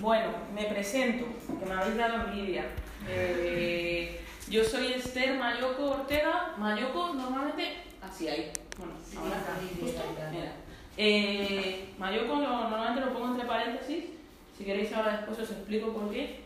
Bueno, 0.00 0.28
me 0.54 0.64
presento, 0.64 1.26
que 1.58 1.66
me 1.66 1.72
habéis 1.74 1.96
dado 1.96 2.26
envidia. 2.28 2.64
Eh, 3.08 4.20
yo 4.48 4.64
soy 4.64 4.92
Esther 4.94 5.38
Mayoko 5.38 5.90
Ortega. 5.90 6.54
Mayoko 6.56 7.14
normalmente 7.14 7.76
así 8.02 8.28
ahí. 8.28 8.50
Bueno, 8.78 8.94
ahora 9.18 9.36
justo, 9.80 10.02
mira. 10.32 10.52
Eh, 10.96 11.92
Mayoko 11.98 12.34
lo- 12.36 12.68
normalmente 12.70 13.00
lo 13.00 13.12
pongo 13.12 13.28
entre 13.34 13.46
paréntesis. 13.46 14.04
Si 14.56 14.64
queréis 14.64 14.92
ahora 14.92 15.16
después 15.18 15.38
os 15.38 15.50
explico 15.50 15.92
por 15.92 16.10
qué. 16.10 16.40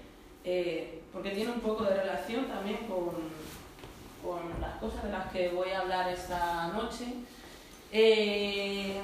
Eh, 0.45 1.01
porque 1.13 1.31
tiene 1.31 1.53
un 1.53 1.61
poco 1.61 1.85
de 1.85 1.95
relación 1.95 2.47
también 2.47 2.79
con, 2.89 3.15
con 4.23 4.61
las 4.61 4.77
cosas 4.77 5.05
de 5.05 5.11
las 5.13 5.31
que 5.33 5.49
voy 5.51 5.71
a 5.71 5.81
hablar 5.81 6.09
esta 6.13 6.69
noche. 6.69 7.05
Eh, 7.93 9.01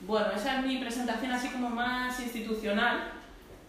bueno, 0.00 0.26
esa 0.34 0.58
es 0.58 0.66
mi 0.66 0.78
presentación 0.78 1.30
así 1.30 1.48
como 1.48 1.70
más 1.70 2.18
institucional, 2.20 3.12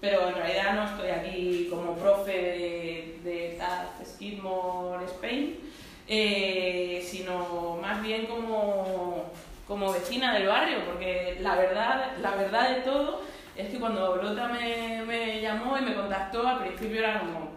pero 0.02 0.27
en 0.29 0.36
realidad 0.36 0.73
no 0.73 0.83
estoy 0.86 1.09
aquí 1.11 1.67
como 1.70 1.95
profe 1.95 2.31
de, 2.31 3.20
de 3.23 3.59
Skidmore 4.03 5.05
Spain, 5.05 5.59
eh, 6.08 7.05
sino 7.08 7.77
más 7.80 8.02
bien 8.02 8.25
como, 8.25 9.31
como 9.67 9.94
vecina 9.94 10.34
del 10.34 10.48
barrio, 10.48 10.80
porque 10.85 11.38
la 11.39 11.55
verdad, 11.55 12.17
la 12.20 12.31
verdad 12.31 12.75
de 12.75 12.81
todo 12.81 13.22
es 13.55 13.70
que 13.70 13.80
cuando 13.80 14.16
Lota 14.16 14.48
me, 14.48 15.03
me 15.05 15.39
llamó 15.39 15.77
y 15.77 15.81
me 15.81 15.94
contactó, 15.94 16.47
al 16.47 16.59
principio 16.59 16.99
era 16.99 17.20
como... 17.20 17.52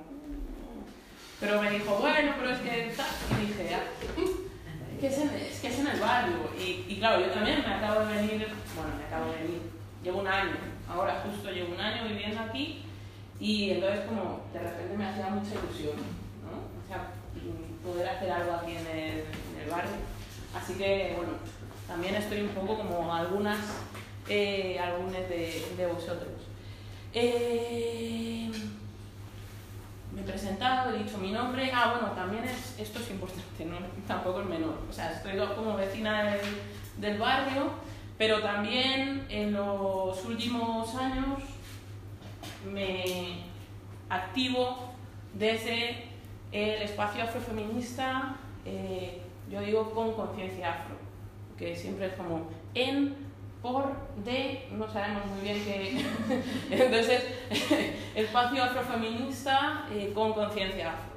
Pero 1.40 1.60
me 1.62 1.70
dijo, 1.70 1.96
bueno, 1.96 2.34
pero 2.38 2.50
es 2.50 2.58
que... 2.58 2.92
tal", 2.96 3.06
Y 3.42 3.46
dije, 3.46 3.74
"Ah, 3.74 4.20
que 5.00 5.06
es 5.06 5.18
en, 5.18 5.28
es 5.30 5.60
que 5.60 5.68
es 5.68 5.78
en 5.78 5.86
el 5.88 6.00
barrio. 6.00 6.36
Y, 6.58 6.84
y 6.88 6.96
claro, 6.98 7.20
yo 7.20 7.26
también 7.32 7.62
me 7.66 7.74
acabo 7.74 8.00
de 8.06 8.14
venir, 8.14 8.48
bueno, 8.74 8.90
me 8.98 9.04
acabo 9.04 9.30
de 9.32 9.38
venir, 9.42 9.60
llevo 10.02 10.20
un 10.20 10.28
año, 10.28 10.52
ahora 10.88 11.22
justo 11.24 11.50
llevo 11.50 11.74
un 11.74 11.80
año 11.80 12.08
viviendo 12.08 12.40
aquí 12.40 12.82
y 13.40 13.70
entonces 13.70 14.04
como 14.06 14.42
de 14.52 14.60
repente 14.60 14.96
me 14.96 15.06
hacía 15.06 15.28
mucha 15.28 15.54
ilusión, 15.54 15.96
¿no? 16.44 16.82
O 16.82 16.88
sea, 16.88 17.10
poder 17.84 18.08
hacer 18.08 18.30
algo 18.30 18.52
aquí 18.52 18.72
en 18.72 18.86
el, 18.86 19.70
barrio. 19.70 19.92
Así 20.54 20.74
que, 20.74 21.14
bueno, 21.16 21.32
también 21.88 22.14
estoy 22.14 22.42
un 22.42 22.48
poco 22.48 22.76
como 22.76 23.12
algunas, 23.14 23.58
eh, 24.28 24.78
algunos 24.78 25.12
de, 25.12 25.66
de 25.76 25.86
vosotros. 25.86 26.32
Eh, 27.12 28.50
me 30.14 30.20
he 30.20 30.24
presentado, 30.24 30.94
he 30.94 31.02
dicho 31.02 31.18
mi 31.18 31.32
nombre. 31.32 31.70
Ah, 31.74 31.92
bueno, 31.92 32.14
también 32.14 32.44
es, 32.44 32.78
esto 32.78 33.00
es 33.00 33.10
importante, 33.10 33.64
¿no? 33.64 33.76
tampoco 34.06 34.42
es 34.42 34.46
menor. 34.46 34.78
O 34.88 34.92
sea, 34.92 35.12
estoy 35.12 35.36
como 35.54 35.76
vecina 35.76 36.24
del, 36.24 36.40
del 36.98 37.18
barrio, 37.18 37.70
pero 38.16 38.40
también 38.40 39.26
en 39.28 39.52
los 39.52 40.24
últimos 40.24 40.94
años 40.94 41.40
me 42.72 43.44
activo 44.08 44.94
desde 45.32 46.04
el 46.52 46.82
espacio 46.82 47.24
afrofeminista, 47.24 48.36
eh, 48.64 49.20
yo 49.50 49.60
digo 49.60 49.90
con 49.90 50.12
conciencia 50.12 50.72
afro, 50.72 50.96
que 51.58 51.74
siempre 51.74 52.06
es 52.06 52.12
como 52.14 52.48
en, 52.74 53.16
por, 53.60 53.92
de, 54.24 54.68
no 54.70 54.88
sabemos 54.88 55.26
muy 55.26 55.40
bien 55.40 55.64
qué. 55.64 56.04
Entonces, 56.70 57.24
espacio 58.14 58.62
afrofeminista 58.62 59.86
eh, 59.90 60.12
con 60.14 60.32
conciencia 60.32 60.92
afro. 60.92 61.14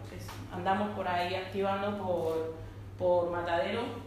Andamos 0.51 0.89
por 0.95 1.07
ahí 1.07 1.35
activando 1.35 1.97
por, 1.99 2.55
por 2.97 3.29
Matadero 3.29 4.06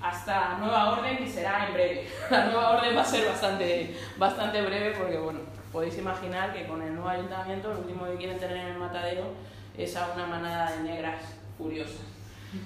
hasta 0.00 0.58
nueva 0.58 0.92
orden 0.92 1.18
que 1.18 1.28
será 1.28 1.66
en 1.66 1.74
breve. 1.74 2.08
La 2.30 2.46
nueva 2.46 2.70
orden 2.78 2.96
va 2.96 3.02
a 3.02 3.04
ser 3.04 3.28
bastante, 3.28 3.96
bastante 4.16 4.62
breve 4.62 4.94
porque, 4.96 5.18
bueno, 5.18 5.40
podéis 5.72 5.98
imaginar 5.98 6.52
que 6.52 6.66
con 6.66 6.82
el 6.82 6.94
nuevo 6.94 7.08
ayuntamiento 7.08 7.72
lo 7.72 7.80
último 7.80 8.06
que 8.06 8.16
quieren 8.16 8.38
tener 8.38 8.56
en 8.58 8.66
el 8.68 8.78
Matadero 8.78 9.32
es 9.76 9.96
a 9.96 10.12
una 10.14 10.26
manada 10.26 10.70
de 10.72 10.82
negras 10.82 11.22
furiosas. 11.56 12.00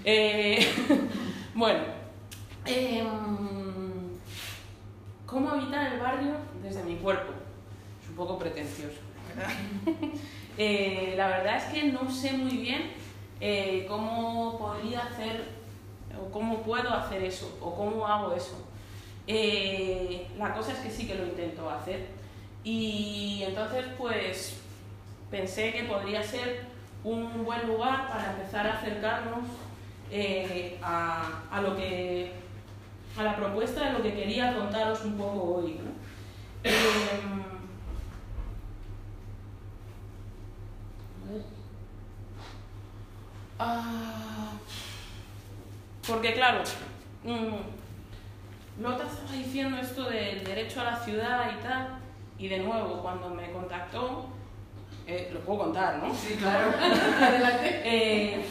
Eh, 0.05 0.65
bueno, 1.55 1.81
em, 2.65 4.19
¿cómo 5.27 5.51
habitar 5.51 5.93
el 5.93 6.01
barrio 6.01 6.35
desde 6.63 6.85
mi 6.85 6.97
cuerpo? 6.97 7.33
Es 8.03 8.09
un 8.09 8.17
poco 8.17 8.39
pretencioso, 8.39 9.01
¿verdad? 9.29 9.53
Eh, 10.59 11.15
la 11.17 11.29
verdad 11.29 11.57
es 11.57 11.65
que 11.73 11.85
no 11.85 12.11
sé 12.11 12.35
muy 12.35 12.59
bien 12.59 12.91
eh, 13.41 13.87
cómo 13.89 14.59
podría 14.59 15.01
hacer 15.01 15.62
o 16.23 16.31
cómo 16.31 16.63
puedo 16.63 16.93
hacer 16.93 17.23
eso 17.25 17.59
o 17.61 17.75
cómo 17.75 18.07
hago 18.07 18.33
eso. 18.35 18.57
Eh, 19.27 20.27
la 20.39 20.55
cosa 20.55 20.73
es 20.73 20.79
que 20.79 20.91
sí 20.91 21.07
que 21.07 21.15
lo 21.15 21.27
intento 21.27 21.71
hacer 21.71 22.09
y 22.65 23.43
entonces 23.47 23.85
pues 23.99 24.59
pensé 25.31 25.73
que 25.73 25.85
podría 25.85 26.23
ser 26.23 26.67
un 27.05 27.45
buen 27.45 27.67
lugar 27.67 28.09
para 28.09 28.33
empezar 28.33 28.67
a 28.67 28.75
acercarnos 28.75 29.45
eh, 30.11 30.79
a, 30.83 31.43
a 31.51 31.61
lo 31.61 31.77
que 31.77 32.33
a 33.17 33.23
la 33.23 33.37
propuesta 33.37 33.87
de 33.87 33.93
lo 33.93 34.03
que 34.03 34.15
quería 34.15 34.55
contaros 34.55 35.05
un 35.05 35.17
poco 35.17 35.57
hoy. 35.57 35.79
Em, 36.65 37.43
a 41.21 41.33
ver. 41.33 41.43
Ah, 43.59 44.02
porque 46.13 46.35
claro, 46.35 46.63
mm, 47.25 48.83
Lota 48.83 49.05
estaba 49.05 49.33
diciendo 49.33 49.79
esto 49.79 50.05
del 50.05 50.45
derecho 50.45 50.83
a 50.83 50.85
la 50.85 50.97
ciudad 50.97 51.51
y 51.59 51.63
tal, 51.63 51.89
y 52.39 52.49
de 52.49 52.59
nuevo, 52.59 53.01
cuando 53.01 53.31
me 53.31 53.51
contactó, 53.51 54.27
eh, 55.07 55.31
lo 55.33 55.41
puedo 55.41 55.61
contar, 55.61 55.97
¿no? 55.97 56.15
Sí, 56.15 56.35
claro. 56.35 56.71
Adelante. 57.21 57.81
Eh, 57.85 58.45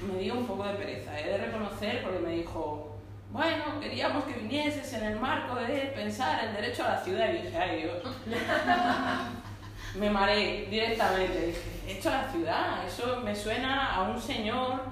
me 0.00 0.20
dio 0.20 0.34
un 0.34 0.46
poco 0.46 0.64
de 0.64 0.74
pereza, 0.74 1.18
he 1.18 1.28
de 1.28 1.38
reconocer, 1.38 2.02
porque 2.04 2.20
me 2.20 2.30
dijo, 2.34 2.96
bueno, 3.32 3.80
queríamos 3.80 4.24
que 4.24 4.34
vinieses 4.34 4.92
en 4.92 5.04
el 5.04 5.18
marco 5.18 5.56
de 5.56 5.92
pensar 5.96 6.44
el 6.44 6.54
derecho 6.54 6.84
a 6.84 6.90
la 6.90 7.02
ciudad, 7.02 7.30
y 7.30 7.42
dije, 7.42 7.58
ay 7.58 7.82
Dios. 7.82 7.96
me 9.98 10.08
mareé 10.08 10.66
directamente, 10.70 11.46
dije, 11.46 11.60
¿derecho 11.84 12.10
a 12.10 12.22
la 12.22 12.30
ciudad? 12.30 12.86
Eso 12.86 13.20
me 13.24 13.34
suena 13.34 13.92
a 13.96 14.02
un 14.02 14.20
señor 14.20 14.82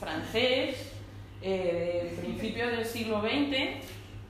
francés 0.00 0.93
eh, 1.46 2.08
de 2.10 2.22
principios 2.22 2.70
del 2.70 2.86
siglo 2.86 3.20
XX, 3.20 3.84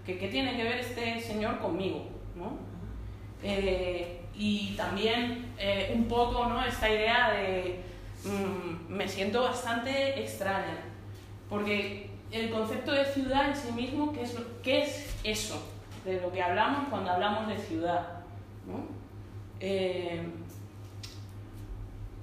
que 0.05 0.19
qué 0.19 0.29
tiene 0.29 0.57
que 0.57 0.65
ver 0.65 0.79
este 0.79 1.21
señor 1.21 1.61
conmigo, 1.61 2.09
¿no? 2.35 2.59
Eh, 3.41 4.21
y 4.35 4.75
también 4.77 5.53
eh, 5.57 5.93
un 5.95 6.07
poco 6.07 6.47
¿no? 6.47 6.65
esta 6.65 6.91
idea 6.91 7.31
de 7.31 7.85
mm, 8.25 8.93
me 8.93 9.07
siento 9.07 9.43
bastante 9.43 10.21
extraña, 10.21 10.79
porque 11.49 12.11
el 12.33 12.51
concepto 12.51 12.91
de 12.91 13.05
ciudad 13.05 13.51
en 13.51 13.55
sí 13.55 13.71
mismo, 13.71 14.13
¿qué 14.13 14.23
es, 14.23 14.37
qué 14.65 14.83
es 14.83 15.15
eso 15.23 15.63
de 16.05 16.21
lo 16.21 16.33
que 16.33 16.43
hablamos 16.43 16.89
cuando 16.89 17.13
hablamos 17.13 17.47
de 17.47 17.59
ciudad? 17.59 18.09
¿no? 18.67 18.87
Eh, 19.61 20.21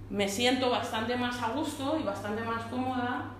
me 0.10 0.28
siento 0.28 0.70
bastante 0.70 1.16
más 1.16 1.42
a 1.42 1.52
gusto 1.52 1.98
y 1.98 2.04
bastante 2.04 2.44
más 2.44 2.64
cómoda 2.66 3.32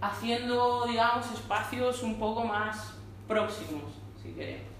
haciendo, 0.00 0.86
digamos, 0.86 1.30
espacios 1.32 2.02
un 2.02 2.18
poco 2.18 2.44
más 2.44 2.94
próximos, 3.28 3.84
si 4.22 4.32
queremos. 4.32 4.70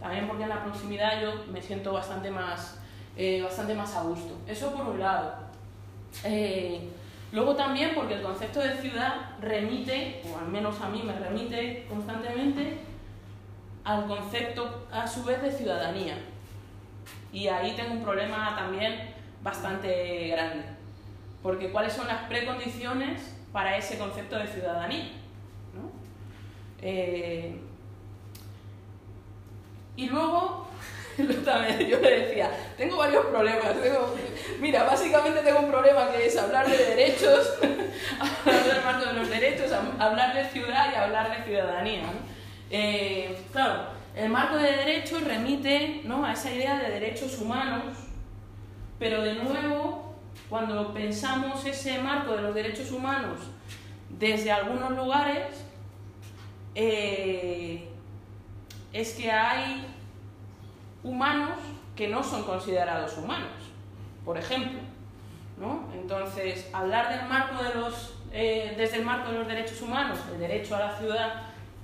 También 0.00 0.28
porque 0.28 0.44
en 0.44 0.48
la 0.48 0.62
proximidad 0.62 1.20
yo 1.20 1.44
me 1.52 1.60
siento 1.60 1.92
bastante 1.92 2.30
más, 2.30 2.78
eh, 3.16 3.42
bastante 3.42 3.74
más 3.74 3.96
a 3.96 4.02
gusto. 4.02 4.38
Eso 4.46 4.72
por 4.72 4.86
un 4.86 5.00
lado. 5.00 5.34
Eh, 6.24 6.88
luego 7.32 7.56
también 7.56 7.92
porque 7.94 8.14
el 8.14 8.22
concepto 8.22 8.60
de 8.60 8.76
ciudad 8.76 9.30
remite, 9.40 10.22
o 10.32 10.38
al 10.38 10.48
menos 10.48 10.80
a 10.80 10.88
mí 10.88 11.02
me 11.02 11.12
remite 11.18 11.86
constantemente, 11.88 12.78
al 13.84 14.06
concepto 14.06 14.86
a 14.92 15.06
su 15.06 15.24
vez 15.24 15.42
de 15.42 15.50
ciudadanía. 15.50 16.18
Y 17.32 17.48
ahí 17.48 17.74
tengo 17.74 17.94
un 17.94 18.02
problema 18.02 18.54
también 18.56 19.14
bastante 19.42 20.28
grande. 20.28 20.64
Porque 21.42 21.70
¿cuáles 21.70 21.92
son 21.92 22.06
las 22.06 22.28
precondiciones 22.28 23.37
para 23.52 23.76
ese 23.76 23.98
concepto 23.98 24.36
de 24.38 24.46
ciudadanía? 24.46 25.04
¿no? 25.74 25.90
Eh, 26.82 27.58
y 29.96 30.06
luego, 30.08 30.68
yo 31.18 31.98
le 32.00 32.20
decía, 32.26 32.50
tengo 32.76 32.96
varios 32.98 33.26
problemas. 33.26 33.74
tengo- 33.82 34.14
mira, 34.60 34.84
básicamente 34.84 35.40
tengo 35.42 35.60
un 35.60 35.70
problema 35.70 36.10
que 36.12 36.26
es 36.26 36.36
hablar 36.36 36.68
de 36.68 36.76
derechos, 36.76 37.54
hablar 38.46 38.64
del 38.64 38.84
marco 38.84 39.06
de 39.06 39.12
los 39.14 39.28
derechos, 39.28 39.72
hab- 39.72 40.00
hablar 40.00 40.34
de 40.34 40.44
ciudad 40.50 40.92
y 40.92 40.94
hablar 40.94 41.36
de 41.36 41.44
ciudadanía. 41.44 42.02
Eh, 42.70 43.36
claro, 43.52 43.88
el 44.14 44.28
marco 44.28 44.56
de 44.56 44.70
derechos 44.76 45.24
remite 45.24 46.02
¿no? 46.04 46.24
a 46.24 46.32
esa 46.32 46.52
idea 46.52 46.78
de 46.78 46.90
derechos 46.90 47.38
humanos, 47.38 47.96
pero 49.00 49.22
de 49.22 49.34
nuevo, 49.34 50.07
cuando 50.48 50.92
pensamos 50.94 51.64
ese 51.66 51.98
marco 51.98 52.34
de 52.34 52.42
los 52.42 52.54
derechos 52.54 52.90
humanos 52.90 53.38
desde 54.08 54.50
algunos 54.50 54.92
lugares, 54.92 55.64
eh, 56.74 57.88
es 58.92 59.12
que 59.14 59.30
hay 59.30 59.86
humanos 61.02 61.58
que 61.94 62.08
no 62.08 62.22
son 62.22 62.44
considerados 62.44 63.16
humanos, 63.18 63.50
por 64.24 64.38
ejemplo. 64.38 64.80
¿no? 65.58 65.88
Entonces, 65.92 66.68
hablar 66.72 67.10
del 67.10 67.28
marco 67.28 67.62
de 67.62 67.74
los, 67.74 68.14
eh, 68.32 68.74
desde 68.76 68.98
el 68.98 69.04
marco 69.04 69.32
de 69.32 69.38
los 69.38 69.48
derechos 69.48 69.82
humanos, 69.82 70.18
el 70.32 70.38
derecho 70.38 70.76
a 70.76 70.80
la 70.80 70.96
ciudad, 70.96 71.42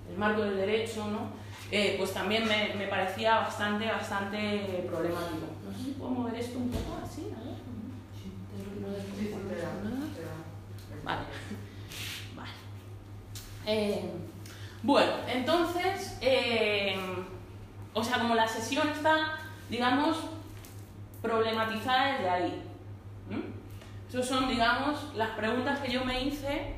el 0.09 0.17
marco 0.17 0.43
del 0.43 0.57
derecho, 0.57 1.07
¿no? 1.07 1.45
Eh, 1.71 1.97
pues 1.99 2.13
también 2.13 2.47
me, 2.47 2.75
me, 2.77 2.87
parecía 2.87 3.39
bastante, 3.39 3.87
bastante 3.87 4.85
problemático. 4.87 5.47
No 5.65 5.77
sé 5.77 5.85
si 5.85 5.91
puedo 5.93 6.11
mover 6.13 6.37
esto 6.37 6.59
un 6.59 6.71
poco 6.71 7.01
así, 7.03 7.33
a. 7.35 7.54
Vale. 11.05 11.21
vale. 12.37 12.51
Eh, 13.67 14.11
bueno, 14.83 15.13
entonces, 15.29 16.19
eh, 16.21 16.97
o 17.93 18.05
sea, 18.05 18.19
como 18.19 18.35
la 18.35 18.47
sesión 18.47 18.89
está, 18.89 19.39
digamos, 19.71 20.19
problematizada 21.23 22.13
desde 22.13 22.29
ahí. 22.29 22.63
Esas 24.09 24.29
son, 24.29 24.49
digamos, 24.49 25.15
las 25.17 25.31
preguntas 25.31 25.81
que 25.81 25.91
yo 25.91 26.05
me 26.05 26.23
hice, 26.23 26.75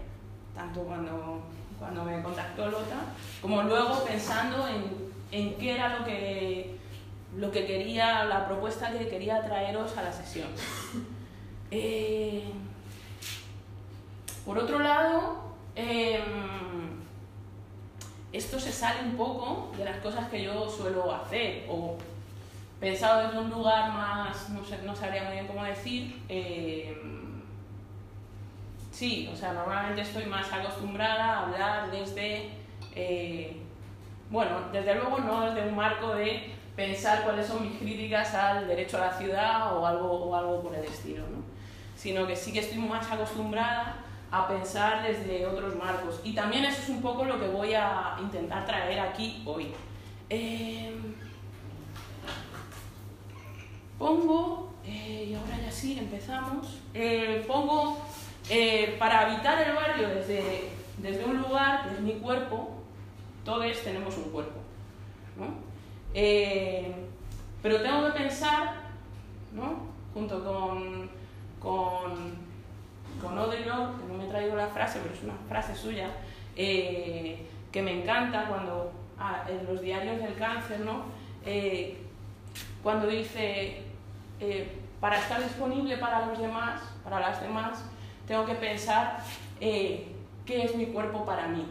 tanto 0.54 0.80
cuando, 0.80 1.42
cuando 1.78 2.04
me 2.04 2.22
contactó 2.22 2.70
Lota, 2.70 2.96
como 3.42 3.62
luego 3.64 4.04
pensando 4.04 4.66
en, 4.68 4.84
en 5.32 5.54
qué 5.56 5.74
era 5.74 5.98
lo 5.98 6.04
que, 6.04 6.78
lo 7.36 7.50
que 7.50 7.66
quería, 7.66 8.24
la 8.24 8.46
propuesta 8.46 8.90
que 8.90 9.08
quería 9.08 9.44
traeros 9.44 9.96
a 9.98 10.02
la 10.02 10.12
sesión. 10.12 10.48
Eh, 11.70 12.44
por 14.44 14.58
otro 14.58 14.78
lado, 14.78 15.38
eh, 15.74 16.20
esto 18.32 18.60
se 18.60 18.70
sale 18.70 19.00
un 19.08 19.16
poco 19.16 19.72
de 19.76 19.84
las 19.84 19.96
cosas 19.98 20.28
que 20.28 20.44
yo 20.44 20.68
suelo 20.68 21.12
hacer, 21.14 21.66
o 21.68 21.96
pensado 22.78 23.26
desde 23.26 23.38
un 23.38 23.50
lugar 23.50 23.92
más, 23.92 24.50
no, 24.50 24.64
sé, 24.64 24.78
no 24.84 24.94
sabría 24.94 25.24
muy 25.24 25.32
bien 25.32 25.46
cómo 25.46 25.64
decir, 25.64 26.22
eh, 26.28 26.96
sí, 28.92 29.28
o 29.32 29.36
sea, 29.36 29.52
normalmente 29.52 30.02
estoy 30.02 30.26
más 30.26 30.52
acostumbrada 30.52 31.24
a 31.24 31.42
hablar 31.44 31.90
desde, 31.90 32.50
eh, 32.94 33.56
bueno, 34.30 34.60
desde 34.72 34.94
luego 34.94 35.18
no 35.18 35.50
desde 35.50 35.68
un 35.68 35.74
marco 35.74 36.14
de 36.14 36.52
pensar 36.74 37.24
cuáles 37.24 37.46
son 37.46 37.62
mis 37.62 37.78
críticas 37.78 38.34
al 38.34 38.68
derecho 38.68 38.98
a 38.98 39.06
la 39.06 39.12
ciudad 39.12 39.76
o 39.76 39.86
algo, 39.86 40.10
o 40.10 40.34
algo 40.34 40.62
por 40.62 40.74
el 40.74 40.84
estilo, 40.84 41.22
¿no? 41.22 41.45
Sino 41.96 42.26
que 42.26 42.37
sí 42.37 42.52
que 42.52 42.60
estoy 42.60 42.78
más 42.78 43.10
acostumbrada 43.10 43.96
a 44.31 44.46
pensar 44.46 45.02
desde 45.02 45.46
otros 45.46 45.75
marcos. 45.76 46.20
Y 46.22 46.34
también 46.34 46.64
eso 46.64 46.82
es 46.82 46.88
un 46.88 47.02
poco 47.02 47.25
lo 47.25 47.40
que 47.40 47.48
voy 47.48 47.75
a 47.75 48.16
intentar 48.20 48.66
traer 48.66 49.00
aquí 49.00 49.43
hoy. 49.46 49.72
Eh, 50.28 50.94
pongo, 53.98 54.75
eh, 54.84 55.28
y 55.31 55.34
ahora 55.34 55.58
ya 55.58 55.70
sí, 55.70 55.98
empezamos, 55.98 56.78
eh, 56.94 57.44
pongo 57.46 57.99
eh, 58.50 58.96
para 58.99 59.20
habitar 59.20 59.60
el 59.66 59.75
barrio 59.75 60.08
desde, 60.08 60.69
desde 60.99 61.25
un 61.25 61.38
lugar, 61.42 61.88
que 61.88 61.94
es 61.94 62.00
mi 62.00 62.14
cuerpo, 62.14 62.82
todos 63.44 63.82
tenemos 63.82 64.16
un 64.16 64.31
cuerpo, 64.31 64.60
¿no? 65.37 65.66
pero 67.62 67.82
tengo 67.82 68.06
que 68.06 68.12
pensar, 68.12 68.75
¿no? 69.52 69.87
junto 70.14 70.42
con, 70.42 71.10
con 71.66 72.46
con 73.20 73.36
Audre 73.38 73.62
que 73.62 73.68
no 73.68 74.14
me 74.16 74.24
he 74.24 74.28
traído 74.28 74.56
la 74.56 74.68
frase, 74.68 75.00
pero 75.02 75.14
es 75.14 75.22
una 75.22 75.34
frase 75.48 75.74
suya, 75.74 76.10
eh, 76.54 77.46
que 77.72 77.82
me 77.82 78.02
encanta 78.02 78.46
cuando 78.46 78.92
ah, 79.18 79.44
en 79.48 79.66
los 79.66 79.80
diarios 79.80 80.20
del 80.20 80.34
cáncer, 80.34 80.80
¿no? 80.80 81.04
Eh, 81.44 81.96
cuando 82.82 83.06
dice, 83.06 83.82
eh, 84.38 84.78
para 85.00 85.18
estar 85.18 85.42
disponible 85.42 85.96
para 85.96 86.26
los 86.26 86.38
demás, 86.38 86.82
para 87.02 87.20
las 87.20 87.40
demás, 87.40 87.84
tengo 88.26 88.44
que 88.44 88.54
pensar 88.54 89.18
qué 89.58 90.14
es 90.46 90.76
mi 90.76 90.86
cuerpo 90.86 91.24
para 91.24 91.48
mí. 91.48 91.66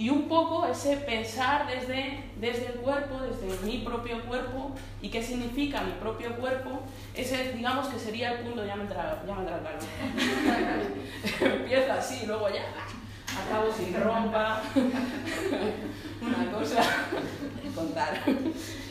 Y 0.00 0.08
un 0.08 0.28
poco 0.28 0.64
ese 0.64 0.96
pensar 0.96 1.66
desde, 1.66 2.24
desde 2.36 2.68
el 2.68 2.80
cuerpo, 2.80 3.20
desde 3.20 3.66
mi 3.66 3.80
propio 3.80 4.24
cuerpo, 4.24 4.74
y 5.02 5.10
qué 5.10 5.22
significa 5.22 5.82
mi 5.82 5.92
propio 5.92 6.34
cuerpo, 6.36 6.80
ese 7.14 7.52
digamos 7.52 7.86
que 7.88 7.98
sería 7.98 8.32
el 8.32 8.38
punto, 8.38 8.64
ya 8.64 8.76
me 8.76 8.84
entra, 8.84 9.22
ya 9.26 9.34
me 9.34 9.40
entra 9.42 9.60
Empieza 11.54 11.94
así, 11.98 12.24
luego 12.26 12.48
ya 12.48 12.64
acabo 13.44 13.70
sin 13.70 13.92
rompa, 13.92 14.62
una 16.22 16.50
cosa, 16.50 16.82
contar. 17.74 18.22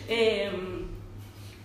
Em, 0.08 0.90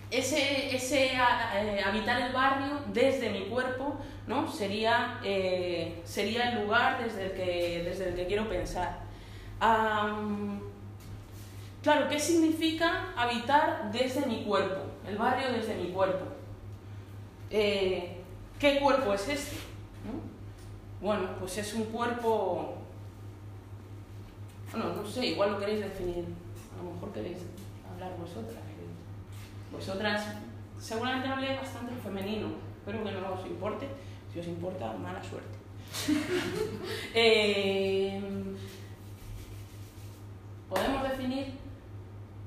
ese, 0.09 0.75
ese 0.75 1.11
eh, 1.13 1.83
habitar 1.85 2.19
el 2.19 2.33
barrio 2.33 2.79
desde 2.91 3.29
mi 3.29 3.41
cuerpo 3.41 3.99
¿no? 4.25 4.51
sería, 4.51 5.19
eh, 5.23 6.01
sería 6.03 6.49
el 6.49 6.63
lugar 6.63 7.03
desde 7.03 7.25
el 7.25 7.31
que, 7.33 7.83
desde 7.85 8.09
el 8.09 8.15
que 8.15 8.25
quiero 8.25 8.49
pensar 8.49 9.04
claro, 11.81 12.09
¿qué 12.09 12.19
significa 12.19 13.13
habitar 13.15 13.91
desde 13.91 14.25
mi 14.25 14.43
cuerpo? 14.43 14.81
El 15.07 15.17
barrio 15.17 15.51
desde 15.51 15.75
mi 15.75 15.89
cuerpo. 15.89 16.25
Eh, 17.49 18.17
¿Qué 18.59 18.79
cuerpo 18.79 19.13
es 19.13 19.27
este? 19.29 19.57
Bueno, 21.01 21.29
pues 21.39 21.57
es 21.57 21.73
un 21.73 21.85
cuerpo... 21.85 22.75
Bueno, 24.71 24.93
no 24.95 25.05
sé, 25.07 25.27
igual 25.27 25.51
lo 25.51 25.59
queréis 25.59 25.81
definir. 25.81 26.25
A 26.73 26.83
lo 26.83 26.91
mejor 26.91 27.13
queréis 27.13 27.37
hablar 27.91 28.17
vosotras. 28.17 28.63
Vosotras 29.71 30.25
seguramente 30.79 31.27
habléis 31.27 31.59
bastante 31.59 31.93
femenino. 32.03 32.47
Espero 32.79 33.03
que 33.03 33.11
no 33.11 33.33
os 33.33 33.45
importe. 33.45 33.87
Si 34.33 34.39
os 34.39 34.47
importa, 34.47 34.93
mala 34.93 35.23
suerte. 35.23 35.57
eh, 37.13 38.21
podemos 40.75 41.03
definir 41.03 41.53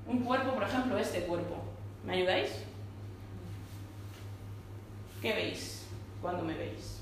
un 0.07 0.21
cuerpo, 0.21 0.53
por 0.53 0.63
ejemplo, 0.63 0.99
este 0.99 1.23
cuerpo. 1.23 1.65
¿Me 2.05 2.13
ayudáis? 2.15 2.51
¿Qué 5.23 5.33
veis 5.33 5.87
cuando 6.21 6.45
me 6.45 6.55
veis? 6.55 7.01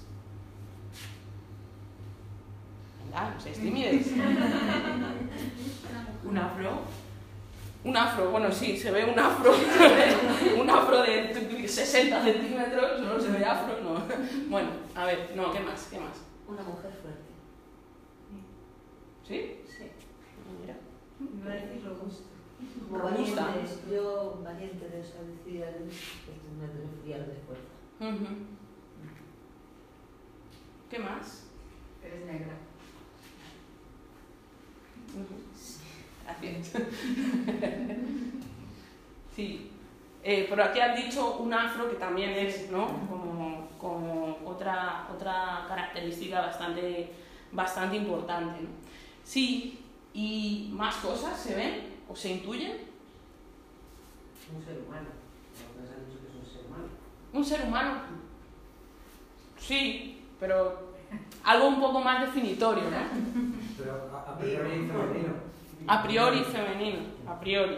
Venga, 3.04 3.30
no 3.30 3.40
seáis 3.40 3.58
tímides. 3.58 4.06
¿Un 6.24 6.38
afro? 6.38 6.82
Un 7.84 7.96
afro, 7.96 8.30
bueno, 8.30 8.50
sí, 8.50 8.76
se 8.76 8.90
ve 8.90 9.04
un 9.04 9.18
afro. 9.18 9.52
un 10.60 10.70
afro 10.70 11.02
de 11.02 11.68
60 11.68 12.22
centímetros, 12.22 13.00
no 13.00 13.20
se 13.20 13.30
ve 13.30 13.44
afro, 13.44 13.80
no. 13.82 14.02
Bueno, 14.48 14.70
a 14.94 15.04
ver, 15.04 15.32
no, 15.36 15.52
¿qué 15.52 15.60
más? 15.60 15.88
¿Qué 15.90 15.98
más? 16.00 16.22
Una 16.48 16.62
mujer 16.62 16.90
fuerte. 17.02 17.26
¿Sí? 19.26 19.55
Iba 21.46 21.54
a 21.54 21.58
decir 21.58 21.84
lo 21.84 21.94
justo. 21.94 22.24
Como 22.90 23.04
valiente, 23.04 23.40
yo 23.88 24.40
valiente 24.42 24.88
de 24.88 25.00
esa 25.00 25.22
decidida 25.22 25.66
de 25.66 25.78
me 25.80 26.66
refugiar 26.66 27.20
de 27.20 27.34
fuerza. 27.46 27.70
Uh 28.00 28.04
-huh. 28.04 28.46
¿Qué 30.90 30.98
más? 30.98 31.44
Eres 32.02 32.26
negra. 32.26 32.54
Uh 35.14 35.20
-huh. 35.20 35.40
sí. 35.54 35.82
Gracias. 36.24 36.72
sí. 39.36 39.70
Eh, 40.24 40.46
pero 40.50 40.64
aquí 40.64 40.80
has 40.80 40.96
dicho 40.96 41.36
un 41.36 41.54
afro 41.54 41.88
que 41.88 41.96
también 41.96 42.30
es 42.30 42.68
¿no? 42.72 42.88
como, 43.08 43.68
como 43.78 44.38
otra, 44.44 45.06
otra 45.14 45.64
característica 45.68 46.40
bastante, 46.40 47.12
bastante 47.52 47.96
importante. 47.98 48.62
¿no? 48.62 48.68
Sí, 49.22 49.85
¿Y 50.16 50.70
más 50.72 50.96
cosas 50.96 51.38
se 51.38 51.54
ven 51.54 51.82
o 52.08 52.16
se 52.16 52.30
intuyen? 52.30 52.72
Un 54.56 54.64
ser 54.64 54.78
humano. 54.78 55.08
has 55.78 56.08
dicho 56.08 56.20
que 56.22 56.28
es 56.28 56.34
un 56.34 56.50
ser 56.50 56.64
humano? 56.64 56.88
Un 57.34 57.44
ser 57.44 57.62
humano. 57.68 58.00
Sí, 59.58 60.24
pero 60.40 60.94
algo 61.44 61.68
un 61.68 61.80
poco 61.80 62.00
más 62.00 62.22
definitorio, 62.22 62.84
¿no? 62.84 62.96
Pero 63.76 64.10
a, 64.26 64.38
priori 64.38 64.86
femenino. 64.86 65.34
A 65.86 66.02
priori 66.02 66.44
femenino, 66.44 66.98
a 67.28 67.38
priori. 67.38 67.76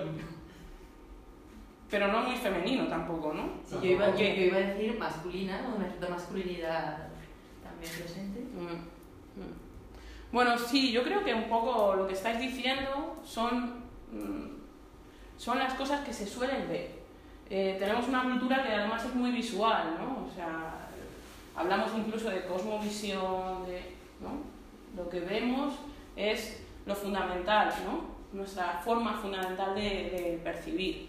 Pero 1.91 2.07
no 2.07 2.23
muy 2.23 2.37
femenino 2.37 2.87
tampoco, 2.87 3.33
¿no? 3.33 3.49
Sí, 3.67 3.79
yo, 3.83 3.91
iba, 3.91 4.15
yo, 4.15 4.25
iba 4.25 4.59
a 4.59 4.61
decir 4.61 4.97
masculina, 4.97 5.73
una 5.77 5.89
cierta 5.89 6.09
masculinidad 6.09 7.09
también 7.65 7.93
presente. 7.99 8.41
Mm. 8.55 8.98
Bueno, 10.31 10.59
sí, 10.59 10.93
yo 10.93 11.03
creo 11.03 11.25
que 11.25 11.33
un 11.33 11.49
poco 11.49 11.95
lo 11.95 12.07
que 12.07 12.13
estáis 12.13 12.39
diciendo 12.39 13.17
son, 13.25 13.83
mm, 14.13 14.59
son 15.39 15.59
las 15.59 15.73
cosas 15.75 16.05
que 16.05 16.13
se 16.13 16.27
suelen 16.27 16.69
ver. 16.69 16.99
Eh, 17.49 17.77
tenemos 17.79 18.07
una 18.09 18.25
cultura 18.25 18.63
que 18.63 18.75
además 18.75 19.05
es 19.07 19.15
muy 19.15 19.31
visual, 19.31 19.97
¿no? 19.99 20.27
O 20.27 20.35
sea, 20.35 20.91
hablamos 21.57 21.91
incluso 21.97 22.29
de 22.29 22.45
cosmovisión, 22.45 23.67
de, 23.67 23.95
¿no? 24.21 24.43
Lo 24.95 25.09
que 25.09 25.21
vemos 25.21 25.75
es 26.15 26.63
lo 26.85 26.95
fundamental, 26.95 27.73
¿no? 27.87 28.19
Nuestra 28.39 28.83
forma 28.85 29.15
fundamental 29.15 29.75
de, 29.75 30.39
percibir. 30.45 31.09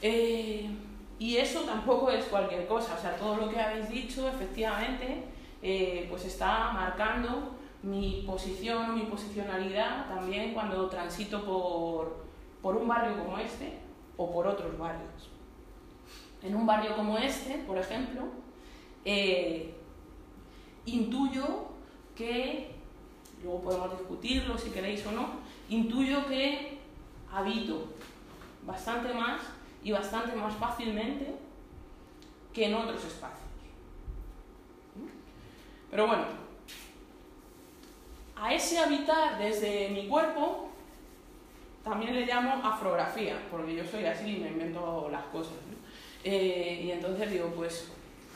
Eh, 0.00 0.70
y 1.18 1.36
eso 1.36 1.62
tampoco 1.62 2.10
es 2.12 2.26
cualquier 2.26 2.68
cosa, 2.68 2.94
o 2.96 3.00
sea, 3.00 3.16
todo 3.16 3.36
lo 3.36 3.50
que 3.50 3.60
habéis 3.60 3.88
dicho, 3.88 4.28
efectivamente, 4.28 5.24
eh, 5.62 6.06
pues 6.08 6.26
está 6.26 6.70
marcando 6.72 7.55
mi 7.86 8.24
posición, 8.26 8.96
mi 8.96 9.02
posicionalidad 9.02 10.08
también 10.08 10.52
cuando 10.52 10.88
transito 10.88 11.44
por, 11.44 12.26
por 12.60 12.76
un 12.76 12.88
barrio 12.88 13.16
como 13.16 13.38
este 13.38 13.78
o 14.16 14.32
por 14.32 14.46
otros 14.48 14.76
barrios. 14.76 15.30
En 16.42 16.56
un 16.56 16.66
barrio 16.66 16.96
como 16.96 17.16
este, 17.16 17.58
por 17.58 17.78
ejemplo, 17.78 18.22
eh, 19.04 19.72
intuyo 20.86 21.68
que, 22.16 22.74
luego 23.42 23.62
podemos 23.62 23.98
discutirlo 23.98 24.58
si 24.58 24.70
queréis 24.70 25.06
o 25.06 25.12
no, 25.12 25.28
intuyo 25.68 26.26
que 26.26 26.78
habito 27.32 27.86
bastante 28.64 29.14
más 29.14 29.42
y 29.84 29.92
bastante 29.92 30.34
más 30.34 30.54
fácilmente 30.54 31.36
que 32.52 32.66
en 32.66 32.74
otros 32.74 33.04
espacios. 33.04 33.46
Pero 35.88 36.08
bueno, 36.08 36.45
a 38.36 38.52
ese 38.52 38.78
habitar 38.78 39.38
desde 39.38 39.88
mi 39.88 40.06
cuerpo 40.06 40.70
también 41.82 42.14
le 42.14 42.26
llamo 42.26 42.60
afrografía, 42.64 43.38
porque 43.50 43.76
yo 43.76 43.84
soy 43.84 44.04
así 44.04 44.36
y 44.36 44.40
me 44.40 44.48
invento 44.48 45.08
las 45.10 45.22
cosas. 45.26 45.54
Eh, 46.24 46.82
y 46.84 46.90
entonces 46.90 47.30
digo, 47.30 47.52
pues, 47.54 47.88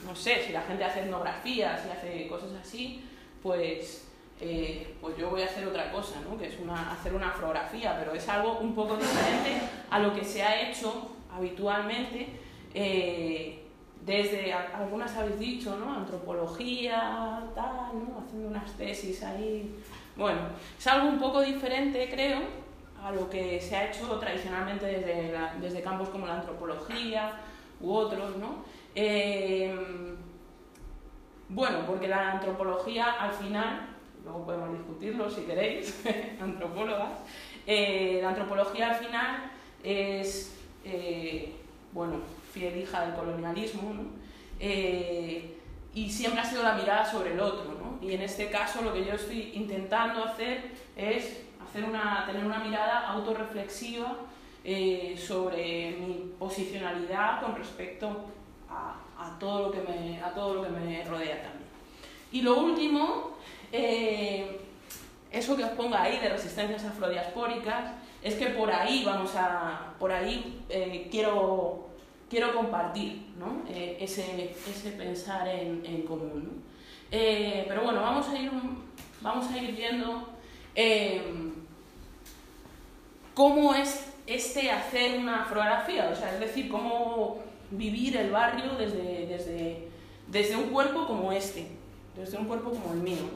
no 0.06 0.14
sé, 0.14 0.44
si 0.46 0.52
la 0.52 0.62
gente 0.62 0.84
hace 0.84 1.00
etnografías 1.00 1.80
y 1.84 1.90
hace 1.90 2.28
cosas 2.28 2.50
así, 2.62 3.04
pues, 3.42 4.06
eh, 4.40 4.94
pues 5.00 5.16
yo 5.18 5.30
voy 5.30 5.42
a 5.42 5.46
hacer 5.46 5.66
otra 5.66 5.90
cosa, 5.90 6.20
¿no? 6.20 6.38
que 6.38 6.46
es 6.46 6.58
una, 6.60 6.92
hacer 6.92 7.12
una 7.12 7.30
afrografía, 7.30 7.96
pero 7.98 8.14
es 8.14 8.28
algo 8.28 8.58
un 8.58 8.74
poco 8.74 8.96
diferente 8.96 9.60
a 9.90 9.98
lo 9.98 10.14
que 10.14 10.24
se 10.24 10.42
ha 10.42 10.70
hecho 10.70 11.10
habitualmente. 11.34 12.28
Eh, 12.72 13.64
desde, 14.04 14.52
algunas 14.52 15.14
habéis 15.16 15.38
dicho, 15.38 15.76
¿no? 15.76 15.94
Antropología, 15.94 17.42
tal, 17.54 17.92
¿no? 17.94 18.22
Haciendo 18.24 18.48
unas 18.48 18.72
tesis 18.72 19.22
ahí. 19.22 19.74
Bueno, 20.16 20.40
es 20.78 20.86
algo 20.86 21.08
un 21.08 21.18
poco 21.18 21.40
diferente, 21.42 22.08
creo, 22.10 22.40
a 23.02 23.12
lo 23.12 23.28
que 23.28 23.60
se 23.60 23.76
ha 23.76 23.90
hecho 23.90 24.06
tradicionalmente 24.18 24.86
desde, 24.86 25.34
desde 25.60 25.82
campos 25.82 26.08
como 26.08 26.26
la 26.26 26.36
antropología 26.36 27.32
u 27.80 27.92
otros, 27.92 28.36
¿no? 28.36 28.64
Eh, 28.94 29.74
bueno, 31.48 31.78
porque 31.86 32.08
la 32.08 32.32
antropología 32.32 33.12
al 33.12 33.32
final, 33.32 33.88
luego 34.24 34.44
podemos 34.44 34.72
discutirlo 34.72 35.28
si 35.28 35.42
queréis, 35.42 36.04
antropólogas, 36.40 37.20
eh, 37.66 38.20
la 38.22 38.30
antropología 38.30 38.90
al 38.90 38.96
final 38.96 39.50
es, 39.82 40.56
eh, 40.84 41.52
bueno, 41.92 42.20
fiel 42.52 42.78
hija 42.78 43.02
del 43.02 43.14
colonialismo, 43.14 43.94
eh, 44.58 45.56
y 45.94 46.10
siempre 46.10 46.40
ha 46.40 46.44
sido 46.44 46.62
la 46.62 46.74
mirada 46.74 47.04
sobre 47.04 47.32
el 47.32 47.40
otro. 47.40 47.64
¿no? 47.64 48.06
Y 48.06 48.14
en 48.14 48.22
este 48.22 48.50
caso 48.50 48.82
lo 48.82 48.92
que 48.92 49.04
yo 49.04 49.14
estoy 49.14 49.52
intentando 49.54 50.24
hacer 50.24 50.70
es 50.96 51.42
hacer 51.62 51.84
una, 51.84 52.24
tener 52.26 52.44
una 52.44 52.58
mirada 52.58 53.08
autorreflexiva 53.08 54.16
eh, 54.62 55.16
sobre 55.18 55.92
mi 55.92 56.32
posicionalidad 56.38 57.40
con 57.42 57.56
respecto 57.56 58.26
a, 58.68 58.96
a, 59.18 59.38
todo 59.38 59.68
lo 59.68 59.72
que 59.72 59.80
me, 59.80 60.20
a 60.20 60.32
todo 60.34 60.54
lo 60.54 60.62
que 60.62 60.68
me 60.68 61.04
rodea 61.04 61.42
también. 61.42 61.70
Y 62.30 62.42
lo 62.42 62.60
último, 62.60 63.30
eh, 63.72 64.60
eso 65.32 65.56
que 65.56 65.64
os 65.64 65.70
ponga 65.70 66.02
ahí 66.02 66.18
de 66.18 66.28
resistencias 66.28 66.84
afrodiaspóricas, 66.84 67.92
es 68.22 68.34
que 68.34 68.46
por 68.46 68.70
ahí 68.70 69.02
vamos 69.04 69.34
a, 69.34 69.94
por 69.98 70.12
ahí 70.12 70.62
quiero 71.10 71.89
quiero 72.30 72.54
compartir 72.54 73.26
¿no? 73.36 73.68
eh, 73.68 73.98
ese, 74.00 74.54
ese, 74.70 74.92
pensar 74.92 75.46
en, 75.48 75.84
en 75.84 76.02
común. 76.02 76.44
¿no? 76.44 76.50
Eh, 77.10 77.64
pero 77.68 77.82
bueno, 77.82 78.00
vamos 78.00 78.28
a 78.28 78.38
ir, 78.38 78.50
vamos 79.20 79.50
a 79.50 79.58
ir 79.58 79.74
viendo 79.74 80.28
eh, 80.76 81.20
cómo 83.34 83.74
es 83.74 84.06
este 84.26 84.70
hacer 84.70 85.18
una 85.18 85.44
fotografía, 85.44 86.08
o 86.12 86.14
sea, 86.14 86.32
es 86.32 86.40
decir, 86.40 86.68
cómo 86.68 87.40
vivir 87.72 88.16
el 88.16 88.30
barrio 88.30 88.76
desde, 88.78 89.26
desde, 89.26 89.88
desde 90.28 90.56
un 90.56 90.70
cuerpo 90.70 91.06
como 91.06 91.32
este, 91.32 91.66
desde 92.16 92.38
un 92.38 92.44
cuerpo 92.44 92.70
como 92.70 92.92
el 92.92 93.00
mío. 93.00 93.28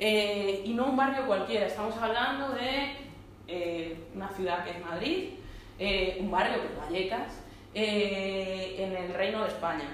y 0.00 0.72
no 0.74 0.86
un 0.86 0.96
barrio 0.96 1.26
cualquiera, 1.26 1.66
estamos 1.66 1.96
hablando 1.96 2.50
de 2.50 3.06
una 4.16 4.28
ciudad 4.30 4.64
que 4.64 4.70
es 4.70 4.80
Madrid, 4.84 5.24
un 6.18 6.30
barrio 6.30 6.60
que 6.60 6.66
es 6.66 6.76
Vallecas, 6.76 7.45
eh, 7.78 8.74
en 8.78 8.96
el 8.96 9.12
Reino 9.12 9.42
de 9.42 9.48
España. 9.48 9.84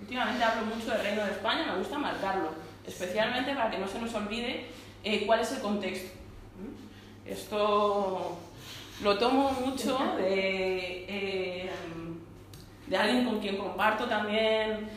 Últimamente 0.00 0.42
hablo 0.42 0.74
mucho 0.74 0.92
del 0.92 1.02
Reino 1.02 1.22
de 1.26 1.32
España, 1.32 1.66
me 1.70 1.76
gusta 1.76 1.98
marcarlo, 1.98 2.48
especialmente 2.86 3.54
para 3.54 3.70
que 3.70 3.76
no 3.76 3.86
se 3.86 3.98
nos 3.98 4.14
olvide 4.14 4.68
eh, 5.04 5.26
cuál 5.26 5.40
es 5.40 5.52
el 5.52 5.60
contexto. 5.60 6.10
Esto 7.26 8.38
lo 9.02 9.18
tomo 9.18 9.50
mucho 9.50 9.98
de, 10.16 11.04
eh, 11.06 11.70
de 12.86 12.96
alguien 12.96 13.26
con 13.26 13.40
quien 13.40 13.58
comparto 13.58 14.06
también 14.06 14.88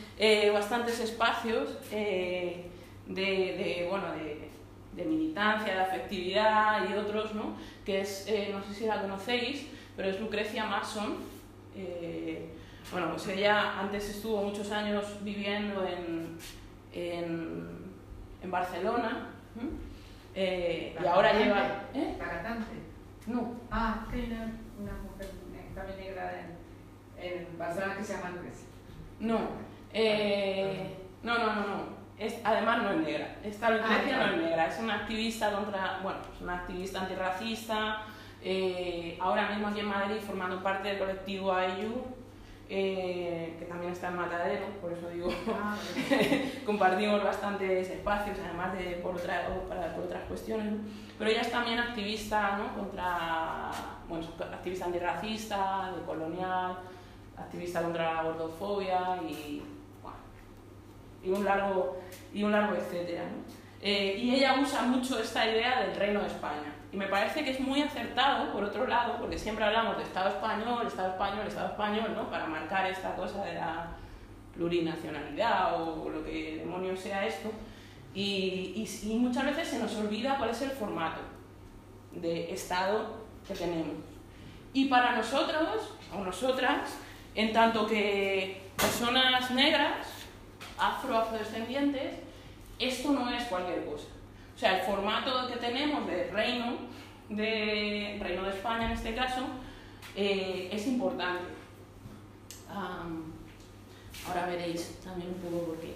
bastantes 0.54 0.98
espacios 1.00 1.68
de, 1.90 2.70
de, 3.08 3.86
bueno, 3.90 4.06
de, 4.14 4.48
de, 4.94 5.04
militancia, 5.04 5.74
de 5.74 5.80
afectividad 5.80 6.88
y 6.88 6.94
otros, 6.94 7.34
¿no? 7.34 7.58
que 7.84 8.00
es, 8.00 8.26
no 8.50 8.64
sé 8.64 8.72
si 8.72 8.86
la 8.86 9.02
conocéis, 9.02 9.66
pero 9.94 10.08
es 10.08 10.18
Lucrecia 10.18 10.64
Mason, 10.64 11.35
eh, 11.76 12.52
bueno, 12.90 13.10
pues 13.10 13.28
ella 13.28 13.80
antes 13.80 14.08
estuvo 14.08 14.42
muchos 14.42 14.70
años 14.70 15.04
viviendo 15.22 15.86
en, 15.86 16.38
en, 16.92 17.92
en 18.42 18.50
Barcelona 18.50 19.28
eh, 20.34 20.96
y 21.02 21.06
ahora 21.06 21.32
lleva... 21.32 21.84
¿eh? 21.94 22.16
¿La 22.18 22.28
cantante? 22.28 22.72
No. 23.26 23.54
Ah, 23.70 24.06
que 24.10 24.24
una, 24.24 24.52
una 24.78 24.92
mujer 25.02 25.30
también 25.74 25.98
negra 25.98 26.32
en, 27.18 27.24
en 27.24 27.58
Barcelona 27.58 27.96
que 27.96 28.04
se 28.04 28.12
llama 28.14 28.30
Lucrecia. 28.30 28.66
No. 29.20 29.40
Eh, 29.92 30.96
no, 31.22 31.38
no, 31.38 31.46
no, 31.54 31.66
no. 31.66 31.96
Es, 32.18 32.36
además 32.44 32.82
no 32.82 32.90
es 32.92 32.96
negra. 32.98 33.36
Esta 33.42 33.70
Lucrecia 33.70 34.22
ah, 34.22 34.26
no 34.26 34.32
es 34.36 34.42
negra, 34.42 34.66
es 34.68 34.78
una 34.78 34.94
activista 34.94 35.52
contra, 35.52 36.00
bueno, 36.02 36.20
es 36.34 36.40
una 36.40 36.54
activista 36.60 37.02
antirracista, 37.02 38.02
eh, 38.48 39.18
ahora 39.20 39.50
mismo 39.50 39.66
aquí 39.66 39.80
en 39.80 39.88
Madrid 39.88 40.18
formando 40.24 40.62
parte 40.62 40.86
del 40.86 40.98
colectivo 40.98 41.52
AIU, 41.52 42.00
eh, 42.68 43.56
que 43.58 43.64
también 43.64 43.90
está 43.90 44.06
en 44.06 44.16
Matadero, 44.18 44.66
por 44.80 44.92
eso 44.92 45.08
digo, 45.08 45.28
ah, 45.52 45.76
compartimos 46.64 47.24
bastantes 47.24 47.90
espacios, 47.90 48.38
además 48.38 48.72
de 48.78 49.00
por, 49.02 49.16
otra, 49.16 49.48
para, 49.68 49.92
por 49.96 50.04
otras 50.04 50.22
cuestiones. 50.28 50.74
Pero 51.18 51.28
ella 51.28 51.40
es 51.40 51.50
también 51.50 51.80
activista 51.80 52.56
¿no? 52.56 52.72
contra, 52.80 53.72
bueno, 54.08 54.24
activista 54.38 54.84
antirracista, 54.84 55.92
de 55.96 56.02
colonial, 56.04 56.78
activista 57.36 57.82
contra 57.82 58.14
la 58.14 58.22
gordofobia 58.22 59.18
y, 59.28 59.60
bueno, 60.00 60.18
y 61.24 61.30
un 61.30 61.44
largo, 61.44 61.96
y 62.32 62.44
un 62.44 62.52
largo 62.52 62.76
etcétera. 62.76 63.24
Eh, 63.82 64.18
y 64.18 64.36
ella 64.36 64.54
usa 64.60 64.82
mucho 64.82 65.18
esta 65.18 65.44
idea 65.50 65.80
del 65.80 65.96
reino 65.96 66.20
de 66.20 66.28
España. 66.28 66.75
Y 66.96 66.98
me 66.98 67.08
parece 67.08 67.44
que 67.44 67.50
es 67.50 67.60
muy 67.60 67.82
acertado, 67.82 68.50
por 68.54 68.64
otro 68.64 68.86
lado, 68.86 69.18
porque 69.18 69.38
siempre 69.38 69.62
hablamos 69.62 69.98
de 69.98 70.04
Estado 70.04 70.30
español, 70.30 70.86
Estado 70.86 71.10
español, 71.10 71.46
Estado 71.46 71.68
español, 71.68 72.14
¿no? 72.16 72.30
Para 72.30 72.46
marcar 72.46 72.86
esta 72.86 73.14
cosa 73.14 73.44
de 73.44 73.52
la 73.52 73.88
plurinacionalidad 74.54 75.78
o 75.78 76.08
lo 76.08 76.24
que 76.24 76.56
demonios 76.56 76.98
sea 76.98 77.26
esto. 77.26 77.50
Y, 78.14 78.88
y, 79.02 79.14
muchas 79.14 79.44
veces 79.44 79.68
se 79.68 79.78
nos 79.78 79.94
olvida 79.96 80.38
cuál 80.38 80.48
es 80.48 80.62
el 80.62 80.70
formato 80.70 81.20
de 82.12 82.50
Estado 82.50 83.26
que 83.46 83.52
tenemos. 83.52 83.96
Y 84.72 84.86
para 84.86 85.16
nosotros, 85.16 85.98
o 86.14 86.24
nosotras, 86.24 86.96
en 87.34 87.52
tanto 87.52 87.86
que 87.86 88.62
personas 88.74 89.50
negras, 89.50 90.06
afro-afrodescendientes, 90.78 92.14
esto 92.78 93.12
no 93.12 93.28
es 93.28 93.44
cualquier 93.44 93.84
cosa. 93.84 94.15
O 94.56 94.58
sea, 94.58 94.78
el 94.78 94.86
formato 94.86 95.48
que 95.48 95.56
tenemos 95.56 96.06
de 96.06 96.30
reino, 96.30 96.78
de 97.28 98.18
reino 98.18 98.44
de 98.44 98.50
España 98.50 98.86
en 98.86 98.92
este 98.92 99.14
caso, 99.14 99.42
eh, 100.16 100.70
es 100.72 100.86
importante. 100.86 101.44
ahora 104.26 104.46
veréis 104.46 104.98
también 105.04 105.28
un 105.28 105.40
poco 105.42 105.66
por 105.66 105.76
qué. 105.78 105.94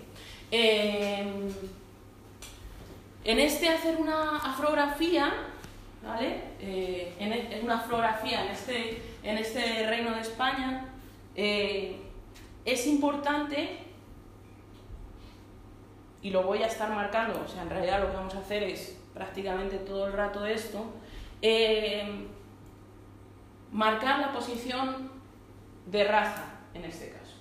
Em, 0.50 1.48
en 3.24 3.38
este 3.38 3.70
hacer 3.70 3.96
una 3.96 4.36
afrografía, 4.36 5.32
¿vale? 6.04 6.42
Eh, 6.60 7.14
e, 7.18 7.56
en, 7.56 7.64
una 7.64 7.78
afrografía 7.78 8.44
en 8.44 8.50
este, 8.50 9.02
en 9.22 9.38
este 9.38 9.86
reino 9.88 10.12
de 10.12 10.20
España, 10.20 10.86
eh, 11.34 11.96
es 12.66 12.86
importante 12.86 13.89
y 16.22 16.30
lo 16.30 16.42
voy 16.42 16.62
a 16.62 16.66
estar 16.66 16.90
marcando, 16.90 17.42
o 17.44 17.48
sea, 17.48 17.62
en 17.62 17.70
realidad 17.70 18.00
lo 18.00 18.10
que 18.10 18.16
vamos 18.16 18.34
a 18.34 18.40
hacer 18.40 18.62
es 18.62 18.98
prácticamente 19.14 19.78
todo 19.78 20.06
el 20.06 20.12
rato 20.12 20.44
esto, 20.46 20.84
eh, 21.42 22.26
marcar 23.72 24.20
la 24.20 24.32
posición 24.32 25.10
de 25.86 26.04
raza 26.04 26.44
en 26.74 26.84
este 26.84 27.10
caso. 27.10 27.36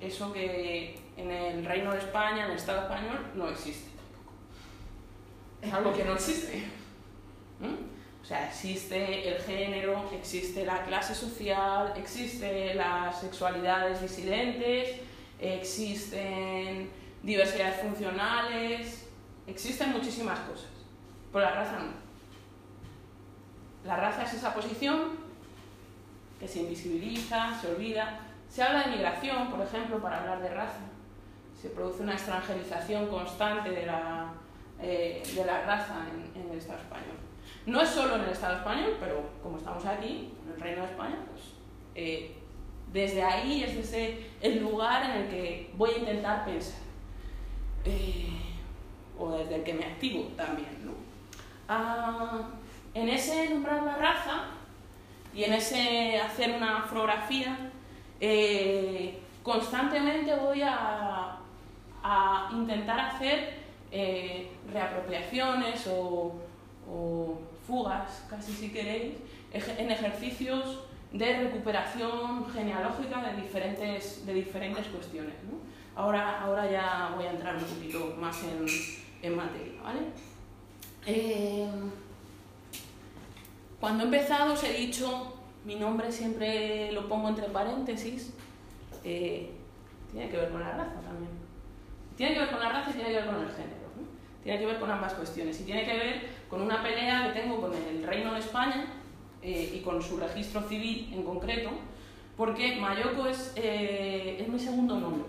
Eso 0.00 0.32
que 0.32 1.00
en 1.16 1.30
el 1.30 1.64
Reino 1.64 1.92
de 1.92 1.98
España, 1.98 2.44
en 2.44 2.52
el 2.52 2.56
Estado 2.56 2.82
español, 2.82 3.18
no 3.34 3.48
existe 3.48 3.90
tampoco. 3.96 4.32
Es 5.60 5.72
algo 5.72 5.92
que 5.92 6.04
no 6.04 6.14
existe. 6.14 6.64
O 8.22 8.24
sea, 8.24 8.46
existe 8.48 9.28
el 9.28 9.42
género, 9.42 10.08
existe 10.12 10.64
la 10.64 10.84
clase 10.84 11.14
social, 11.14 11.94
existe 11.96 12.74
las 12.74 13.20
sexualidades 13.20 14.00
disidentes, 14.00 15.00
existen 15.38 16.90
diversidades 17.22 17.80
funcionales, 17.80 19.08
existen 19.46 19.92
muchísimas 19.92 20.38
cosas, 20.40 20.70
pero 21.32 21.44
la 21.44 21.52
raza 21.52 21.78
no. 21.78 22.08
La 23.84 23.96
raza 23.96 24.24
es 24.24 24.34
esa 24.34 24.54
posición 24.54 25.28
que 26.38 26.46
se 26.48 26.60
invisibiliza, 26.60 27.58
se 27.60 27.68
olvida. 27.68 28.20
Se 28.48 28.62
habla 28.62 28.84
de 28.84 28.96
migración, 28.96 29.50
por 29.50 29.60
ejemplo, 29.60 30.00
para 30.00 30.20
hablar 30.20 30.42
de 30.42 30.48
raza. 30.50 30.80
Se 31.60 31.70
produce 31.70 32.02
una 32.02 32.14
extranjerización 32.14 33.08
constante 33.08 33.70
de 33.70 33.86
la, 33.86 34.32
eh, 34.80 35.22
de 35.34 35.44
la 35.44 35.62
raza 35.62 36.06
en, 36.10 36.40
en 36.42 36.50
el 36.50 36.58
Estado 36.58 36.80
español. 36.80 37.16
No 37.66 37.80
es 37.80 37.88
solo 37.88 38.16
en 38.16 38.22
el 38.22 38.30
Estado 38.30 38.58
español, 38.58 38.96
pero 39.00 39.22
como 39.42 39.58
estamos 39.58 39.84
aquí, 39.84 40.32
en 40.44 40.52
el 40.54 40.60
Reino 40.60 40.82
de 40.82 40.88
España, 40.88 41.18
pues 41.30 41.42
eh, 41.94 42.36
desde 42.92 43.22
ahí 43.22 43.64
es 43.64 43.76
desde 43.76 44.26
el 44.40 44.60
lugar 44.60 45.10
en 45.10 45.22
el 45.22 45.28
que 45.28 45.70
voy 45.76 45.90
a 45.90 45.98
intentar 45.98 46.44
pensar. 46.44 46.80
Eh, 47.84 48.28
o 49.18 49.32
desde 49.32 49.56
el 49.56 49.62
que 49.62 49.74
me 49.74 49.84
activo 49.84 50.24
también. 50.36 50.84
¿no? 50.84 50.92
Ah, 51.68 52.48
en 52.94 53.08
ese 53.08 53.50
nombrar 53.50 53.82
la 53.82 53.96
raza 53.96 54.44
y 55.34 55.44
en 55.44 55.54
ese 55.54 56.20
hacer 56.20 56.52
una 56.52 56.82
fotografía, 56.82 57.56
eh, 58.20 59.18
constantemente 59.42 60.34
voy 60.34 60.62
a, 60.62 61.36
a 62.02 62.50
intentar 62.52 62.98
hacer 63.00 63.58
reapropiaciones 64.72 65.86
o, 65.86 66.34
o 66.90 67.38
fugas, 67.66 68.26
casi 68.28 68.52
si 68.52 68.70
queréis, 68.70 69.14
en 69.52 69.90
ejercicios 69.90 70.87
de 71.12 71.38
recuperación 71.38 72.50
genealógica 72.50 73.22
de 73.22 73.42
diferentes, 73.42 74.26
de 74.26 74.34
diferentes 74.34 74.86
cuestiones. 74.88 75.34
¿no? 75.44 75.58
Ahora, 76.00 76.42
ahora 76.42 76.70
ya 76.70 77.12
voy 77.16 77.26
a 77.26 77.30
entrar 77.30 77.56
un 77.56 77.64
poquito 77.64 78.14
más 78.18 78.42
en, 78.44 78.66
en 79.22 79.36
materia. 79.36 79.82
¿vale? 79.82 80.00
Eh, 81.06 81.66
cuando 83.80 84.02
he 84.02 84.06
empezado 84.06 84.52
os 84.52 84.64
he 84.64 84.72
dicho, 84.72 85.34
mi 85.64 85.76
nombre 85.76 86.12
siempre 86.12 86.92
lo 86.92 87.08
pongo 87.08 87.28
entre 87.28 87.46
paréntesis, 87.46 88.34
eh, 89.04 89.50
tiene 90.12 90.28
que 90.28 90.36
ver 90.36 90.50
con 90.50 90.60
la 90.60 90.72
raza 90.72 91.00
también. 91.00 91.30
Tiene 92.16 92.34
que 92.34 92.40
ver 92.40 92.50
con 92.50 92.60
la 92.60 92.68
raza 92.70 92.90
y 92.90 92.94
tiene 92.94 93.10
que 93.10 93.16
ver 93.16 93.26
con 93.26 93.36
el 93.36 93.48
género. 93.48 93.88
¿no? 93.96 94.02
Tiene 94.42 94.58
que 94.58 94.66
ver 94.66 94.80
con 94.80 94.90
ambas 94.90 95.14
cuestiones 95.14 95.60
y 95.60 95.64
tiene 95.64 95.84
que 95.84 95.96
ver 95.96 96.28
con 96.50 96.60
una 96.60 96.82
pelea 96.82 97.26
que 97.32 97.40
tengo 97.40 97.60
con 97.60 97.72
el 97.74 98.02
Reino 98.02 98.34
de 98.34 98.40
España 98.40 98.97
eh, 99.42 99.72
y 99.74 99.80
con 99.80 100.02
su 100.02 100.16
registro 100.16 100.62
civil 100.62 101.10
en 101.12 101.22
concreto, 101.22 101.70
porque 102.36 102.76
Mayoko 102.76 103.26
es, 103.26 103.52
eh, 103.56 104.36
es 104.40 104.48
mi 104.48 104.58
segundo 104.58 104.98
nombre. 104.98 105.24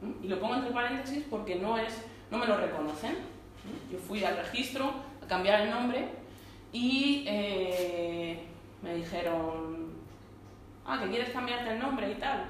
¿Mm? 0.00 0.24
Y 0.24 0.28
lo 0.28 0.40
pongo 0.40 0.56
entre 0.56 0.70
paréntesis 0.70 1.24
porque 1.28 1.56
no, 1.56 1.78
es, 1.78 2.04
no 2.30 2.38
me 2.38 2.46
lo 2.46 2.56
reconocen. 2.56 3.12
¿Mm? 3.12 3.92
Yo 3.92 3.98
fui 3.98 4.24
al 4.24 4.36
registro 4.36 4.92
a 5.22 5.26
cambiar 5.26 5.62
el 5.62 5.70
nombre 5.70 6.08
y 6.72 7.24
eh, 7.26 8.38
me 8.82 8.96
dijeron, 8.96 9.92
ah, 10.86 11.00
que 11.02 11.10
quieres 11.10 11.30
cambiarte 11.30 11.72
el 11.72 11.78
nombre 11.78 12.10
y 12.10 12.14
tal. 12.14 12.44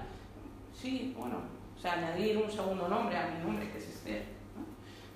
Sí, 0.74 1.14
bueno, 1.18 1.36
o 1.76 1.80
sea, 1.80 1.94
añadir 1.94 2.38
un 2.38 2.50
segundo 2.50 2.88
nombre 2.88 3.16
a 3.16 3.28
mi 3.28 3.44
nombre, 3.44 3.70
que 3.70 3.78
es 3.78 3.88
Esther. 3.88 4.24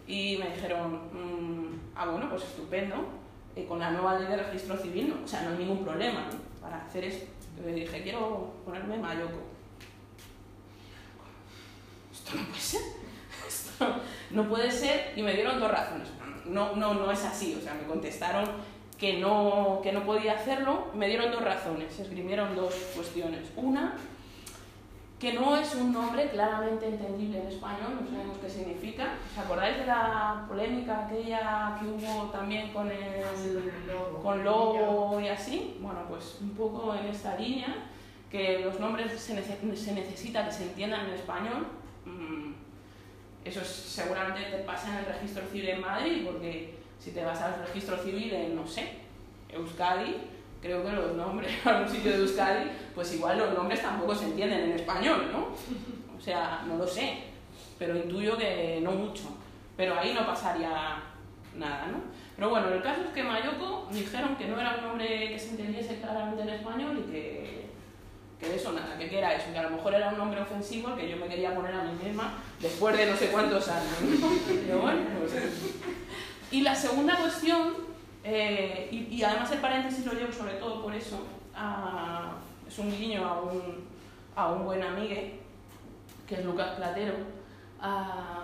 Y 0.06 0.36
me 0.38 0.50
dijeron, 0.50 1.00
mmm, 1.12 1.78
ah, 1.96 2.06
bueno, 2.06 2.28
pues 2.30 2.42
estupendo, 2.42 2.96
eh, 3.56 3.64
con 3.64 3.78
la 3.78 3.90
nueva 3.90 4.18
ley 4.18 4.28
de 4.28 4.36
registro 4.36 4.76
civil, 4.76 5.08
no, 5.08 5.24
o 5.24 5.26
sea, 5.26 5.42
no 5.42 5.50
hay 5.50 5.58
ningún 5.58 5.82
problema 5.82 6.28
para 6.60 6.84
hacer 6.84 7.04
eso. 7.04 7.24
Le 7.64 7.72
dije, 7.72 8.02
quiero 8.02 8.52
ponerme 8.64 8.98
Mayoko. 8.98 9.38
Esto 12.12 12.36
no 12.36 12.44
puede 12.44 12.60
ser. 12.60 12.82
Esto 13.48 13.86
no 14.30 14.48
puede 14.48 14.70
ser. 14.70 15.12
Y 15.16 15.22
me 15.22 15.32
dieron 15.32 15.58
dos 15.58 15.70
razones. 15.70 16.08
No, 16.44 16.76
no, 16.76 16.94
no 16.94 17.10
es 17.10 17.24
así. 17.24 17.56
O 17.58 17.62
sea, 17.62 17.72
me 17.74 17.86
contestaron 17.86 18.46
que 18.98 19.18
no, 19.18 19.80
que 19.82 19.92
no 19.92 20.04
podía 20.04 20.34
hacerlo. 20.34 20.88
Me 20.94 21.08
dieron 21.08 21.32
dos 21.32 21.42
razones. 21.42 21.98
Esgrimieron 21.98 22.54
dos 22.54 22.74
cuestiones. 22.94 23.48
Una, 23.56 23.96
que 25.18 25.32
no 25.32 25.56
es 25.56 25.74
un 25.74 25.92
nombre 25.92 26.28
claramente 26.28 26.88
entendible 26.88 27.40
en 27.40 27.48
español, 27.48 28.00
no 28.02 28.10
sabemos 28.10 28.36
qué 28.38 28.50
significa. 28.50 29.14
¿Os 29.32 29.38
acordáis 29.38 29.78
de 29.78 29.86
la 29.86 30.44
polémica 30.46 31.06
aquella 31.06 31.78
que 31.80 31.86
hubo 31.86 32.24
también 32.24 32.70
con 32.72 32.90
el 32.90 33.24
con 34.22 34.44
lobo 34.44 35.18
y 35.20 35.28
así? 35.28 35.78
Bueno, 35.80 36.00
pues 36.08 36.38
un 36.42 36.50
poco 36.50 36.94
en 36.94 37.06
esta 37.06 37.36
línea, 37.36 37.88
que 38.30 38.60
los 38.60 38.78
nombres 38.78 39.18
se, 39.18 39.34
nece 39.34 39.56
se 39.76 39.92
necesita 39.94 40.44
que 40.44 40.52
se 40.52 40.64
entiendan 40.64 41.06
en 41.06 41.14
español. 41.14 41.66
Eso 43.42 43.60
es, 43.60 43.68
seguramente 43.68 44.50
te 44.50 44.58
pasa 44.64 44.90
en 44.90 44.98
el 44.98 45.06
registro 45.06 45.46
civil 45.46 45.68
en 45.68 45.80
Madrid, 45.80 46.26
porque 46.26 46.74
si 46.98 47.12
te 47.12 47.24
vas 47.24 47.40
al 47.40 47.64
registro 47.66 47.96
civil 47.96 48.34
en, 48.34 48.56
no 48.56 48.66
sé, 48.66 48.98
Euskadi, 49.48 50.16
creo 50.66 50.84
que 50.84 50.92
los 50.92 51.16
nombres 51.16 51.52
a 51.66 51.78
un 51.78 51.88
sitio 51.88 52.12
de 52.12 52.18
Euskadi, 52.18 52.70
pues 52.94 53.14
igual 53.14 53.38
los 53.38 53.54
nombres 53.54 53.80
tampoco 53.80 54.14
se 54.14 54.26
entienden 54.26 54.70
en 54.70 54.72
español, 54.72 55.30
¿no? 55.32 55.48
O 56.16 56.20
sea, 56.20 56.62
no 56.66 56.76
lo 56.76 56.86
sé, 56.86 57.18
pero 57.78 57.96
intuyo 57.96 58.36
que 58.36 58.80
no 58.82 58.92
mucho. 58.92 59.24
Pero 59.76 59.98
ahí 59.98 60.14
no 60.14 60.26
pasaría 60.26 61.02
nada, 61.54 61.86
¿no? 61.86 61.98
Pero 62.34 62.50
bueno, 62.50 62.68
el 62.68 62.82
caso 62.82 63.02
es 63.02 63.10
que 63.10 63.22
Mayoko 63.22 63.88
dijeron 63.90 64.36
que 64.36 64.46
no 64.46 64.60
era 64.60 64.76
un 64.76 64.88
nombre 64.88 65.28
que 65.28 65.38
se 65.38 65.50
entendiese 65.50 66.00
claramente 66.00 66.42
en 66.42 66.48
español 66.50 67.04
y 67.06 67.10
que, 67.10 67.66
que 68.40 68.54
eso 68.54 68.72
nada, 68.72 68.98
que, 68.98 69.18
era 69.18 69.34
eso, 69.34 69.52
que 69.52 69.58
a 69.58 69.62
lo 69.62 69.70
mejor 69.70 69.94
era 69.94 70.10
un 70.10 70.18
nombre 70.18 70.40
ofensivo 70.40 70.88
al 70.88 70.96
que 70.96 71.08
yo 71.08 71.16
me 71.16 71.28
quería 71.28 71.54
poner 71.54 71.74
a 71.74 71.84
mí 71.84 71.92
misma 72.02 72.34
después 72.60 72.96
de 72.96 73.06
no 73.06 73.16
sé 73.16 73.28
cuántos 73.28 73.68
años. 73.68 73.94
Pero 74.66 74.80
bueno, 74.80 75.00
pues... 75.20 75.32
Y 76.50 76.60
la 76.60 76.74
segunda 76.74 77.16
cuestión 77.16 77.95
eh, 78.28 78.88
y, 78.90 79.14
y, 79.14 79.22
además 79.22 79.50
el 79.52 79.60
paréntesis 79.60 80.04
lo 80.04 80.12
llevo 80.12 80.32
sobre 80.32 80.54
todo 80.54 80.82
por 80.82 80.92
eso, 80.92 81.24
a, 81.54 82.32
es 82.66 82.78
un 82.78 82.90
guiño 82.90 83.24
a 83.24 83.40
un, 83.40 83.84
a 84.34 84.48
un 84.52 84.64
buen 84.64 84.82
amigo, 84.82 85.14
que 86.26 86.34
es 86.34 86.44
Lucas 86.44 86.70
Platero. 86.76 87.14
A, 87.80 88.42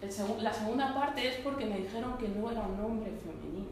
el 0.00 0.10
seg 0.10 0.38
la 0.40 0.52
segunda 0.52 0.94
parte 0.94 1.26
es 1.26 1.36
porque 1.42 1.66
me 1.66 1.78
dijeron 1.78 2.16
que 2.16 2.28
no 2.28 2.50
era 2.50 2.60
un 2.60 2.80
nombre 2.80 3.10
femenino. 3.10 3.70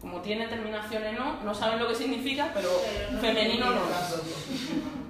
Como 0.00 0.20
tiene 0.22 0.48
terminación 0.48 1.02
en 1.04 1.16
no, 1.16 1.42
no 1.42 1.54
saben 1.54 1.78
lo 1.78 1.88
que 1.88 1.94
significa, 1.94 2.50
pero, 2.54 2.70
pero 2.82 3.12
no 3.12 3.18
femenino 3.18 3.66
no 3.66 3.82
es. 3.84 4.22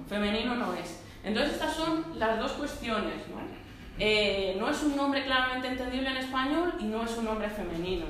femenino 0.09 0.55
no 0.55 0.73
es. 0.73 0.99
Entonces 1.23 1.53
estas 1.53 1.75
son 1.75 2.05
las 2.17 2.39
dos 2.39 2.51
cuestiones. 2.53 3.27
¿no? 3.29 3.50
Eh, 4.03 4.55
no 4.57 4.67
es 4.67 4.81
un 4.81 4.95
nombre 4.95 5.23
claramente 5.23 5.67
entendible 5.67 6.09
en 6.09 6.17
español 6.17 6.73
y 6.79 6.85
no 6.85 7.03
es 7.03 7.15
un 7.17 7.25
nombre 7.25 7.47
femenino. 7.51 8.07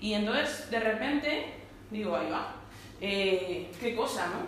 Y 0.00 0.12
entonces, 0.12 0.70
de 0.70 0.78
repente, 0.78 1.46
digo, 1.90 2.14
ahí 2.14 2.30
va, 2.30 2.54
eh, 3.00 3.68
qué 3.80 3.96
cosa, 3.96 4.28
¿no? 4.28 4.46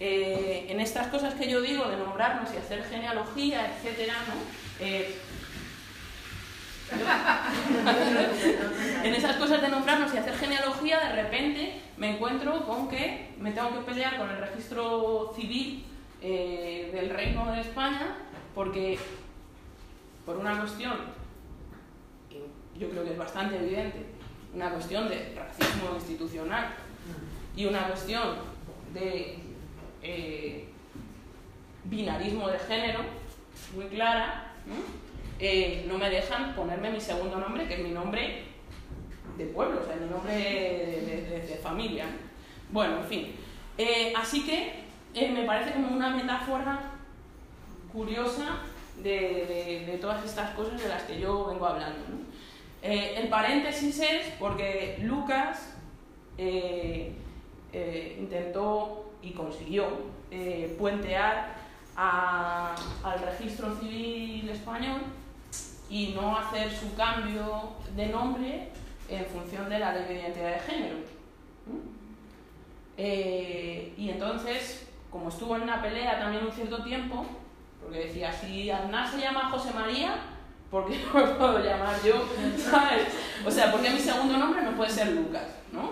Eh, 0.00 0.66
en 0.68 0.80
estas 0.80 1.06
cosas 1.06 1.34
que 1.34 1.48
yo 1.48 1.60
digo 1.60 1.88
de 1.88 1.96
nombrarnos 1.96 2.52
y 2.52 2.56
hacer 2.56 2.82
genealogía, 2.82 3.72
etcétera, 3.72 4.14
¿no? 4.26 4.34
en 9.04 9.14
esas 9.14 9.36
cosas 9.36 9.62
de 9.62 9.68
nombrarnos 9.68 10.12
y 10.12 10.18
hacer 10.18 10.34
genealogía, 10.34 10.98
de 10.98 11.22
repente 11.22 11.80
me 11.98 12.16
encuentro 12.16 12.66
con 12.66 12.88
que 12.88 13.30
me 13.38 13.52
tengo 13.52 13.70
que 13.74 13.92
pelear 13.92 14.16
con 14.16 14.28
el 14.28 14.38
registro 14.38 15.32
civil 15.36 15.84
del 16.20 17.10
Reino 17.10 17.52
de 17.52 17.60
España 17.60 18.16
porque 18.54 18.98
por 20.26 20.36
una 20.36 20.58
cuestión, 20.58 20.96
que 22.28 22.42
yo 22.78 22.90
creo 22.90 23.04
que 23.04 23.12
es 23.12 23.18
bastante 23.18 23.56
evidente, 23.56 24.04
una 24.52 24.70
cuestión 24.70 25.08
de 25.08 25.34
racismo 25.36 25.94
institucional 25.94 26.74
y 27.54 27.64
una 27.66 27.86
cuestión 27.86 28.34
de 28.92 29.38
eh, 30.02 30.68
binarismo 31.84 32.48
de 32.48 32.58
género 32.58 33.00
muy 33.74 33.84
clara, 33.86 34.52
¿no? 34.66 34.74
Eh, 35.38 35.84
no 35.86 35.96
me 35.98 36.10
dejan 36.10 36.54
ponerme 36.54 36.90
mi 36.90 37.00
segundo 37.00 37.38
nombre, 37.38 37.68
que 37.68 37.74
es 37.74 37.80
mi 37.80 37.90
nombre 37.90 38.44
de 39.38 39.46
pueblo, 39.46 39.80
o 39.82 39.86
sea, 39.86 39.96
mi 39.96 40.10
nombre 40.10 40.34
de, 40.34 41.60
familia. 41.62 42.06
Bueno, 42.70 42.98
en 42.98 43.04
fin. 43.04 43.34
Eh, 43.76 44.12
así 44.16 44.44
que 44.44 44.86
me 45.14 45.44
parece 45.44 45.72
como 45.72 45.88
una 45.88 46.10
metáfora 46.10 46.80
curiosa 47.92 48.60
de, 49.02 49.10
de, 49.10 49.86
de, 49.86 49.98
todas 49.98 50.24
estas 50.24 50.50
cosas 50.54 50.80
de 50.80 50.88
las 50.88 51.02
que 51.02 51.20
yo 51.20 51.46
vengo 51.46 51.66
hablando. 51.66 51.98
¿no? 52.08 52.26
Eh, 52.88 53.18
el 53.20 53.28
paréntesis 53.28 53.98
es 53.98 54.26
porque 54.38 54.98
Lucas 55.02 55.74
eh, 56.38 57.12
eh, 57.72 58.16
intentó 58.20 59.10
y 59.22 59.32
consiguió 59.32 60.14
puentear 60.78 61.56
al 61.96 63.18
registro 63.24 63.74
civil 63.80 64.48
español 64.50 65.00
y 65.88 66.08
no 66.08 66.36
hacer 66.36 66.70
su 66.70 66.94
cambio 66.94 67.70
de 67.96 68.06
nombre 68.06 68.68
en 69.08 69.24
función 69.26 69.68
de 69.70 69.78
la 69.78 69.94
ley 69.94 70.04
de 70.04 70.14
identidad 70.14 70.52
de 70.52 70.60
género. 70.60 70.96
Y 73.96 74.10
entonces, 74.10 74.86
como 75.10 75.30
estuvo 75.30 75.56
en 75.56 75.62
una 75.62 75.80
pelea 75.80 76.20
también 76.20 76.44
un 76.44 76.52
cierto 76.52 76.84
tiempo, 76.84 77.26
porque 77.82 78.06
decía, 78.06 78.32
si 78.32 78.70
Aznar 78.70 79.08
se 79.08 79.20
llama 79.20 79.50
José 79.50 79.72
María, 79.72 80.16
¿por 80.70 80.88
qué 80.88 80.98
no 80.98 81.14
me 81.14 81.32
puedo 81.34 81.58
llamar 81.58 82.02
yo? 82.02 82.24
¿Sabes? 82.58 83.08
O 83.44 83.50
sea, 83.50 83.70
¿por 83.70 83.80
qué 83.80 83.90
mi 83.90 84.00
segundo 84.00 84.36
nombre 84.36 84.62
no 84.62 84.76
puede 84.76 84.90
ser 84.90 85.08
Lucas? 85.08 85.46
¿no? 85.72 85.90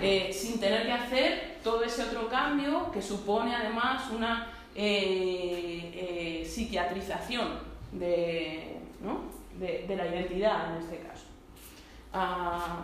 Eh, 0.00 0.32
sin 0.32 0.58
tener 0.58 0.86
que 0.86 0.92
hacer 0.92 1.58
todo 1.62 1.84
ese 1.84 2.02
otro 2.02 2.28
cambio 2.28 2.90
que 2.90 3.00
supone 3.00 3.54
además 3.54 4.10
una 4.10 4.48
eh, 4.74 5.90
eh, 5.94 6.44
psiquiatrización 6.44 7.60
de, 7.92 8.78
¿no? 9.00 9.22
de, 9.58 9.86
de 9.86 9.96
la 9.96 10.06
identidad 10.06 10.76
en 10.76 10.82
este 10.82 10.98
caso. 10.98 11.24
Ah, 12.12 12.82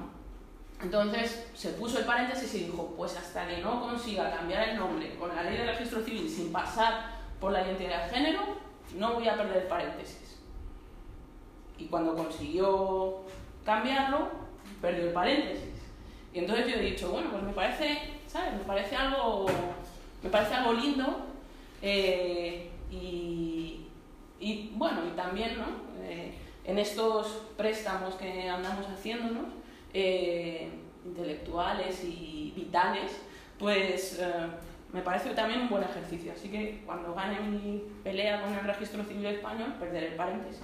entonces 0.82 1.50
se 1.54 1.70
puso 1.70 1.98
el 1.98 2.04
paréntesis 2.04 2.54
y 2.54 2.64
dijo, 2.64 2.94
pues 2.96 3.16
hasta 3.16 3.46
que 3.46 3.58
no 3.58 3.82
consiga 3.82 4.34
cambiar 4.34 4.70
el 4.70 4.76
nombre 4.78 5.14
con 5.16 5.34
la 5.34 5.42
ley 5.42 5.58
de 5.58 5.66
registro 5.66 6.02
civil 6.02 6.28
sin 6.28 6.50
pasar 6.52 7.19
por 7.40 7.52
la 7.52 7.62
identidad 7.62 8.04
de 8.04 8.14
género, 8.14 8.40
no 8.96 9.14
voy 9.14 9.28
a 9.28 9.36
perder 9.36 9.68
paréntesis. 9.68 10.38
Y 11.78 11.86
cuando 11.86 12.14
consiguió 12.14 13.20
cambiarlo, 13.64 14.28
perdió 14.80 15.04
el 15.04 15.12
paréntesis. 15.12 15.70
Y 16.32 16.40
entonces 16.40 16.66
yo 16.66 16.74
he 16.74 16.82
dicho, 16.82 17.10
bueno, 17.10 17.30
pues 17.30 17.42
me 17.42 17.52
parece, 17.52 17.98
¿sabes? 18.26 18.54
Me 18.54 18.64
parece 18.64 18.94
algo, 18.94 19.46
me 20.22 20.30
parece 20.30 20.54
algo 20.54 20.74
lindo 20.74 21.26
eh, 21.82 22.70
y, 22.90 23.86
y, 24.38 24.72
bueno, 24.74 25.00
y 25.06 25.16
también, 25.16 25.58
¿no? 25.58 25.66
Eh, 26.04 26.34
en 26.64 26.78
estos 26.78 27.42
préstamos 27.56 28.14
que 28.14 28.48
andamos 28.48 28.86
haciéndonos, 28.86 29.46
eh, 29.92 30.70
intelectuales 31.04 32.04
y 32.04 32.52
vitales, 32.54 33.22
pues 33.58 34.20
me 34.92 35.02
parece 35.02 35.30
también 35.30 35.62
un 35.62 35.68
buen 35.68 35.84
ejercicio. 35.84 36.32
Así 36.32 36.48
que 36.48 36.82
cuando 36.84 37.14
gane 37.14 37.40
mi 37.40 37.82
pelea 38.02 38.42
con 38.42 38.52
el 38.52 38.64
registro 38.64 39.04
civil 39.04 39.26
español, 39.26 39.74
perderé 39.78 40.08
el 40.08 40.14
paréntesis. 40.14 40.62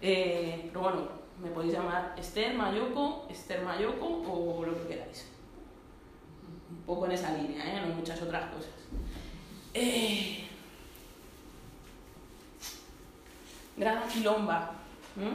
Eh, 0.00 0.68
pero 0.68 0.80
bueno, 0.80 1.08
me 1.42 1.50
podéis 1.50 1.74
llamar 1.74 2.14
Esther 2.18 2.54
Mayoko, 2.54 3.26
Esther 3.30 3.62
Mayoko 3.62 4.06
o 4.06 4.64
lo 4.64 4.74
que 4.82 4.94
queráis. 4.94 5.28
Un 6.70 6.82
poco 6.86 7.06
en 7.06 7.12
esa 7.12 7.36
línea, 7.36 7.64
¿eh? 7.64 7.86
no 7.86 7.94
muchas 7.94 8.20
otras 8.22 8.50
cosas. 8.50 8.70
Eh, 9.74 10.44
Grada 13.76 14.06
Quilomba, 14.06 14.72
¿m? 15.16 15.30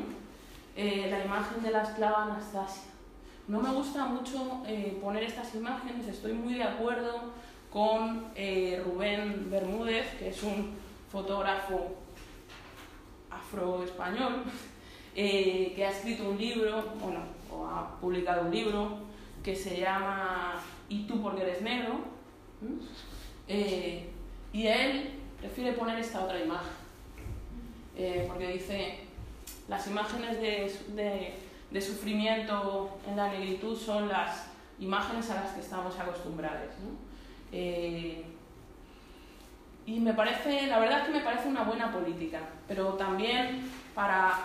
Eh, 0.75 1.07
la 1.09 1.25
imagen 1.25 1.63
de 1.63 1.71
la 1.71 1.81
esclava 1.81 2.23
Anastasia. 2.25 2.83
No 3.47 3.59
me 3.61 3.71
gusta 3.71 4.05
mucho 4.05 4.61
eh, 4.67 4.99
poner 5.01 5.23
estas 5.23 5.55
imágenes, 5.55 6.07
estoy 6.07 6.33
muy 6.33 6.53
de 6.55 6.63
acuerdo 6.63 7.33
con 7.71 8.31
eh, 8.35 8.81
Rubén 8.85 9.49
Bermúdez, 9.49 10.15
que 10.17 10.29
es 10.29 10.43
un 10.43 10.75
fotógrafo 11.11 11.95
afroespañol, 13.29 14.43
eh, 15.15 15.73
que 15.75 15.85
ha 15.85 15.91
escrito 15.91 16.29
un 16.29 16.37
libro, 16.37 16.83
bueno, 17.01 17.21
o 17.51 17.65
ha 17.65 17.99
publicado 17.99 18.43
un 18.43 18.51
libro 18.51 18.99
que 19.43 19.55
se 19.55 19.79
llama 19.79 20.61
¿Y 20.89 21.03
tú 21.03 21.21
porque 21.21 21.41
eres 21.41 21.61
negro? 21.61 21.99
¿Mm? 22.61 22.79
Eh, 23.47 24.09
y 24.53 24.67
él 24.67 25.11
prefiere 25.39 25.73
poner 25.73 25.99
esta 25.99 26.23
otra 26.23 26.39
imagen, 26.39 26.73
eh, 27.95 28.25
porque 28.27 28.53
dice, 28.53 28.99
las 29.67 29.87
imágenes 29.87 30.39
de, 30.41 30.73
de, 30.95 31.33
de 31.71 31.81
sufrimiento 31.81 32.97
en 33.07 33.17
la 33.17 33.29
negritud 33.29 33.77
son 33.77 34.07
las 34.07 34.47
imágenes 34.79 35.29
a 35.29 35.35
las 35.35 35.51
que 35.53 35.61
estamos 35.61 35.97
acostumbrados. 35.99 36.73
Eh, 37.51 38.23
y 39.85 39.99
me 39.99 40.13
parece, 40.13 40.67
la 40.67 40.79
verdad 40.79 40.99
es 40.99 41.05
que 41.05 41.13
me 41.13 41.21
parece 41.21 41.47
una 41.47 41.63
buena 41.63 41.91
política, 41.91 42.41
pero 42.67 42.93
también 42.93 43.71
para 43.95 44.37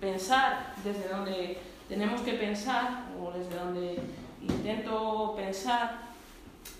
pensar 0.00 0.74
desde 0.82 1.08
donde 1.08 1.58
tenemos 1.88 2.22
que 2.22 2.32
pensar, 2.32 3.04
o 3.20 3.30
desde 3.32 3.54
donde 3.54 4.00
intento 4.40 5.34
pensar, 5.36 5.98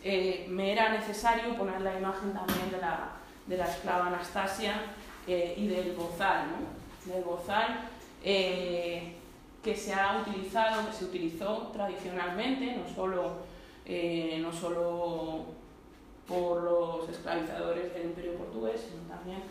eh, 0.02 0.46
me 0.48 0.72
era 0.72 0.88
necesario 0.88 1.54
poner 1.56 1.80
la 1.82 1.98
imagen 1.98 2.32
también 2.32 2.70
de 2.70 2.78
la, 2.78 3.10
de 3.46 3.56
la 3.58 3.66
esclava 3.66 4.06
Anastasia 4.06 4.74
eh, 5.26 5.54
y 5.56 5.68
del 5.68 5.92
bozal, 5.92 6.46
¿no? 6.46 7.12
del 7.12 7.22
bozal 7.24 7.88
que 9.62 9.76
se 9.76 9.94
ha 9.94 10.22
utilizado, 10.26 10.86
que 10.88 10.92
se 10.92 11.04
utilizó 11.04 11.70
tradicionalmente, 11.72 12.76
no 12.76 12.94
solo, 12.94 13.36
eh, 13.86 14.38
no 14.40 14.52
solo 14.52 15.46
por 16.26 16.62
los 16.62 17.08
esclavizadores 17.08 17.92
del 17.94 18.06
imperio 18.06 18.34
portugués, 18.34 18.86
sino 18.88 19.02
también 19.14 19.42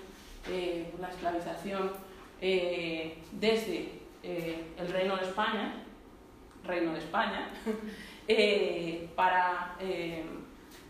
eh, 0.49 0.87
por 0.91 1.01
la 1.01 1.09
esclavización 1.09 1.91
eh, 2.39 3.17
desde 3.33 3.99
eh, 4.23 4.73
el 4.77 4.91
Reino 4.91 5.15
de 5.17 5.23
España, 5.23 5.83
Reino 6.63 6.93
de 6.93 6.99
España, 6.99 7.49
eh, 8.27 9.09
para, 9.15 9.75
eh, 9.79 10.23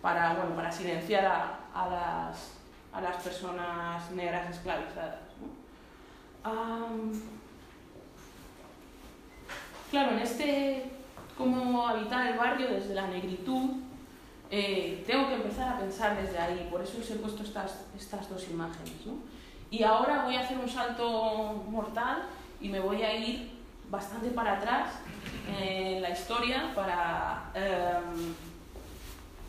para, 0.02 0.34
bueno, 0.36 0.56
para 0.56 0.72
silenciar 0.72 1.26
a, 1.26 1.60
a 1.74 1.90
las, 1.90 2.60
a 2.94 3.02
las 3.02 3.24
personas 3.24 4.12
negras 4.12 4.50
esclavizadas. 4.56 5.20
claro, 9.90 10.12
en 10.12 10.20
este 10.20 11.01
cómo 11.38 11.88
habitar 11.88 12.28
el 12.28 12.38
barrio 12.38 12.68
desde 12.68 12.94
la 12.94 13.08
negritud, 13.08 13.72
eh, 14.50 15.04
tengo 15.08 15.28
que 15.28 15.36
empezar 15.36 15.76
a 15.76 15.80
pensar 15.80 16.22
desde 16.22 16.38
ahí, 16.38 16.68
por 16.70 16.82
eso 16.82 17.00
os 17.00 17.10
he 17.10 17.16
puesto 17.16 17.44
estas, 17.44 17.86
estas 17.98 18.30
dos 18.30 18.50
imágenes. 18.50 19.06
¿no? 19.06 19.14
Y 19.70 19.84
ahora 19.84 20.26
voy 20.26 20.36
a 20.36 20.42
hacer 20.42 20.58
un 20.58 20.68
salto 20.68 21.64
mortal 21.70 22.24
y 22.60 22.68
me 22.68 22.80
voy 22.80 23.02
a 23.02 23.16
ir 23.16 23.52
bastante 23.90 24.30
para 24.30 24.58
atrás 24.58 24.94
en 25.60 26.02
la 26.02 26.10
historia 26.10 26.74
para, 26.76 27.52
em, 27.54 28.34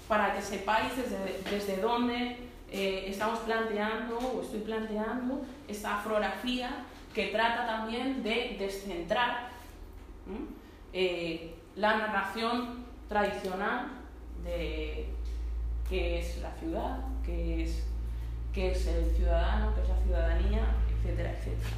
para 0.08 0.34
que 0.34 0.42
sepáis 0.42 0.96
desde, 0.96 1.42
desde 1.50 1.80
dónde 1.80 2.36
eh, 2.70 3.04
estamos 3.08 3.40
planteando 3.40 4.18
o 4.18 4.42
estoy 4.42 4.60
planteando 4.60 5.42
esta 5.68 5.98
afrografía 5.98 6.70
que 7.14 7.26
trata 7.26 7.66
también 7.66 8.22
de 8.22 8.56
descentrar 8.58 9.50
eh, 10.92 11.51
la 11.76 11.96
narración 11.96 12.84
tradicional 13.08 13.88
de 14.44 15.08
qué 15.88 16.18
es 16.18 16.38
la 16.38 16.50
ciudad, 16.52 16.98
qué 17.24 17.64
es, 17.64 17.84
qué 18.52 18.72
es 18.72 18.86
el 18.86 19.14
ciudadano, 19.14 19.74
qué 19.74 19.82
es 19.82 19.88
la 19.88 20.02
ciudadanía, 20.02 20.74
etcétera, 20.90 21.30
etcétera. 21.32 21.70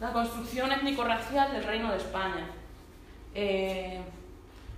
la 0.00 0.12
construcción 0.12 0.72
étnico-racial 0.72 1.52
del 1.52 1.64
Reino 1.64 1.90
de 1.90 1.96
España. 1.96 2.46
Eh, 3.34 4.00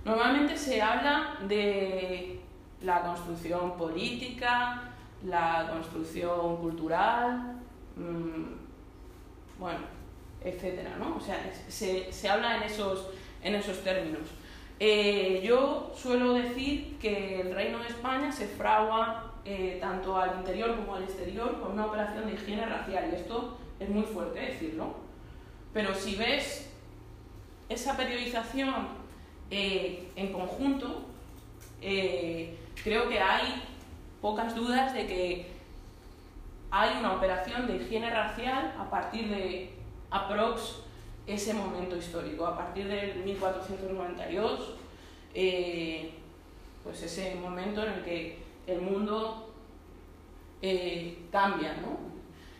normalmente 0.05 0.55
se 0.55 0.81
habla 0.81 1.37
de 1.47 2.39
la 2.81 3.01
construcción 3.01 3.77
política, 3.77 4.83
la 5.25 5.67
construcción 5.71 6.57
cultural, 6.57 7.55
mmm, 7.95 8.53
bueno, 9.59 9.96
etcétera, 10.49 10.95
¿no? 10.97 11.15
O 11.17 11.19
sea, 11.19 11.51
se, 11.67 12.11
se 12.11 12.29
habla 12.29 12.57
en 12.57 12.63
esos, 12.63 13.09
en 13.43 13.55
esos 13.55 13.83
términos. 13.83 14.29
Eh, 14.79 15.41
yo 15.43 15.91
suelo 15.95 16.33
decir 16.33 16.97
que 16.99 17.41
el 17.41 17.53
Reino 17.53 17.79
de 17.79 17.87
España 17.87 18.31
se 18.31 18.47
fragua 18.47 19.33
eh, 19.43 19.77
tanto 19.81 20.15
al 20.17 20.37
interior 20.37 20.75
como 20.75 20.95
al 20.95 21.03
exterior 21.03 21.59
con 21.59 21.71
una 21.71 21.87
operación 21.87 22.27
de 22.27 22.33
higiene 22.33 22.65
racial, 22.65 23.09
y 23.11 23.15
esto 23.15 23.57
es 23.79 23.89
muy 23.89 24.03
fuerte 24.03 24.39
decirlo. 24.39 24.95
Pero 25.73 25.95
si 25.95 26.15
ves 26.15 26.71
esa 27.69 27.97
periodización 27.97 28.89
eh, 29.49 30.09
en 30.15 30.31
conjunto, 30.31 31.05
creo 31.79 33.09
que 33.09 33.19
hay 33.19 33.63
pocas 34.21 34.55
dudas 34.55 34.93
de 34.93 35.07
que 35.07 35.47
hay 36.71 36.97
una 36.99 37.13
operación 37.13 37.67
de 37.67 37.77
higiene 37.77 38.09
racial 38.09 38.75
a 38.77 38.89
partir 38.89 39.29
de 39.29 39.76
aprox 40.09 40.81
ese 41.25 41.53
momento 41.53 41.97
histórico, 41.97 42.45
a 42.45 42.57
partir 42.57 42.87
del 42.87 43.17
1492, 43.17 44.75
eh, 45.33 46.11
pues 46.83 47.03
ese 47.03 47.35
momento 47.35 47.83
en 47.83 47.93
el 47.93 48.03
que 48.03 48.39
el 48.65 48.81
mundo 48.81 49.53
eh, 50.61 51.17
cambia, 51.31 51.73
¿no? 51.81 51.97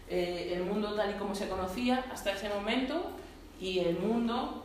Eh, 0.09 0.53
el 0.55 0.63
mundo 0.63 0.93
tal 0.93 1.11
y 1.11 1.17
como 1.17 1.33
se 1.35 1.49
conocía 1.49 2.05
hasta 2.11 2.31
ese 2.31 2.49
momento 2.49 3.11
y 3.59 3.79
el 3.79 3.97
mundo 3.99 4.63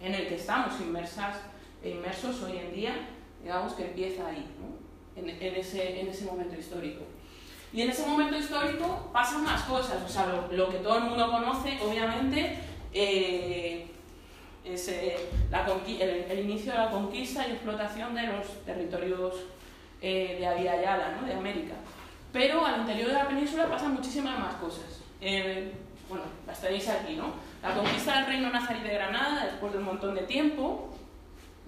en 0.00 0.14
el 0.14 0.28
que 0.28 0.36
estamos 0.36 0.80
inmersas, 0.80 1.36
inmersos 1.84 2.42
hoy 2.42 2.58
en 2.58 2.74
día, 2.74 3.08
digamos 3.42 3.74
que 3.74 3.86
empieza 3.86 4.26
ahí, 4.26 4.46
¿no? 4.58 4.80
en, 5.16 5.28
ese, 5.28 6.00
en 6.00 6.08
ese 6.08 6.24
momento 6.24 6.58
histórico. 6.58 7.04
Y 7.72 7.82
en 7.82 7.90
ese 7.90 8.06
momento 8.06 8.36
histórico 8.36 9.10
pasan 9.12 9.44
más 9.44 9.62
cosas, 9.62 10.02
o 10.04 10.08
sea, 10.08 10.26
lo, 10.26 10.48
lo 10.50 10.68
que 10.70 10.78
todo 10.78 10.98
el 10.98 11.04
mundo 11.04 11.30
conoce, 11.30 11.78
obviamente, 11.80 12.58
eh, 12.92 13.86
es 14.64 14.88
eh, 14.88 15.16
la 15.50 15.66
el, 15.66 16.02
el, 16.02 16.38
inicio 16.40 16.72
de 16.72 16.78
la 16.78 16.90
conquista 16.90 17.46
y 17.46 17.52
explotación 17.52 18.14
de 18.14 18.26
los 18.26 18.64
territorios 18.64 19.34
eh, 20.02 20.36
de 20.38 20.46
Avia 20.46 20.80
Yala, 20.80 21.16
¿no? 21.20 21.26
de 21.26 21.34
América. 21.34 21.74
Pero 22.32 22.64
al 22.64 22.80
interior 22.80 23.08
de 23.08 23.14
la 23.14 23.28
península 23.28 23.68
pasan 23.68 23.94
muchísimas 23.94 24.38
más 24.38 24.54
cosas. 24.54 25.02
Eh, 25.20 25.72
bueno, 26.08 26.24
las 26.46 26.60
tenéis 26.60 26.88
aquí, 26.88 27.14
¿no? 27.14 27.34
La 27.62 27.74
conquista 27.74 28.16
del 28.16 28.26
reino 28.26 28.50
nazarí 28.50 28.80
de 28.80 28.94
Granada, 28.94 29.46
después 29.46 29.72
de 29.72 29.78
un 29.78 29.84
montón 29.84 30.14
de 30.14 30.22
tiempo 30.22 30.90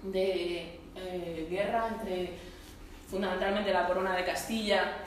de 0.03 0.79
eh, 0.95 1.47
guerra 1.49 1.87
entre 1.87 2.33
fundamentalmente 3.09 3.71
la 3.71 3.87
corona 3.87 4.15
de 4.15 4.25
Castilla 4.25 4.97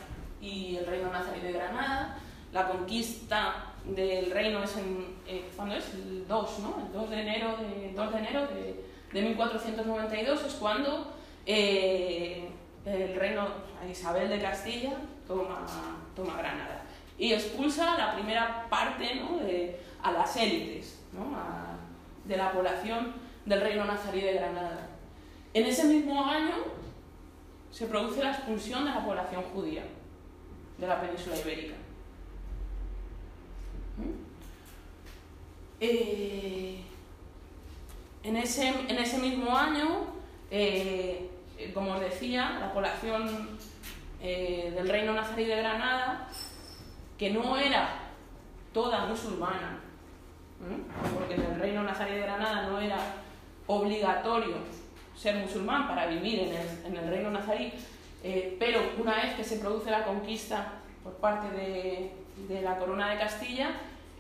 y 0.40 0.76
el 0.76 0.86
reino 0.86 1.10
nazarí 1.10 1.40
de 1.40 1.52
Granada. 1.52 2.18
La 2.52 2.68
conquista 2.68 3.72
del 3.84 4.30
reino 4.30 4.62
es 4.62 4.76
en, 4.76 5.16
eh, 5.26 5.48
¿cuándo 5.54 5.74
es? 5.74 5.92
El 5.94 6.26
2, 6.26 6.58
¿no? 6.60 6.86
El 6.86 6.92
2 6.92 7.10
de 7.10 7.20
enero 7.20 7.56
de, 7.58 7.92
2 7.94 8.12
de, 8.12 8.18
enero 8.18 8.46
de, 8.46 8.84
de 9.12 9.22
1492 9.28 10.44
es 10.44 10.54
cuando 10.54 11.12
eh, 11.44 12.48
el 12.84 13.14
reino 13.16 13.48
Isabel 13.90 14.28
de 14.28 14.40
Castilla 14.40 14.94
toma, 15.26 15.66
toma 16.14 16.36
Granada 16.38 16.82
y 17.18 17.32
expulsa 17.32 17.96
la 17.96 18.14
primera 18.14 18.66
parte 18.68 19.14
¿no? 19.16 19.38
de, 19.38 19.80
a 20.02 20.12
las 20.12 20.36
élites 20.36 21.00
¿no? 21.12 21.36
a, 21.36 21.76
de 22.24 22.36
la 22.36 22.52
población 22.52 23.14
del 23.44 23.60
reino 23.60 23.84
nazarí 23.84 24.20
de 24.20 24.34
Granada. 24.34 24.88
En 25.54 25.66
ese 25.66 25.84
mismo 25.84 26.24
año 26.24 26.56
se 27.70 27.86
produce 27.86 28.22
la 28.22 28.32
expulsión 28.32 28.84
de 28.84 28.90
la 28.90 29.04
población 29.04 29.42
judía 29.54 29.84
de 30.78 30.86
la 30.86 31.00
península 31.00 31.36
ibérica. 31.38 31.74
Eh, 35.80 36.80
en, 38.22 38.36
ese, 38.36 38.68
en 38.68 38.98
ese 38.98 39.18
mismo 39.18 39.56
año, 39.56 40.06
eh, 40.50 41.30
como 41.74 41.94
os 41.94 42.00
decía, 42.00 42.58
la 42.60 42.72
población 42.72 43.58
eh, 44.22 44.72
del 44.74 44.88
reino 44.88 45.12
nazarí 45.12 45.44
de 45.44 45.56
Granada, 45.56 46.28
que 47.18 47.30
no 47.30 47.56
era 47.56 48.00
toda 48.72 49.06
musulmana, 49.06 49.80
porque 51.14 51.34
en 51.34 51.42
el 51.42 51.60
reino 51.60 51.82
nazarí 51.82 52.14
de 52.14 52.20
Granada 52.20 52.68
no 52.68 52.80
era 52.80 52.98
obligatorio 53.66 54.56
ser 55.14 55.36
musulmán 55.36 55.88
para 55.88 56.06
vivir 56.06 56.40
en 56.40 56.54
el, 56.54 56.86
en 56.86 56.96
el 56.96 57.08
reino 57.08 57.30
nazarí, 57.30 57.72
pero 58.58 58.80
una 58.98 59.16
vez 59.16 59.34
que 59.34 59.44
se 59.44 59.58
produce 59.58 59.90
la 59.90 60.04
conquista 60.04 60.72
por 61.02 61.14
parte 61.14 61.56
de, 61.56 62.12
de 62.48 62.62
la 62.62 62.78
corona 62.78 63.10
de 63.10 63.18
Castilla, 63.18 63.70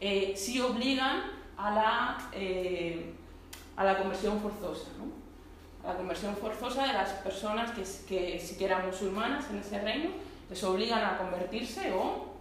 eh, 0.00 0.34
sí 0.36 0.60
obligan 0.60 1.22
a 1.56 1.70
la, 1.70 2.18
eh, 2.32 3.12
a 3.76 3.84
la 3.84 3.98
conversión 3.98 4.40
forzosa, 4.40 4.90
¿no? 4.98 5.06
a 5.88 5.92
la 5.92 5.98
conversión 5.98 6.36
forzosa 6.36 6.86
de 6.86 6.92
las 6.92 7.10
personas 7.10 7.70
que, 7.70 7.82
que 8.58 8.64
eran 8.64 8.86
musulmanas 8.86 9.48
en 9.50 9.58
ese 9.58 9.80
reino, 9.80 10.10
les 10.50 10.62
obligan 10.64 11.04
a 11.04 11.18
convertirse 11.18 11.92
o, 11.92 12.34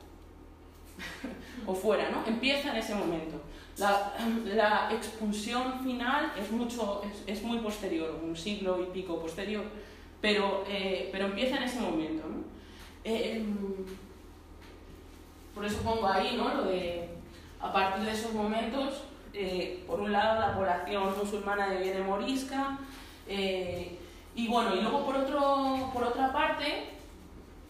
o 1.65 1.75
fuera, 1.75 2.09
¿no? 2.09 2.25
empieza 2.25 2.71
en 2.71 2.77
ese 2.77 2.95
momento. 2.95 3.41
La, 3.77 4.13
la 4.45 4.89
expulsión 4.93 5.81
final 5.83 6.31
es, 6.39 6.49
mucho, 6.49 7.01
es, 7.03 7.23
es, 7.37 7.43
muy 7.43 7.59
posterior, 7.59 8.19
un 8.23 8.35
siglo 8.35 8.81
y 8.81 8.85
pico 8.85 9.19
posterior, 9.19 9.65
pero, 10.25 10.63
eh, 10.67 11.09
pero 11.11 11.25
empieza 11.25 11.57
en 11.57 11.63
ese 11.63 11.79
momento. 11.79 12.23
Eh, 13.03 13.45
por 15.53 15.63
eso 15.63 15.83
pongo 15.83 16.07
ahí 16.07 16.35
¿no? 16.35 16.63
de 16.63 17.09
a 17.61 17.71
partir 17.71 18.05
de 18.05 18.11
esos 18.11 18.33
momentos, 18.33 19.03
eh, 19.35 19.83
por 19.85 19.99
un 19.99 20.11
lado, 20.11 20.41
la 20.41 20.55
población 20.55 21.15
musulmana 21.15 21.69
deviene 21.69 22.01
morisca, 22.01 22.79
eh, 23.27 23.99
y 24.33 24.47
bueno, 24.47 24.75
y 24.75 24.81
luego 24.81 25.05
por, 25.05 25.15
otro, 25.15 25.91
por 25.93 26.03
otra 26.05 26.33
parte, 26.33 26.85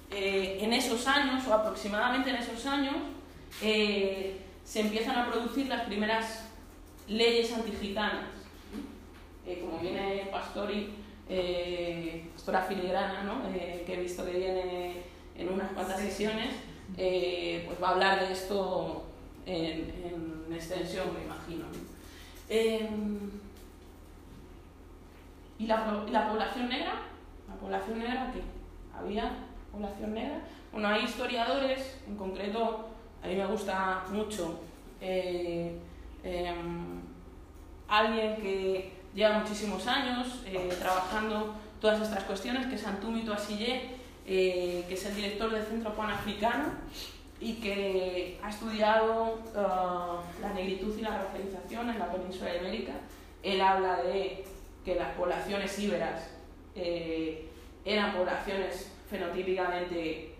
en 0.10 0.72
esos 0.72 1.06
años, 1.08 1.46
o 1.48 1.54
aproximadamente 1.54 2.30
en 2.30 2.38
esos 2.38 2.66
años, 2.66 2.96
se 3.60 4.80
empiezan 4.80 5.18
a 5.18 5.30
producir 5.30 5.68
las 5.68 5.82
primeras 5.88 6.46
leyes 7.10 7.52
antigitanas. 7.52 8.30
como 9.44 9.78
viene 9.80 10.30
Pastori, 10.32 11.05
Pastora 11.28 12.62
Filigrana, 12.62 13.24
¿no? 13.24 13.52
que 13.52 13.86
he 13.88 14.00
visto 14.00 14.26
que 14.26 14.32
viene 14.32 15.04
en 15.38 15.50
unas 15.50 15.72
cuantas 15.72 16.00
sesiones, 16.00 16.54
pues 16.96 17.82
va 17.82 17.90
a 17.90 17.92
hablar 17.92 18.20
de 18.20 18.34
esto 18.34 19.04
en, 19.46 19.94
en 20.48 20.54
extensión, 20.54 21.14
me 21.14 21.24
imagino. 21.24 21.66
Eh, 22.50 22.88
¿y, 25.58 25.66
la, 25.68 26.04
¿Y 26.08 26.12
la 26.12 26.30
población 26.30 26.70
negra? 26.70 27.02
¿La 27.48 27.56
población 27.56 28.00
negra 28.00 28.32
qué? 28.34 28.42
¿Había 28.96 29.32
población 29.72 30.14
negra? 30.14 30.42
Bueno, 30.72 30.88
hay 30.88 31.06
historiadores, 31.06 31.98
en 32.08 32.16
concreto, 32.16 32.90
a 33.24 33.28
mí 33.28 33.36
me 33.36 33.46
gusta 33.46 34.04
mucho 34.12 34.60
eh, 35.02 35.80
eh, 36.24 36.54
alguien 37.88 38.36
que 38.38 38.94
lleva 39.16 39.40
muchísimos 39.40 39.88
años 39.88 40.44
eh, 40.46 40.70
trabajando 40.80 41.56
todas 41.82 42.02
estas 42.02 42.26
cuestiones, 42.26 42.68
que 42.68 42.76
es 42.76 42.86
Antumi 42.86 43.22
Toasillé, 43.24 43.96
que 44.26 44.88
es 44.90 45.06
el 45.06 45.16
director 45.16 45.52
del 45.52 45.64
Centro 45.64 45.96
Panafricano, 45.96 46.66
y 47.40 47.56
que 47.56 48.40
ha 48.42 48.50
estudiado 48.50 49.40
uh, 49.54 50.42
la 50.42 50.54
negritud 50.54 50.98
y 50.98 51.02
la 51.02 51.24
racialización 51.24 51.90
en 51.90 52.00
la 52.00 52.12
península 52.12 52.56
ibérica. 52.56 52.94
Él 53.44 53.62
habla 53.62 54.02
de 54.04 54.44
que 54.84 54.96
las 54.96 55.14
poblaciones 55.16 55.78
íberas 55.80 56.30
eh, 56.76 57.50
eran 57.84 58.14
poblaciones 58.14 58.92
fenotípicamente 59.10 60.36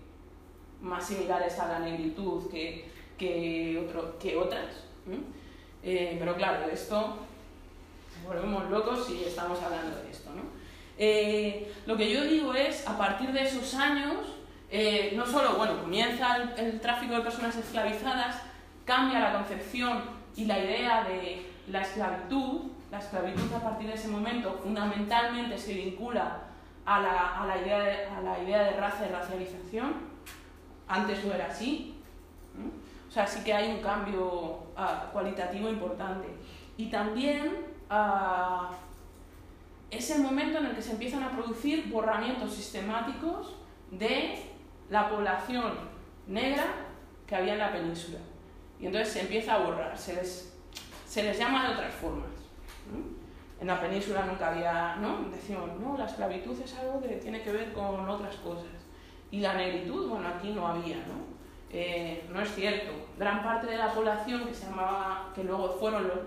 más 0.80 1.06
similares 1.06 1.58
a 1.58 1.68
la 1.68 1.78
negritud 1.80 2.50
que, 2.50 2.88
que, 3.18 3.84
otro, 3.86 4.18
que 4.18 4.36
otras. 4.36 4.84
Eh, 5.82 6.16
pero 6.18 6.34
claro, 6.34 6.68
esto 6.70 7.18
volvemos 8.26 8.70
locos 8.70 9.06
si 9.06 9.24
estamos 9.24 9.62
hablando 9.62 9.96
de 10.02 10.10
esto. 10.10 10.30
¿no? 10.30 10.42
Eh, 10.98 11.72
lo 11.86 11.96
que 11.96 12.12
yo 12.12 12.24
digo 12.24 12.54
es, 12.54 12.86
a 12.86 12.96
partir 12.96 13.32
de 13.32 13.42
esos 13.42 13.74
años, 13.74 14.16
eh, 14.70 15.12
no 15.16 15.26
solo, 15.26 15.56
bueno, 15.56 15.80
comienza 15.80 16.36
el, 16.56 16.80
tráfico 16.80 17.14
de 17.14 17.20
personas 17.20 17.56
esclavizadas, 17.56 18.42
cambia 18.84 19.20
la 19.20 19.32
concepción 19.34 20.02
y 20.34 20.44
la 20.46 20.58
idea 20.58 21.04
de 21.04 21.46
la 21.68 21.82
esclavitud, 21.82 22.62
la 22.90 22.98
esclavitud 22.98 23.52
a 23.54 23.62
partir 23.62 23.88
de 23.88 23.94
ese 23.94 24.08
momento 24.08 24.58
fundamentalmente 24.62 25.58
se 25.58 25.74
vincula 25.74 26.42
a 26.84 27.00
la, 27.00 27.42
a 27.42 27.46
la, 27.46 27.58
idea, 27.58 27.80
de, 27.80 28.06
a 28.06 28.20
la 28.20 28.42
idea 28.42 28.62
de 28.64 28.70
raza 28.72 29.06
y 29.06 29.12
racialización, 29.12 29.94
antes 30.88 31.24
no 31.24 31.34
era 31.34 31.46
así, 31.46 31.96
o 33.08 33.10
sea, 33.10 33.26
sí 33.26 33.42
que 33.44 33.52
hay 33.52 33.70
un 33.70 33.80
cambio 33.80 34.24
uh, 34.24 35.12
cualitativo 35.12 35.68
importante. 35.68 36.28
Y 36.76 36.86
también 36.86 37.75
es 39.90 40.10
el 40.10 40.22
momento 40.22 40.58
en 40.58 40.66
el 40.66 40.74
que 40.74 40.82
se 40.82 40.92
empiezan 40.92 41.22
a 41.22 41.30
producir 41.30 41.90
borramientos 41.90 42.52
sistemáticos 42.52 43.54
de 43.90 44.42
la 44.90 45.08
población 45.08 45.72
negra 46.26 46.64
que 47.26 47.36
había 47.36 47.54
en 47.54 47.58
la 47.58 47.72
península. 47.72 48.18
Y 48.80 48.86
entonces 48.86 49.12
se 49.12 49.20
empieza 49.20 49.54
a 49.54 49.58
borrar, 49.58 49.96
se 49.96 50.14
les, 50.14 50.54
se 51.06 51.22
les 51.22 51.38
llama 51.38 51.68
de 51.68 51.74
otras 51.74 51.94
formas. 51.94 52.28
En 53.60 53.66
la 53.66 53.80
península 53.80 54.26
nunca 54.26 54.52
había, 54.52 54.96
¿no? 54.96 55.30
Decimos, 55.30 55.70
no, 55.80 55.96
la 55.96 56.04
esclavitud 56.04 56.60
es 56.60 56.74
algo 56.74 57.00
que 57.00 57.08
tiene 57.16 57.42
que 57.42 57.52
ver 57.52 57.72
con 57.72 58.08
otras 58.08 58.36
cosas. 58.36 58.66
Y 59.30 59.40
la 59.40 59.54
negritud, 59.54 60.08
bueno, 60.08 60.28
aquí 60.28 60.52
no 60.52 60.66
había, 60.66 60.96
¿no? 60.96 61.36
Eh, 61.70 62.28
no 62.30 62.40
es 62.40 62.54
cierto. 62.54 62.92
Gran 63.18 63.42
parte 63.42 63.66
de 63.66 63.78
la 63.78 63.92
población 63.92 64.46
que 64.46 64.54
se 64.54 64.66
llamaba, 64.66 65.32
que 65.34 65.42
luego 65.42 65.70
fueron 65.80 66.06
los 66.06 66.18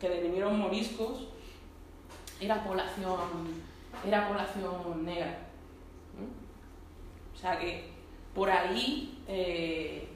que 0.00 0.08
devinieron 0.08 0.58
moriscos, 0.58 1.28
era 2.40 2.62
población, 2.64 3.18
era 4.06 4.28
población 4.28 5.04
negra. 5.04 5.38
¿no? 6.18 6.26
O 7.34 7.38
sea 7.38 7.58
que 7.58 7.90
por 8.34 8.50
ahí, 8.50 9.22
eh, 9.26 10.08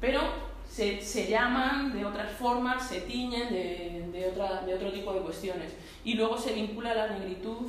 pero 0.00 0.20
se, 0.68 1.00
se, 1.00 1.28
llaman 1.28 1.92
de 1.92 2.04
otras 2.04 2.32
formas, 2.32 2.88
se 2.88 3.02
tiñen 3.02 3.50
de, 3.50 4.08
de, 4.12 4.28
otra, 4.28 4.62
de 4.62 4.74
otro 4.74 4.92
tipo 4.92 5.12
de 5.12 5.20
cuestiones. 5.20 5.72
Y 6.04 6.14
luego 6.14 6.38
se 6.38 6.54
vincula 6.54 6.94
la 6.94 7.08
negritud, 7.08 7.66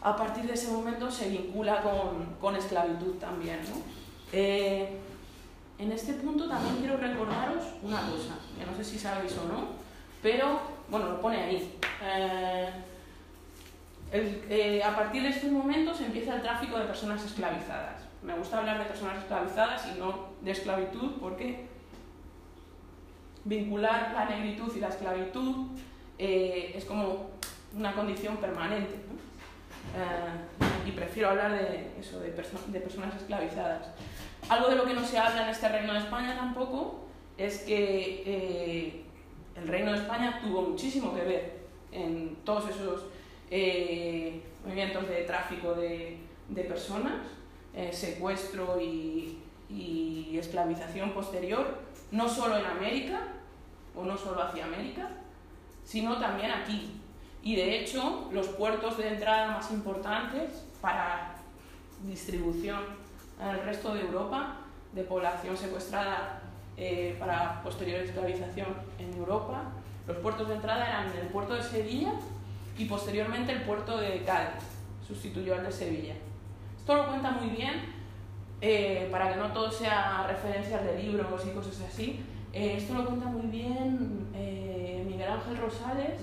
a 0.00 0.16
partir 0.16 0.44
de 0.44 0.54
ese 0.54 0.70
momento 0.72 1.10
se 1.10 1.28
vincula 1.28 1.82
con, 1.82 2.36
con 2.40 2.56
esclavitud 2.56 3.14
también. 3.14 3.60
Eh, 4.32 4.98
en 5.78 5.92
este 5.92 6.14
punto 6.14 6.48
también 6.48 6.76
quiero 6.76 6.96
recordaros 6.96 7.64
una 7.82 8.00
cosa, 8.02 8.38
que 8.58 8.64
no 8.64 8.76
sé 8.76 8.84
si 8.84 8.98
sabéis 8.98 9.36
o 9.38 9.48
no, 9.52 9.81
pero 10.22 10.60
bueno, 10.88 11.08
lo 11.08 11.20
pone 11.20 11.36
ahí. 11.42 11.78
Eh, 12.04 12.68
eh, 14.12 14.82
a 14.84 14.94
partir 14.94 15.22
de 15.22 15.30
estos 15.30 15.50
momentos 15.50 16.00
empieza 16.00 16.36
el 16.36 16.42
tráfico 16.42 16.78
de 16.78 16.84
personas 16.84 17.24
esclavizadas. 17.24 18.02
Me 18.22 18.34
gusta 18.34 18.58
hablar 18.58 18.78
de 18.78 18.84
personas 18.84 19.18
esclavizadas 19.18 19.86
y 19.94 19.98
no 19.98 20.28
de 20.42 20.50
esclavitud 20.52 21.12
porque 21.20 21.66
vincular 23.44 24.12
la 24.14 24.26
negritud 24.26 24.72
y 24.76 24.80
la 24.80 24.88
esclavitud 24.88 25.66
eh, 26.18 26.72
es 26.76 26.84
como 26.84 27.30
una 27.74 27.92
condición 27.94 28.36
permanente. 28.36 28.94
Eh, 28.94 30.88
y 30.88 30.92
prefiero 30.92 31.30
hablar 31.30 31.52
de 31.52 31.90
eso, 31.98 32.20
de, 32.20 32.34
perso- 32.36 32.64
de 32.66 32.80
personas 32.80 33.14
esclavizadas. 33.16 33.88
Algo 34.48 34.68
de 34.68 34.76
lo 34.76 34.84
que 34.84 34.94
no 34.94 35.04
se 35.04 35.18
habla 35.18 35.42
en 35.44 35.48
este 35.48 35.68
Reino 35.68 35.92
de 35.92 36.00
España 36.00 36.36
tampoco 36.36 37.06
es 37.38 37.60
que 37.60 39.04
el 39.56 39.68
Reino 39.68 39.92
de 39.92 39.98
España 39.98 40.40
tuvo 40.42 40.62
muchísimo 40.62 41.14
que 41.14 41.22
ver 41.22 41.62
en 41.90 42.36
todos 42.44 42.70
esos 42.70 43.06
eh, 43.50 44.42
movimientos 44.64 45.08
de 45.08 45.22
tráfico 45.22 45.74
de, 45.74 46.18
de 46.48 46.64
personas, 46.64 47.20
eh, 47.74 47.90
secuestro 47.92 48.80
y, 48.80 49.38
y 49.68 50.36
esclavización 50.38 51.12
posterior, 51.12 51.78
no 52.10 52.28
solo 52.28 52.56
en 52.56 52.66
América, 52.66 53.20
o 53.94 54.04
no 54.04 54.16
solo 54.16 54.42
hacia 54.42 54.64
América, 54.64 55.08
sino 55.84 56.18
también 56.18 56.50
aquí. 56.50 57.00
Y 57.42 57.56
de 57.56 57.78
hecho, 57.78 58.28
los 58.32 58.48
puertos 58.48 58.96
de 58.98 59.08
entrada 59.08 59.48
más 59.48 59.70
importantes 59.70 60.64
para 60.80 61.34
distribución 62.04 62.80
al 63.40 63.62
resto 63.64 63.94
de 63.94 64.02
Europa 64.02 64.56
de 64.92 65.02
población 65.04 65.56
secuestrada 65.56 66.41
eh, 66.76 67.16
para 67.18 67.62
posterior 67.62 68.00
esclavización 68.00 68.68
en 68.98 69.12
Europa, 69.14 69.64
los 70.06 70.16
puertos 70.18 70.48
de 70.48 70.54
entrada 70.54 70.86
eran 70.86 71.06
el 71.20 71.28
puerto 71.28 71.54
de 71.54 71.62
Sevilla 71.62 72.12
y 72.76 72.86
posteriormente 72.86 73.52
el 73.52 73.62
puerto 73.62 73.98
de 73.98 74.22
Cádiz, 74.24 74.64
sustituyó 75.06 75.54
al 75.54 75.64
de 75.64 75.72
Sevilla. 75.72 76.14
Esto 76.78 76.94
lo 76.96 77.06
cuenta 77.08 77.30
muy 77.30 77.50
bien, 77.50 77.92
eh, 78.60 79.08
para 79.10 79.32
que 79.32 79.36
no 79.38 79.52
todo 79.52 79.70
sea 79.70 80.24
referencias 80.26 80.84
de 80.84 81.02
libros 81.02 81.46
y 81.46 81.50
cosas 81.50 81.80
así. 81.88 82.20
eh, 82.52 82.74
esto 82.78 82.94
lo 82.94 83.06
cuenta 83.06 83.26
muy 83.26 83.46
bien 83.46 84.28
eh, 84.34 85.04
Miguel 85.06 85.30
Ángel 85.30 85.56
Rosales 85.58 86.20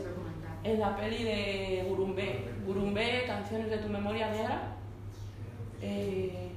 en 0.64 0.80
la 0.80 0.96
peli 0.96 1.24
de 1.24 1.86
Gurumbé. 1.88 2.50
Gurumbé, 2.66 3.24
Canciones 3.26 3.70
de 3.70 3.78
tu 3.78 3.90
memoria 3.90 4.30
negra. 4.30 4.62
eh, 5.82 6.50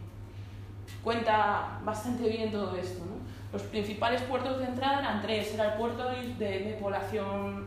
cuenta 1.04 1.80
bastante 1.84 2.28
bien 2.28 2.50
todo 2.50 2.76
esto. 2.76 3.04
¿no? 3.04 3.21
Los 3.52 3.62
principales 3.62 4.22
puertos 4.22 4.58
de 4.58 4.64
entrada 4.64 5.00
eran 5.00 5.22
tres. 5.22 5.54
Era 5.54 5.72
el 5.72 5.78
puerto 5.78 6.08
de, 6.08 6.78
población 6.80 7.66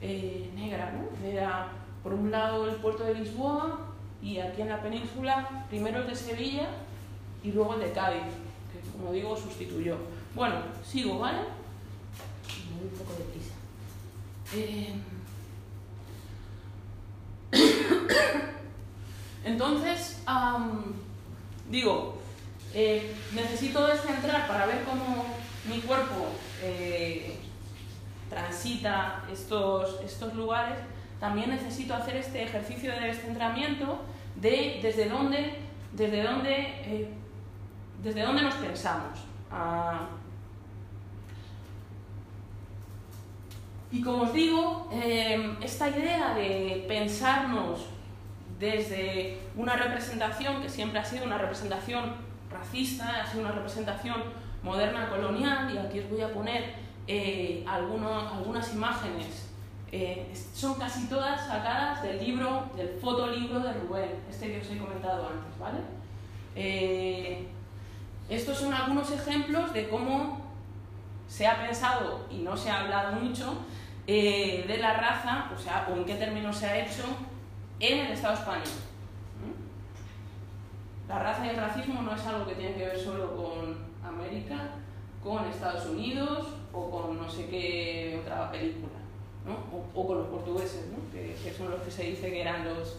eh, 0.00 0.50
negra. 0.54 0.92
¿no? 0.92 1.26
Era, 1.26 1.68
por 2.02 2.14
un 2.14 2.30
lado, 2.30 2.68
el 2.68 2.76
puerto 2.76 3.04
de 3.04 3.14
Lisboa 3.14 3.80
y 4.22 4.38
aquí 4.38 4.62
en 4.62 4.70
la 4.70 4.80
península, 4.80 5.66
primero 5.68 6.00
el 6.00 6.06
de 6.06 6.14
Sevilla 6.14 6.68
y 7.42 7.52
luego 7.52 7.74
el 7.74 7.80
de 7.80 7.92
Cádiz, 7.92 8.22
que 8.72 8.90
como 8.90 9.12
digo, 9.12 9.36
sustituyó. 9.36 9.96
Bueno, 10.34 10.56
sigo, 10.82 11.18
¿vale? 11.18 11.38
Me 11.38 12.80
doy 12.80 12.88
un 12.90 12.98
poco 12.98 13.12
de 13.18 13.24
prisa. 13.24 13.54
Eh, 14.54 14.94
Entonces, 19.44 20.22
digo, 21.70 22.18
eh, 22.74 23.14
necesito 23.32 23.86
descentrar 23.86 24.46
para 24.46 24.66
ver 24.66 24.82
cómo 24.84 25.24
mi 25.68 25.80
cuerpo 25.80 26.26
eh, 26.62 27.36
transita 28.28 29.24
estos, 29.32 30.00
estos 30.04 30.34
lugares. 30.34 30.78
También 31.20 31.50
necesito 31.50 31.94
hacer 31.94 32.16
este 32.16 32.42
ejercicio 32.42 32.92
de 32.92 33.00
descentramiento 33.00 34.02
de 34.36 34.80
desde 34.82 35.08
dónde, 35.08 35.54
desde 35.92 36.22
dónde, 36.22 36.54
eh, 36.56 37.08
desde 38.02 38.22
dónde 38.22 38.42
nos 38.42 38.54
pensamos. 38.54 39.20
Ah, 39.50 40.08
Y 43.94 44.02
como 44.02 44.24
os 44.24 44.32
digo, 44.32 44.88
eh, 44.92 45.56
esta 45.62 45.88
idea 45.88 46.34
de 46.34 46.84
pensarnos 46.88 47.86
desde 48.58 49.38
una 49.56 49.76
representación 49.76 50.60
que 50.60 50.68
siempre 50.68 50.98
ha 50.98 51.04
sido 51.04 51.24
una 51.24 51.38
representación 51.38 52.12
racista, 52.64 53.22
ha 53.22 53.26
sido 53.26 53.44
una 53.44 53.52
representación 53.52 54.22
moderna 54.62 55.08
colonial, 55.08 55.72
y 55.72 55.78
aquí 55.78 56.00
os 56.00 56.10
voy 56.10 56.22
a 56.22 56.32
poner 56.32 56.74
eh, 57.06 57.64
algunas 57.66 58.72
imágenes, 58.72 59.50
eh, 59.92 60.32
son 60.52 60.74
casi 60.74 61.06
todas 61.06 61.46
sacadas 61.46 62.02
del 62.02 62.18
libro, 62.18 62.68
del 62.76 62.98
fotolibro 63.00 63.60
de 63.60 63.72
Rubén, 63.74 64.10
este 64.28 64.50
que 64.50 64.60
os 64.60 64.70
he 64.70 64.78
comentado 64.78 65.28
antes, 65.28 65.58
¿vale? 65.58 65.78
Eh, 66.56 67.46
estos 68.28 68.58
son 68.58 68.72
algunos 68.72 69.10
ejemplos 69.12 69.72
de 69.72 69.88
cómo 69.88 70.40
se 71.28 71.46
ha 71.46 71.64
pensado 71.64 72.26
y 72.30 72.38
no 72.38 72.56
se 72.56 72.70
ha 72.70 72.80
hablado 72.80 73.12
mucho 73.12 73.58
eh, 74.06 74.64
de 74.66 74.78
la 74.78 74.94
raza, 74.94 75.50
o 75.54 75.58
sea, 75.58 75.86
o 75.90 75.96
en 75.96 76.04
qué 76.04 76.14
términos 76.14 76.56
se 76.56 76.66
ha 76.66 76.84
hecho 76.84 77.04
en 77.78 78.06
el 78.06 78.12
Estado 78.12 78.34
español. 78.34 78.64
La 81.08 81.18
raza 81.18 81.46
y 81.46 81.50
el 81.50 81.56
racismo 81.56 82.02
no 82.02 82.14
es 82.14 82.26
algo 82.26 82.46
que 82.46 82.54
tiene 82.54 82.74
que 82.74 82.86
ver 82.86 82.98
solo 82.98 83.36
con 83.36 83.76
América, 84.02 84.70
con 85.22 85.44
Estados 85.46 85.86
Unidos 85.86 86.48
o 86.72 86.90
con 86.90 87.18
no 87.18 87.28
sé 87.28 87.46
qué 87.46 88.20
otra 88.22 88.50
película, 88.50 88.98
¿no? 89.44 89.56
o, 89.94 90.06
con 90.06 90.18
los 90.18 90.26
portugueses, 90.28 90.86
¿no? 90.90 90.98
que, 91.12 91.52
son 91.52 91.70
los 91.70 91.82
que 91.82 91.90
se 91.90 92.04
dice 92.04 92.30
que 92.30 92.40
eran 92.40 92.64
los, 92.64 92.96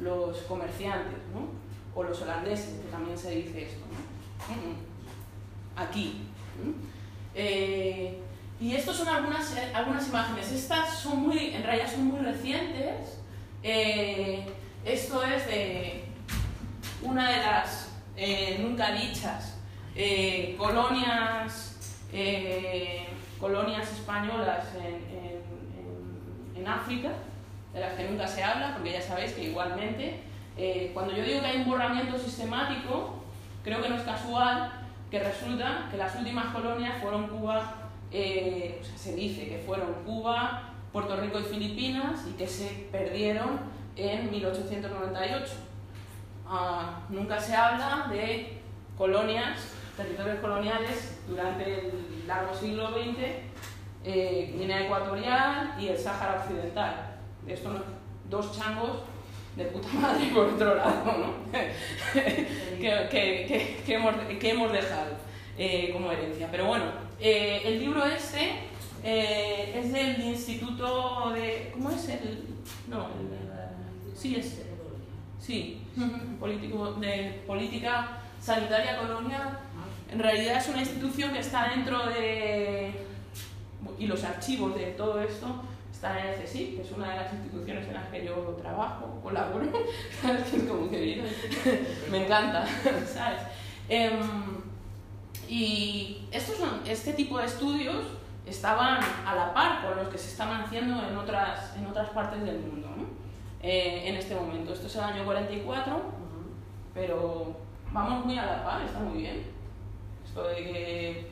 los 0.00 0.38
comerciantes, 0.42 1.18
¿no? 1.34 1.48
o 1.94 2.04
los 2.04 2.22
holandeses, 2.22 2.80
que 2.80 2.90
también 2.90 3.18
se 3.18 3.30
dice 3.30 3.64
esto. 3.64 3.84
Mm. 4.48 5.78
Aquí. 5.80 6.22
Eh, 7.34 8.20
y 8.60 8.74
estas 8.74 8.96
son 8.96 9.08
algunas, 9.08 9.56
eh, 9.56 9.72
algunas 9.74 10.06
imágenes. 10.08 10.52
Estas 10.52 10.98
son 10.98 11.22
muy, 11.22 11.54
en 11.54 11.62
realidad 11.62 11.90
son 11.90 12.06
muy 12.06 12.20
recientes. 12.20 13.18
Eh, 13.62 14.44
esto 14.84 15.22
es 15.24 15.46
de 15.46 16.04
una 17.02 17.30
de 17.30 17.36
las 17.38 17.88
eh, 18.16 18.58
nunca 18.60 18.92
dichas 18.92 19.56
eh, 19.94 20.54
colonias, 20.58 21.96
eh, 22.12 23.06
colonias 23.40 23.90
españolas 23.92 24.66
en, 24.76 24.86
en- 24.94 26.56
en- 26.56 26.68
África, 26.68 27.08
de 27.72 27.80
las 27.80 27.94
que 27.94 28.04
nunca 28.08 28.26
se 28.28 28.44
habla, 28.44 28.74
porque 28.74 28.92
ya 28.92 29.00
sabéis 29.00 29.32
que 29.32 29.44
igualmente, 29.44 30.20
cuando 30.92 31.16
yo 31.16 31.24
digo 31.24 31.40
que 31.40 31.46
hay 31.46 31.56
un 31.62 31.70
borramiento 31.70 32.18
sistemático, 32.18 33.24
creo 33.64 33.80
que 33.82 33.88
no 33.88 33.96
es 33.96 34.02
casual 34.02 34.70
que 35.10 35.18
resulta 35.20 35.88
que 35.90 35.96
las 35.96 36.14
últimas 36.16 36.46
colonias 36.54 37.00
fueron 37.00 37.28
Cuba, 37.28 37.76
o 38.10 38.12
se 38.12 39.14
dice 39.14 39.48
que 39.48 39.62
fueron 39.66 39.94
Cuba, 40.04 40.70
Puerto 40.92 41.16
Rico 41.16 41.40
y 41.40 41.44
Filipinas 41.44 42.20
y 42.28 42.32
que 42.36 42.46
se 42.46 42.88
perdieron 42.92 43.58
en 43.96 44.30
1898. 44.30 45.46
Ah, 46.52 47.00
nunca 47.08 47.38
se 47.40 47.54
habla 47.54 48.08
de 48.10 48.58
colonias, 48.98 49.72
territorios 49.96 50.40
coloniales 50.40 51.18
durante 51.28 51.64
el 51.88 52.26
largo 52.26 52.52
siglo 52.54 52.88
XX, 52.90 53.18
eh, 54.04 54.54
Guinea 54.58 54.86
Ecuatorial 54.86 55.74
y 55.78 55.88
el 55.88 55.98
Sáhara 55.98 56.40
Occidental. 56.42 57.18
De 57.46 57.54
estos 57.54 57.72
no- 57.72 57.84
dos 58.28 58.56
changos 58.58 59.02
de 59.56 59.64
puta 59.66 59.88
madre 59.94 60.26
por 60.34 60.46
otro 60.46 60.74
lado, 60.74 61.04
¿no? 61.04 61.52
que, 62.12 62.46
que- 62.80 63.08
que- 63.10 63.82
que 63.86 63.94
hemos, 63.94 64.14
que 64.40 64.50
hemos 64.50 64.72
dejado 64.72 65.12
eh, 65.56 65.90
como 65.92 66.10
herencia. 66.10 66.48
Pero 66.50 66.66
bueno, 66.66 66.84
eh, 67.20 67.62
el 67.64 67.78
libro 67.78 68.04
este 68.04 68.54
eh, 69.04 69.72
es 69.78 69.92
del 69.92 70.20
Instituto 70.20 71.30
de... 71.30 71.70
¿Cómo 71.74 71.90
es 71.90 72.08
el...? 72.08 72.44
No, 72.88 73.06
el... 73.06 74.16
Sí, 74.16 74.36
es... 74.36 74.62
Sí, 75.40 75.82
político, 76.38 76.92
de 76.94 77.42
política 77.46 78.18
sanitaria 78.40 78.98
colonial. 78.98 79.58
En 80.10 80.18
realidad 80.18 80.58
es 80.58 80.68
una 80.68 80.80
institución 80.80 81.32
que 81.32 81.40
está 81.40 81.70
dentro 81.70 82.06
de... 82.06 82.92
Y 83.98 84.06
los 84.06 84.22
archivos 84.24 84.74
de 84.74 84.86
todo 84.92 85.20
esto 85.20 85.62
están 85.92 86.18
en 86.18 86.26
el 86.28 86.42
CSIC, 86.42 86.76
que 86.76 86.82
es 86.82 86.92
una 86.92 87.10
de 87.10 87.16
las 87.16 87.32
instituciones 87.32 87.86
en 87.88 87.94
las 87.94 88.08
que 88.08 88.24
yo 88.24 88.34
trabajo, 88.60 89.20
colaboro. 89.22 89.66
¿Sabes? 90.20 90.44
Que 90.50 90.66
como 90.66 90.90
que 90.90 91.22
me 92.10 92.24
encanta, 92.24 92.66
¿sabes? 93.06 93.42
Em, 93.88 94.20
y 95.48 96.26
estos 96.30 96.56
este 96.86 97.12
tipo 97.12 97.38
de 97.38 97.46
estudios 97.46 98.04
estaban 98.46 99.00
a 99.26 99.34
la 99.34 99.52
par 99.52 99.82
con 99.82 99.96
los 99.96 100.08
que 100.08 100.18
se 100.18 100.30
estaban 100.30 100.62
haciendo 100.62 101.06
en 101.06 101.16
otras, 101.16 101.76
en 101.76 101.86
otras 101.86 102.10
partes 102.10 102.42
del 102.44 102.60
mundo, 102.60 102.88
¿no? 102.96 103.09
Eh, 103.62 104.08
en 104.08 104.16
este 104.16 104.34
momento. 104.34 104.72
Esto 104.72 104.86
es 104.86 104.96
el 104.96 105.02
año 105.02 105.24
44, 105.24 106.00
pero 106.94 107.56
vamos 107.92 108.24
muy 108.24 108.38
a 108.38 108.46
la 108.46 108.64
par, 108.64 108.82
está 108.82 109.00
muy 109.00 109.22
bien. 109.22 109.42
Esto 110.24 110.44
de 110.44 110.56
que 110.56 111.30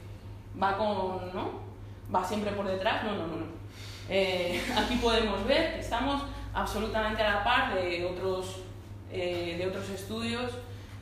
va 0.61 0.77
con, 0.77 1.35
¿no? 1.35 1.69
Va 2.15 2.23
siempre 2.23 2.53
por 2.53 2.67
detrás, 2.67 3.05
no, 3.05 3.13
no, 3.13 3.27
no, 3.27 3.37
no. 3.37 3.47
Eh, 4.11 4.63
aquí 4.77 4.97
podemos 4.97 5.45
ver 5.47 5.75
que 5.75 5.81
estamos 5.81 6.23
absolutamente 6.53 7.23
a 7.23 7.35
la 7.37 7.45
par 7.45 7.75
de 7.75 8.05
otros, 8.05 8.57
eh, 9.11 9.57
de 9.57 9.67
otros 9.67 9.89
estudios 9.89 10.53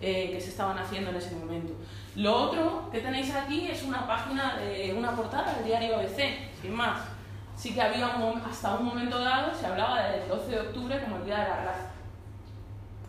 eh, 0.00 0.30
que 0.30 0.40
se 0.40 0.50
estaban 0.50 0.78
haciendo 0.78 1.10
en 1.10 1.16
ese 1.16 1.34
momento. 1.34 1.72
Lo 2.14 2.36
otro 2.36 2.88
que 2.92 3.00
tenéis 3.00 3.34
aquí 3.34 3.66
es 3.68 3.82
una 3.82 4.06
página, 4.06 4.58
de 4.58 4.94
una 4.96 5.16
portada 5.16 5.54
del 5.54 5.64
diario 5.64 5.96
ABC, 5.96 6.62
sin 6.62 6.72
más. 6.72 7.15
Sí 7.56 7.72
que 7.72 7.80
había 7.80 8.16
un, 8.16 8.40
hasta 8.42 8.74
un 8.74 8.86
momento 8.86 9.18
dado, 9.18 9.54
se 9.54 9.66
hablaba 9.66 10.10
del 10.10 10.28
12 10.28 10.50
de 10.50 10.60
octubre 10.60 11.02
como 11.02 11.16
el 11.16 11.24
Día 11.24 11.38
de 11.38 11.48
la 11.48 11.64
Raza. 11.64 11.90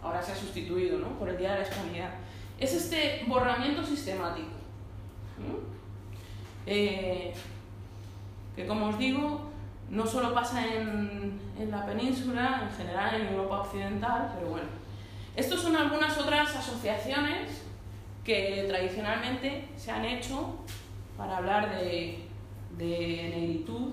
Ahora 0.02 0.22
se 0.22 0.32
ha 0.32 0.36
sustituido 0.36 1.00
¿no? 1.00 1.10
por 1.20 1.28
el 1.28 1.38
Día 1.38 1.54
de 1.54 1.60
la 1.60 1.68
Hispanidad. 1.68 2.10
Es 2.58 2.74
este 2.74 3.26
borramiento 3.28 3.84
sistemático. 3.84 4.48
Eh, 6.66 7.34
que 8.56 8.66
como 8.66 8.88
os 8.88 8.98
digo, 8.98 9.52
no 9.90 10.08
solo 10.08 10.34
pasa 10.34 10.66
en, 10.66 11.40
en 11.60 11.72
la 11.72 11.86
península, 11.86 12.68
en 12.70 12.76
general 12.76 13.22
en 13.22 13.28
Europa 13.28 13.62
Occidental, 13.62 14.32
pero 14.36 14.52
bueno. 14.52 14.68
Estos 15.36 15.62
son 15.62 15.76
algunas 15.76 16.18
otras 16.18 16.56
asociaciones 16.56 17.62
que 18.24 18.66
tradicionalmente 18.68 19.70
se 19.78 19.92
han 19.92 20.04
hecho 20.04 20.56
para 21.18 21.38
hablar 21.38 21.70
de, 21.70 22.26
de 22.78 23.34
negritud 23.36 23.92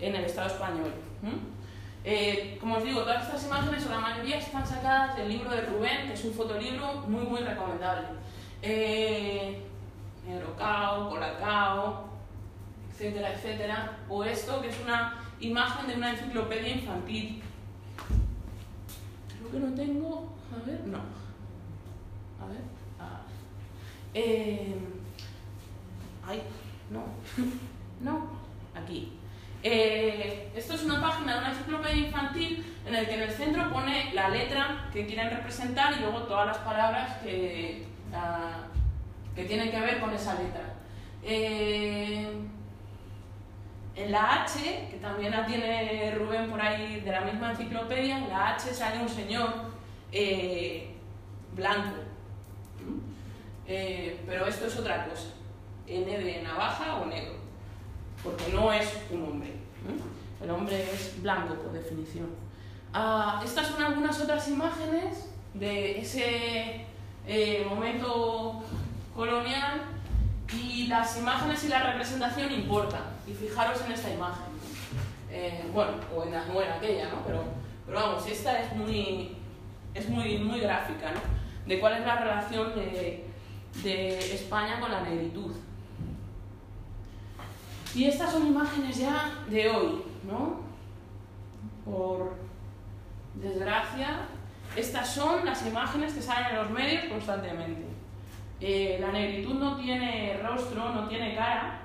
en 0.00 0.14
el 0.14 0.24
Estado 0.24 0.48
español. 0.48 0.92
Eh, 2.02 2.56
como 2.58 2.76
os 2.76 2.84
digo, 2.84 3.02
todas 3.02 3.24
estas 3.24 3.44
imágenes, 3.44 3.86
o 3.86 3.90
la 3.90 3.98
mayoría, 3.98 4.38
están 4.38 4.66
sacadas 4.66 5.16
del 5.16 5.28
libro 5.28 5.50
de 5.50 5.62
Rubén, 5.62 6.06
que 6.06 6.14
es 6.14 6.24
un 6.24 6.32
fotolibro 6.32 6.94
muy, 7.06 7.24
muy 7.26 7.40
recomendable. 7.40 8.08
Eh, 8.62 9.62
Negrocao, 10.26 11.10
Colacao, 11.10 12.08
etcétera, 12.90 13.34
etcétera. 13.34 13.98
O 14.08 14.24
esto, 14.24 14.60
que 14.62 14.68
es 14.68 14.80
una 14.82 15.18
imagen 15.40 15.86
de 15.88 15.96
una 15.96 16.10
enciclopedia 16.10 16.76
infantil. 16.76 17.42
Creo 19.38 19.50
que 19.50 19.58
no 19.58 19.74
tengo. 19.74 20.32
A 20.52 20.66
ver, 20.66 20.80
no. 20.86 20.98
A 20.98 22.48
ver. 22.48 22.62
Ah. 22.98 23.20
Eh, 24.14 24.74
ay, 26.26 26.42
no. 26.90 27.04
no. 28.00 28.40
Aquí. 28.74 29.19
Eh, 29.62 30.50
esto 30.56 30.74
es 30.74 30.84
una 30.84 31.00
página 31.02 31.34
de 31.34 31.38
una 31.40 31.50
enciclopedia 31.50 32.06
infantil 32.06 32.64
en 32.86 32.94
el 32.94 33.06
que 33.06 33.14
en 33.14 33.22
el 33.22 33.30
centro 33.30 33.70
pone 33.70 34.12
la 34.14 34.30
letra 34.30 34.88
que 34.92 35.06
quieren 35.06 35.30
representar 35.30 35.94
y 35.98 36.00
luego 36.00 36.22
todas 36.22 36.46
las 36.46 36.58
palabras 36.58 37.18
que, 37.18 37.84
que 39.34 39.44
tienen 39.44 39.70
que 39.70 39.80
ver 39.80 40.00
con 40.00 40.12
esa 40.14 40.34
letra. 40.34 40.74
Eh, 41.22 42.26
en 43.96 44.12
la 44.12 44.44
H, 44.44 44.88
que 44.90 44.96
también 44.96 45.32
la 45.32 45.44
tiene 45.44 46.14
Rubén 46.14 46.48
por 46.48 46.60
ahí 46.60 47.00
de 47.00 47.10
la 47.10 47.20
misma 47.20 47.50
enciclopedia, 47.50 48.18
en 48.18 48.28
la 48.28 48.54
H 48.54 48.72
sale 48.72 49.02
un 49.02 49.08
señor 49.08 49.52
eh, 50.10 50.94
blanco. 51.54 51.96
Eh, 53.66 54.20
pero 54.26 54.46
esto 54.46 54.66
es 54.66 54.78
otra 54.78 55.06
cosa. 55.06 55.28
N 55.86 56.18
de 56.18 56.42
navaja 56.42 56.96
o 56.96 57.06
negro. 57.06 57.39
Porque 58.22 58.52
no 58.52 58.72
es 58.72 58.88
un 59.10 59.24
hombre. 59.24 59.52
El 60.42 60.50
hombre 60.50 60.82
es 60.92 61.20
blanco 61.22 61.54
por 61.54 61.72
definición. 61.72 62.28
Ah, 62.92 63.40
estas 63.44 63.68
son 63.68 63.82
algunas 63.82 64.20
otras 64.20 64.48
imágenes 64.48 65.28
de 65.54 66.00
ese 66.00 66.86
eh, 67.26 67.66
momento 67.68 68.62
colonial 69.14 69.82
y 70.52 70.86
las 70.86 71.16
imágenes 71.18 71.64
y 71.64 71.68
la 71.68 71.92
representación 71.92 72.52
importan. 72.52 73.02
Y 73.26 73.32
fijaros 73.32 73.80
en 73.84 73.92
esta 73.92 74.10
imagen. 74.10 74.50
Eh, 75.30 75.64
bueno, 75.72 75.92
o 76.14 76.24
en, 76.24 76.34
o 76.34 76.62
en 76.62 76.70
aquella, 76.70 77.08
¿no? 77.10 77.22
Pero, 77.24 77.44
pero, 77.86 78.00
vamos, 78.00 78.26
esta 78.26 78.60
es 78.60 78.74
muy, 78.74 79.36
es 79.94 80.08
muy, 80.08 80.38
muy 80.38 80.58
gráfica, 80.60 81.12
¿no? 81.12 81.20
De 81.66 81.78
cuál 81.78 81.98
es 81.98 82.06
la 82.06 82.16
relación 82.16 82.74
de, 82.74 83.26
de 83.84 84.34
España 84.34 84.80
con 84.80 84.90
la 84.90 85.02
negritud. 85.02 85.52
Y 87.94 88.04
estas 88.04 88.32
son 88.32 88.46
imágenes 88.46 88.96
ya 88.96 89.32
de 89.48 89.68
hoy, 89.68 90.04
¿no? 90.24 90.60
Por 91.84 92.34
desgracia, 93.34 94.28
estas 94.76 95.08
son 95.08 95.44
las 95.44 95.66
imágenes 95.66 96.12
que 96.14 96.22
salen 96.22 96.50
en 96.50 96.56
los 96.56 96.70
medios 96.70 97.04
constantemente. 97.06 97.84
Eh, 98.60 98.98
la 99.00 99.10
negritud 99.10 99.54
no 99.54 99.76
tiene 99.76 100.38
rostro, 100.42 100.90
no 100.94 101.08
tiene 101.08 101.34
cara, 101.34 101.80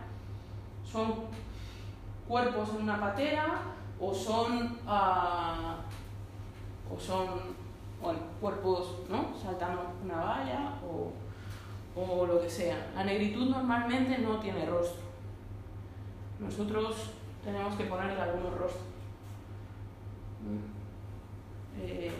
son 0.83 1.15
cuerpos 2.27 2.69
en 2.75 2.83
una 2.83 2.99
patera 2.99 3.61
o 3.99 4.13
son, 4.13 4.77
uh, 4.85 5.73
o 6.93 6.99
son 6.99 7.55
bueno, 8.01 8.19
cuerpos 8.39 8.97
¿no? 9.09 9.33
saltando 9.41 9.93
una 10.03 10.17
valla 10.17 10.73
o, 10.85 11.13
o 11.99 12.25
lo 12.25 12.41
que 12.41 12.49
sea. 12.49 12.91
La 12.93 13.03
negritud 13.03 13.49
normalmente 13.49 14.17
no 14.19 14.37
tiene 14.37 14.65
rostro. 14.65 15.04
Nosotros 16.39 17.11
tenemos 17.43 17.75
que 17.75 17.85
ponerle 17.85 18.21
algunos 18.21 18.57
rostros. 18.57 18.83
Eh, 21.81 22.11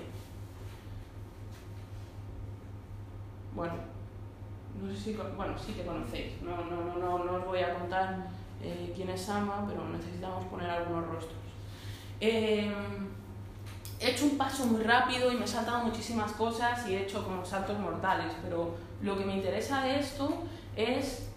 bueno, 3.53 3.74
no 4.82 4.91
sé 4.91 4.97
si, 4.97 5.13
bueno, 5.13 5.57
sí 5.57 5.74
que 5.74 5.86
conocéis, 5.86 6.41
no, 6.41 6.57
no, 6.66 6.97
no, 6.97 7.24
no, 7.24 7.34
os 7.34 7.45
voy 7.45 7.59
a 7.59 7.74
contar 7.74 8.28
eh, 8.61 8.91
quién 8.95 9.09
es 9.09 9.22
Sama, 9.22 9.66
pero 9.68 9.88
necesitamos 9.89 10.45
poner 10.45 10.70
algunos 10.70 11.07
rostros. 11.07 11.39
Eh, 12.20 12.72
he 13.99 14.11
hecho 14.11 14.26
un 14.26 14.38
paso 14.38 14.66
muy 14.66 14.84
rápido 14.84 15.32
y 15.32 15.36
me 15.36 15.45
he 15.45 15.47
saltado 15.47 15.86
muchísimas 15.86 16.32
cosas 16.34 16.88
y 16.88 16.95
he 16.95 17.03
hecho 17.03 17.24
como 17.24 17.45
saltos 17.45 17.80
mortales, 17.80 18.34
pero 18.43 18.76
lo 19.01 19.18
que 19.18 19.26
me 19.26 19.36
interesa 19.36 19.84
de 19.84 19.99
esto 19.99 20.43
es 20.76 21.30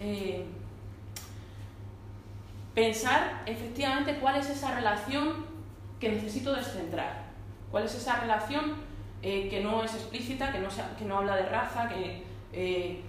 pensar 2.78 3.42
efectivamente 3.44 4.18
cuál 4.20 4.36
es 4.36 4.48
esa 4.48 4.72
relación 4.72 5.44
que 5.98 6.10
necesito 6.10 6.52
descentrar, 6.52 7.24
cuál 7.72 7.84
es 7.84 7.94
esa 7.96 8.20
relación 8.20 8.74
eh, 9.20 9.48
que 9.50 9.60
no 9.64 9.82
es 9.82 9.94
explícita, 9.94 10.52
que 10.52 10.60
no, 10.60 10.68
que 10.96 11.04
no 11.04 11.18
habla 11.18 11.34
de 11.34 11.46
raza, 11.46 11.88
que 11.88 12.22
eh, 12.52 13.00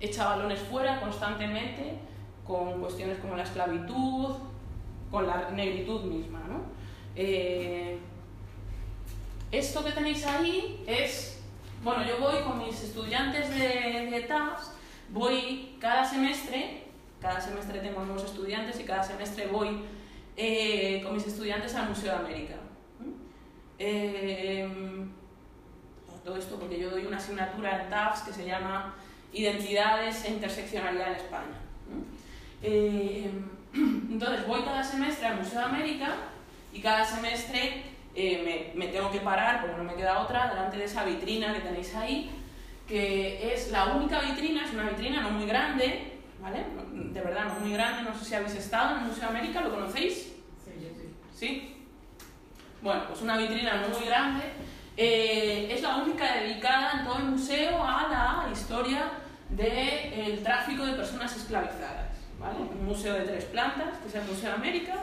echa 0.00 0.24
balones 0.24 0.58
fuera 0.60 1.02
constantemente 1.02 1.98
con 2.46 2.80
cuestiones 2.80 3.18
como 3.18 3.36
la 3.36 3.42
esclavitud, 3.42 4.36
con 5.10 5.26
la 5.26 5.50
negritud 5.50 6.04
misma. 6.04 6.40
¿no? 6.48 6.62
Eh, 7.14 7.98
esto 9.52 9.84
que 9.84 9.92
tenéis 9.92 10.24
ahí 10.24 10.82
es, 10.86 11.42
bueno, 11.82 12.04
yo 12.06 12.18
voy 12.20 12.40
con 12.42 12.56
mis 12.56 12.82
estudiantes 12.82 13.50
de, 13.50 14.08
de 14.10 14.20
TAPS, 14.26 14.72
voy 15.10 15.76
cada 15.78 16.06
semestre, 16.06 16.83
cada 17.24 17.40
semestre 17.40 17.80
tengo 17.80 18.04
nuevos 18.04 18.24
estudiantes 18.24 18.78
y 18.78 18.84
cada 18.84 19.02
semestre 19.02 19.46
voy 19.46 19.80
eh, 20.36 21.00
con 21.02 21.14
mis 21.14 21.26
estudiantes 21.26 21.74
al 21.74 21.88
Museo 21.88 22.12
de 22.12 22.18
América. 22.18 22.54
Eh, 23.78 24.68
todo 26.22 26.36
esto 26.36 26.58
porque 26.58 26.78
yo 26.78 26.90
doy 26.90 27.06
una 27.06 27.16
asignatura 27.16 27.82
en 27.82 27.88
TAFS 27.88 28.24
que 28.24 28.32
se 28.34 28.44
llama 28.44 28.94
Identidades 29.32 30.22
e 30.26 30.32
Interseccionalidad 30.32 31.12
en 31.12 31.16
España. 31.16 31.58
Eh, 32.62 33.30
entonces 33.74 34.46
voy 34.46 34.60
cada 34.62 34.84
semestre 34.84 35.26
al 35.26 35.38
Museo 35.38 35.60
de 35.60 35.64
América 35.64 36.16
y 36.74 36.80
cada 36.82 37.06
semestre 37.06 37.84
me, 38.14 38.72
me, 38.74 38.88
tengo 38.88 39.10
que 39.10 39.20
parar, 39.20 39.62
porque 39.62 39.78
no 39.78 39.84
me 39.84 39.94
queda 39.94 40.20
otra, 40.20 40.50
delante 40.50 40.76
de 40.76 40.84
esa 40.84 41.04
vitrina 41.04 41.54
que 41.54 41.60
tenéis 41.60 41.94
ahí, 41.94 42.30
que 42.86 43.54
es 43.54 43.70
la 43.70 43.94
única 43.94 44.20
vitrina, 44.20 44.66
es 44.66 44.74
una 44.74 44.90
vitrina 44.90 45.22
no 45.22 45.30
muy 45.30 45.46
grande, 45.46 46.13
¿vale? 46.44 46.66
De 46.92 47.20
verdad, 47.22 47.46
no 47.46 47.60
muy 47.60 47.72
grande, 47.72 48.02
no 48.02 48.16
sé 48.16 48.24
si 48.26 48.34
habéis 48.34 48.54
estado 48.54 48.96
en 48.96 49.02
el 49.02 49.08
Museo 49.08 49.30
de 49.30 49.38
América, 49.38 49.62
¿lo 49.62 49.70
conocéis? 49.70 50.14
Sí, 50.62 50.72
yo 50.76 50.88
sí. 50.94 51.08
¿Sí? 51.34 51.76
Bueno, 52.82 53.04
pues 53.08 53.22
una 53.22 53.38
vitrina 53.38 53.80
no 53.80 53.88
muy 53.88 54.06
grande. 54.06 54.44
Eh, 54.94 55.68
es 55.72 55.80
la 55.80 55.96
única 55.96 56.34
dedicada 56.34 57.00
en 57.00 57.06
todo 57.06 57.18
el 57.18 57.24
museo 57.24 57.82
a 57.82 58.46
la 58.46 58.52
historia 58.52 59.10
del 59.48 60.42
tráfico 60.42 60.84
de 60.84 60.92
personas 60.92 61.34
esclavizadas. 61.34 62.12
¿vale? 62.38 62.58
Un 62.58 62.84
museo 62.84 63.14
de 63.14 63.24
tres 63.24 63.46
plantas, 63.46 63.98
que 63.98 64.08
es 64.08 64.14
el 64.14 64.24
Museo 64.24 64.50
de 64.50 64.56
América, 64.56 64.96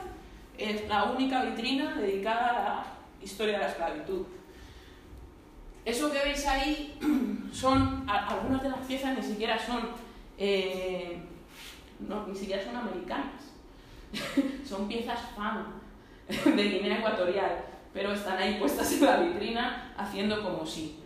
es 0.57 0.87
la 0.87 1.05
única 1.05 1.43
vitrina 1.43 1.95
dedicada 1.95 2.49
a 2.49 2.53
la 2.53 2.85
historia 3.23 3.53
de 3.53 3.63
la 3.63 3.69
esclavitud. 3.69 4.25
Eso 5.83 6.11
que 6.11 6.19
veis 6.19 6.45
ahí 6.45 6.99
son, 7.51 8.07
algunas 8.07 8.61
de 8.61 8.69
las 8.69 8.85
piezas 8.85 9.17
ni 9.17 9.23
siquiera 9.23 9.57
son, 9.57 9.89
eh, 10.37 11.19
no, 12.07 12.27
ni 12.27 12.35
siquiera 12.35 12.63
son 12.63 12.75
americanas, 12.75 13.53
son 14.65 14.87
piezas 14.87 15.19
fan 15.35 15.65
de 16.55 16.63
Guinea 16.63 16.99
Ecuatorial, 16.99 17.65
pero 17.93 18.13
están 18.13 18.37
ahí 18.37 18.55
puestas 18.59 18.91
en 18.93 19.05
la 19.05 19.17
vitrina 19.17 19.93
haciendo 19.97 20.41
como 20.41 20.65
si. 20.65 20.99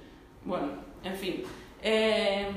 Bueno, 0.43 0.67
en 1.03 1.15
fin. 1.15 1.43
Eh, 1.81 2.47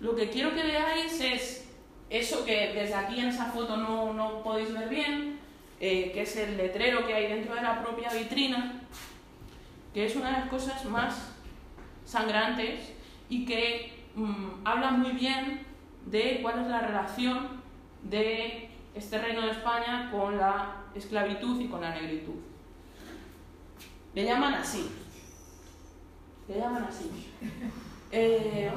lo 0.00 0.16
que 0.16 0.28
quiero 0.30 0.54
que 0.54 0.62
veáis 0.62 1.20
es 1.20 1.68
eso 2.10 2.44
que 2.44 2.72
desde 2.74 2.94
aquí 2.94 3.20
en 3.20 3.28
esa 3.28 3.46
foto 3.46 3.76
no, 3.76 4.12
no 4.12 4.42
podéis 4.42 4.72
ver 4.72 4.88
bien, 4.88 5.38
eh, 5.80 6.10
que 6.12 6.22
es 6.22 6.36
el 6.36 6.56
letrero 6.56 7.06
que 7.06 7.14
hay 7.14 7.28
dentro 7.28 7.54
de 7.54 7.62
la 7.62 7.82
propia 7.82 8.10
vitrina, 8.12 8.80
que 9.94 10.06
es 10.06 10.16
una 10.16 10.26
de 10.26 10.38
las 10.38 10.48
cosas 10.48 10.84
más 10.86 11.32
sangrantes 12.04 12.92
y 13.28 13.44
que 13.44 13.92
mm, 14.14 14.64
habla 14.64 14.90
muy 14.90 15.12
bien 15.12 15.71
de 16.06 16.40
cuál 16.42 16.60
es 16.60 16.66
la 16.68 16.80
relación 16.80 17.62
de 18.02 18.68
este 18.94 19.18
reino 19.18 19.42
de 19.42 19.52
España 19.52 20.10
con 20.10 20.36
la 20.36 20.82
esclavitud 20.94 21.60
y 21.60 21.68
con 21.68 21.80
la 21.80 21.94
negritud. 21.94 22.34
Le 24.14 24.24
llaman 24.24 24.54
así. 24.54 24.90
Le 26.48 26.58
llaman 26.58 26.84
así. 26.84 27.10
Eh, 28.14 28.70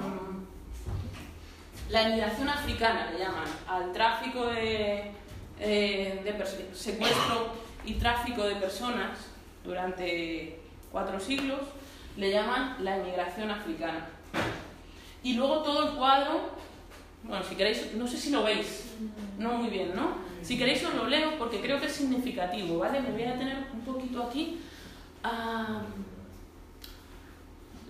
la 1.90 2.04
inmigración 2.04 2.48
africana 2.48 3.12
le 3.12 3.20
llaman 3.20 3.44
al 3.68 3.92
tráfico 3.92 4.46
de, 4.46 5.12
eh, 5.60 6.22
de 6.24 6.74
secuestro 6.74 7.52
y 7.84 7.96
tráfico 7.96 8.44
de 8.44 8.56
personas 8.56 9.28
durante 9.64 10.60
cuatro 10.92 11.20
siglos, 11.20 11.60
le 12.16 12.32
llaman 12.32 12.78
la 12.80 12.98
inmigración 12.98 13.52
africana. 13.52 14.08
Y 15.24 15.34
luego 15.34 15.64
todo 15.64 15.90
el 15.90 15.96
cuadro, 15.96 16.52
bueno, 17.28 17.44
si 17.44 17.56
queréis, 17.56 17.94
no 17.96 18.08
sé 18.08 18.18
si 18.18 18.32
lo 18.32 18.44
veis, 18.44 18.94
no 19.38 19.54
muy 19.54 19.70
bien, 19.70 19.96
¿no? 19.96 20.18
Si 20.42 20.58
queréis 20.58 20.84
os 20.86 20.94
lo 20.94 21.08
leo 21.08 21.38
porque 21.40 21.60
creo 21.60 21.80
que 21.80 21.88
es 21.88 21.92
significativo, 21.92 22.80
¿vale? 22.80 23.02
Me 23.02 23.12
voy 23.12 23.24
a 23.24 23.38
tener 23.38 23.58
un 23.74 23.82
poquito 23.82 24.24
aquí. 24.24 24.60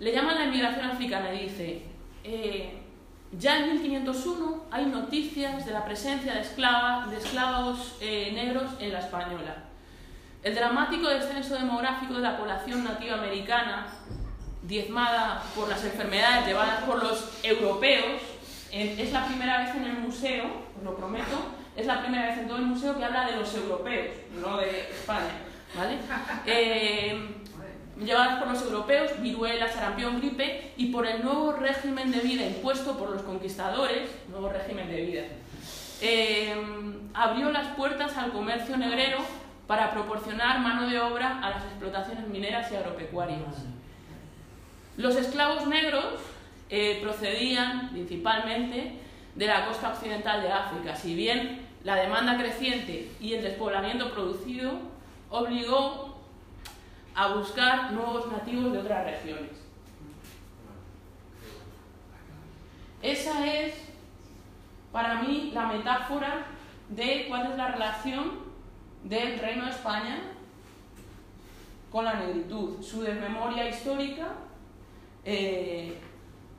Le 0.00 0.12
llaman 0.12 0.36
la 0.36 0.44
inmigración 0.46 0.86
africana 0.86 1.34
y 1.34 1.48
dice, 1.48 1.82
eh, 2.24 2.78
ya 3.32 3.58
en 3.58 3.72
1501 3.72 4.64
hay 4.70 4.86
noticias 4.86 5.66
de 5.66 5.72
la 5.72 5.84
presencia 5.84 6.34
de, 6.34 6.40
esclavas, 6.40 7.10
de 7.10 7.18
esclavos 7.18 7.96
eh, 8.00 8.30
negros 8.32 8.70
en 8.78 8.92
la 8.92 9.00
española. 9.00 9.64
El 10.42 10.54
dramático 10.54 11.08
descenso 11.08 11.54
demográfico 11.56 12.14
de 12.14 12.20
la 12.20 12.38
población 12.38 12.84
nativa 12.84 13.16
americana, 13.16 13.88
diezmada 14.62 15.42
por 15.54 15.68
las 15.68 15.84
enfermedades 15.84 16.46
llevadas 16.46 16.84
por 16.84 17.02
los 17.02 17.30
europeos, 17.42 18.22
es 18.82 19.12
la 19.12 19.26
primera 19.26 19.58
vez 19.62 19.74
en 19.74 19.84
el 19.84 19.98
museo, 19.98 20.44
os 20.76 20.82
lo 20.82 20.96
prometo, 20.96 21.54
es 21.76 21.86
la 21.86 22.00
primera 22.00 22.28
vez 22.28 22.38
en 22.38 22.48
todo 22.48 22.58
el 22.58 22.66
museo 22.66 22.96
que 22.96 23.04
habla 23.04 23.26
de 23.26 23.36
los 23.36 23.54
europeos, 23.54 24.16
no 24.40 24.56
de 24.58 24.80
España, 24.90 25.32
¿vale? 25.76 25.98
Eh, 26.46 27.18
llevadas 27.98 28.38
por 28.38 28.48
los 28.48 28.62
europeos, 28.62 29.12
viruela, 29.20 29.68
sarampión, 29.68 30.20
gripe, 30.20 30.72
y 30.76 30.86
por 30.92 31.06
el 31.06 31.24
nuevo 31.24 31.52
régimen 31.52 32.10
de 32.10 32.20
vida 32.20 32.46
impuesto 32.46 32.98
por 32.98 33.10
los 33.10 33.22
conquistadores, 33.22 34.10
nuevo 34.28 34.50
régimen 34.50 34.88
de 34.90 35.02
vida, 35.02 35.22
eh, 36.02 36.54
abrió 37.14 37.50
las 37.50 37.68
puertas 37.68 38.16
al 38.16 38.32
comercio 38.32 38.76
negrero 38.76 39.18
para 39.66 39.90
proporcionar 39.92 40.60
mano 40.60 40.88
de 40.88 41.00
obra 41.00 41.40
a 41.42 41.50
las 41.50 41.64
explotaciones 41.64 42.28
mineras 42.28 42.70
y 42.70 42.76
agropecuarias. 42.76 43.40
Los 44.96 45.16
esclavos 45.16 45.66
negros 45.66 46.20
eh, 46.68 46.98
procedían 47.02 47.90
principalmente 47.90 48.98
de 49.34 49.46
la 49.46 49.66
costa 49.66 49.90
occidental 49.90 50.42
de 50.42 50.52
África, 50.52 50.96
si 50.96 51.14
bien 51.14 51.66
la 51.84 51.96
demanda 51.96 52.36
creciente 52.36 53.10
y 53.20 53.34
el 53.34 53.42
despoblamiento 53.42 54.10
producido 54.12 54.72
obligó 55.30 56.16
a 57.14 57.28
buscar 57.28 57.92
nuevos 57.92 58.30
nativos 58.30 58.72
de 58.72 58.78
otras 58.78 59.04
regiones. 59.04 59.52
Esa 63.02 63.46
es, 63.46 63.74
para 64.90 65.22
mí, 65.22 65.52
la 65.54 65.66
metáfora 65.66 66.46
de 66.88 67.26
cuál 67.28 67.52
es 67.52 67.56
la 67.56 67.68
relación 67.68 68.46
del 69.04 69.38
Reino 69.38 69.64
de 69.64 69.70
España 69.70 70.20
con 71.90 72.04
la 72.04 72.14
negritud, 72.14 72.82
su 72.82 73.02
desmemoria 73.02 73.68
histórica 73.68 74.32
eh, 75.24 75.96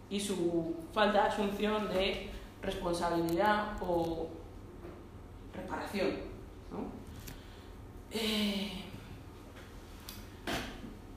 y 0.10 0.20
su 0.20 0.76
falta 0.94 1.24
de 1.24 1.28
asunción 1.28 1.90
de 1.90 2.30
responsabilidad 2.62 3.78
o 3.82 4.28
reparación. 5.54 6.28
Eh, 8.12 8.72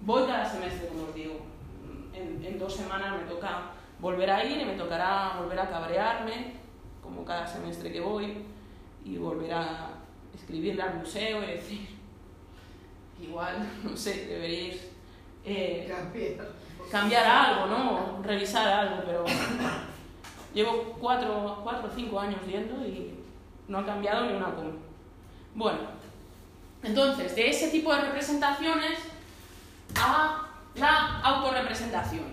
voy 0.00 0.26
cada 0.26 0.44
semestre, 0.44 0.88
como 0.88 1.04
os 1.04 1.14
digo. 1.14 1.40
En, 2.14 2.58
dos 2.58 2.74
semanas 2.74 3.18
me 3.18 3.26
toca 3.26 3.70
volver 3.98 4.30
a 4.30 4.44
ir 4.44 4.60
y 4.60 4.64
me 4.64 4.74
tocará 4.74 5.36
volver 5.40 5.58
a 5.58 5.70
cabrearme, 5.70 6.54
como 7.02 7.24
cada 7.24 7.46
semestre 7.46 7.92
que 7.92 8.00
voy, 8.00 8.44
y 9.04 9.16
volver 9.16 9.54
a 9.54 9.90
escribirle 10.34 10.82
al 10.82 10.98
museo 10.98 11.42
y 11.42 11.46
decir, 11.46 11.88
igual, 13.22 13.66
no 13.84 13.96
sé, 13.96 14.26
deberíais 14.26 14.88
eh, 15.44 15.86
cambiar. 15.88 16.59
Algo, 16.98 17.66
¿no? 17.66 18.22
Revisar 18.22 18.66
algo, 18.68 19.02
pero 19.06 19.24
llevo 20.54 20.96
cuatro, 21.00 21.60
cuatro 21.62 21.88
o 21.88 21.94
cinco 21.94 22.20
años 22.20 22.40
yendo 22.46 22.84
y 22.86 23.18
no 23.68 23.78
ha 23.78 23.86
cambiado 23.86 24.26
ni 24.26 24.34
una 24.34 24.54
coma. 24.54 24.72
Bueno, 25.54 25.78
entonces, 26.82 27.34
de 27.36 27.50
ese 27.50 27.68
tipo 27.68 27.94
de 27.94 28.00
representaciones 28.02 28.98
a 29.96 30.48
la 30.74 31.20
autorrepresentación. 31.20 32.24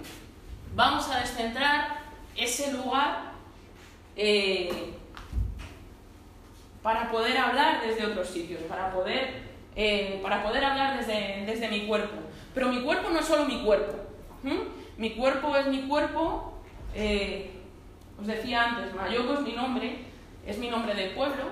Vamos 0.75 1.09
a 1.09 1.19
descentrar 1.19 1.99
ese 2.35 2.71
lugar 2.73 3.31
eh, 4.15 4.93
para 6.81 7.11
poder 7.11 7.37
hablar 7.37 7.81
desde 7.81 8.05
otros 8.05 8.29
sitios, 8.29 8.61
para 8.63 8.91
poder, 8.91 9.43
eh, 9.75 10.19
para 10.21 10.43
poder 10.43 10.63
hablar 10.63 10.97
desde, 10.97 11.45
desde, 11.45 11.67
mi 11.67 11.87
cuerpo. 11.87 12.15
Pero 12.53 12.69
mi 12.69 12.81
cuerpo 12.83 13.09
no 13.09 13.19
es 13.19 13.25
solo 13.25 13.45
mi 13.45 13.63
cuerpo. 13.63 14.06
Mi 14.43 15.11
cuerpo 15.11 15.55
es 15.55 15.67
mi 15.67 15.87
cuerpo. 15.87 16.53
Eh, 16.93 17.51
os 18.19 18.25
decía 18.25 18.63
antes, 18.63 18.93
Mayoko 18.95 19.33
es 19.33 19.41
mi 19.41 19.53
nombre, 19.53 20.05
es 20.45 20.57
mi 20.57 20.69
nombre 20.69 20.95
del 20.95 21.11
pueblo, 21.11 21.43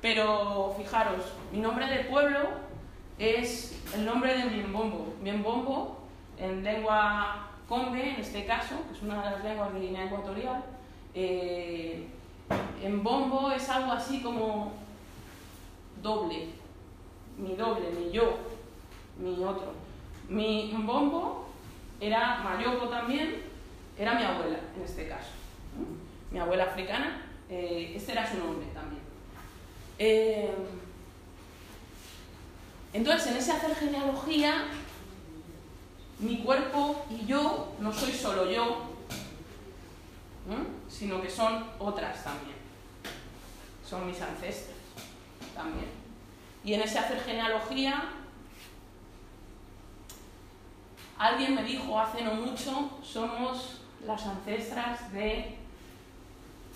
pero 0.00 0.74
fijaros, 0.78 1.24
mi 1.52 1.58
nombre 1.58 1.86
del 1.86 2.06
pueblo 2.06 2.48
es 3.18 3.78
el 3.94 4.06
nombre 4.06 4.36
de 4.36 4.44
Miembombo. 4.44 5.14
Miembombo, 5.22 5.98
en 6.38 6.64
lengua 6.64 7.50
conde, 7.68 8.14
en 8.14 8.20
este 8.20 8.46
caso, 8.46 8.76
que 8.88 8.96
es 8.96 9.02
una 9.02 9.22
de 9.22 9.30
las 9.30 9.44
lenguas 9.44 9.74
de 9.74 9.80
Guinea 9.80 10.06
Ecuatorial, 10.06 10.64
eh, 11.14 12.06
es 13.54 13.68
algo 13.68 13.92
así 13.92 14.22
como 14.22 14.72
doble, 16.02 16.48
mi 17.36 17.54
doble, 17.54 17.90
mi 17.90 18.10
yo, 18.10 18.38
mi 19.18 19.44
otro. 19.44 19.74
Mi 20.28 20.72
bombo 20.84 21.49
era 22.00 22.38
Mayoko 22.38 22.88
también, 22.88 23.42
era 23.98 24.14
mi 24.14 24.24
abuela 24.24 24.58
en 24.76 24.82
este 24.82 25.08
caso, 25.08 25.30
mi 26.30 26.38
abuela 26.38 26.64
africana, 26.64 27.22
eh, 27.48 27.92
este 27.94 28.12
era 28.12 28.28
su 28.28 28.38
nombre 28.38 28.66
también. 28.72 29.02
Eh, 29.98 30.50
entonces, 32.92 33.30
en 33.30 33.36
ese 33.36 33.52
hacer 33.52 33.74
genealogía, 33.76 34.64
mi 36.18 36.38
cuerpo 36.38 37.04
y 37.10 37.26
yo 37.26 37.74
no 37.80 37.92
soy 37.92 38.12
solo 38.12 38.50
yo, 38.50 38.90
sino 40.88 41.20
que 41.20 41.30
son 41.30 41.64
otras 41.78 42.24
también. 42.24 42.56
Son 43.88 44.06
mis 44.06 44.20
ancestros 44.20 44.76
también. 45.54 45.88
Y 46.64 46.74
en 46.74 46.82
ese 46.82 46.98
hacer 46.98 47.20
genealogía, 47.20 48.04
alguien 51.20 51.54
me 51.54 51.62
dijo 51.62 52.00
hace 52.00 52.24
no 52.24 52.34
mucho, 52.34 52.98
somos 53.02 53.82
las 54.06 54.26
ancestras 54.26 55.12
de 55.12 55.54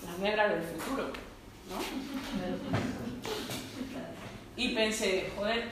las 0.05 0.19
negras 0.19 0.51
del 0.51 0.63
futuro. 0.63 1.07
¿no? 1.67 1.75
Y 4.55 4.69
pensé, 4.75 5.31
joder, 5.35 5.71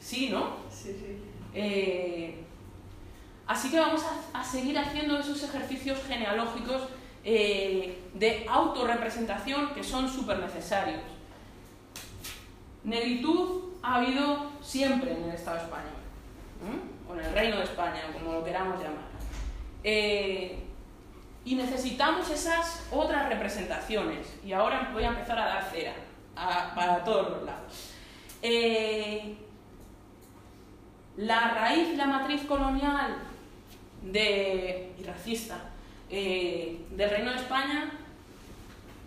sí, 0.00 0.28
¿no? 0.30 0.56
Sí, 0.70 0.92
sí. 0.92 1.18
Eh, 1.52 2.44
así 3.46 3.70
que 3.70 3.80
vamos 3.80 4.02
a, 4.32 4.44
seguir 4.44 4.78
haciendo 4.78 5.18
esos 5.18 5.42
ejercicios 5.42 5.98
genealógicos 6.06 6.82
eh, 7.24 7.98
de 8.14 8.46
autorrepresentación 8.48 9.74
que 9.74 9.82
son 9.82 10.08
súper 10.08 10.38
necesarios. 10.38 11.02
Negritud 12.84 13.72
ha 13.82 13.96
habido 13.96 14.52
siempre 14.62 15.12
en 15.12 15.24
el 15.24 15.30
Estado 15.30 15.58
español, 15.58 16.01
o 17.08 17.14
en 17.14 17.24
el 17.24 17.32
Reino 17.32 17.56
de 17.58 17.64
España, 17.64 18.02
como 18.12 18.32
lo 18.32 18.44
queramos 18.44 18.78
llamar. 18.78 19.04
Eh, 19.84 20.58
y 21.44 21.54
necesitamos 21.54 22.30
esas 22.30 22.86
otras 22.90 23.28
representaciones. 23.28 24.38
Y 24.44 24.52
ahora 24.52 24.90
voy 24.92 25.04
a 25.04 25.08
empezar 25.08 25.38
a 25.38 25.46
dar 25.46 25.70
cera 25.70 25.94
para 26.74 27.04
todos 27.04 27.30
los 27.30 27.42
lados. 27.42 27.90
La 31.16 31.50
raíz 31.50 31.96
la 31.96 32.06
matriz 32.06 32.42
colonial 32.44 33.16
y 34.02 35.02
racista 35.04 35.58
eh, 36.10 36.84
del 36.90 37.10
Reino 37.10 37.30
de 37.30 37.36
España, 37.36 37.92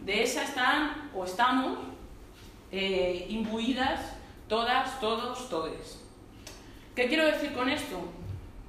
de 0.04 0.24
esa 0.24 0.44
están 0.44 1.10
o 1.16 1.26
estamos 1.26 1.80
eh, 2.72 3.26
imbuidas 3.30 4.00
todas, 4.48 5.00
todos, 5.00 5.50
todes. 5.50 6.05
¿Qué 6.96 7.08
quiero 7.10 7.26
decir 7.26 7.54
con 7.54 7.68
esto? 7.68 8.00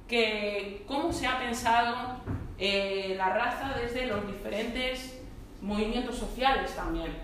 Que 0.07 0.83
cómo 0.85 1.13
se 1.13 1.25
ha 1.27 1.39
pensado 1.39 2.17
eh, 2.59 3.15
la 3.17 3.29
raza 3.29 3.73
desde 3.81 4.05
los 4.05 4.27
diferentes 4.27 5.17
movimientos 5.61 6.17
sociales 6.17 6.75
también. 6.75 7.15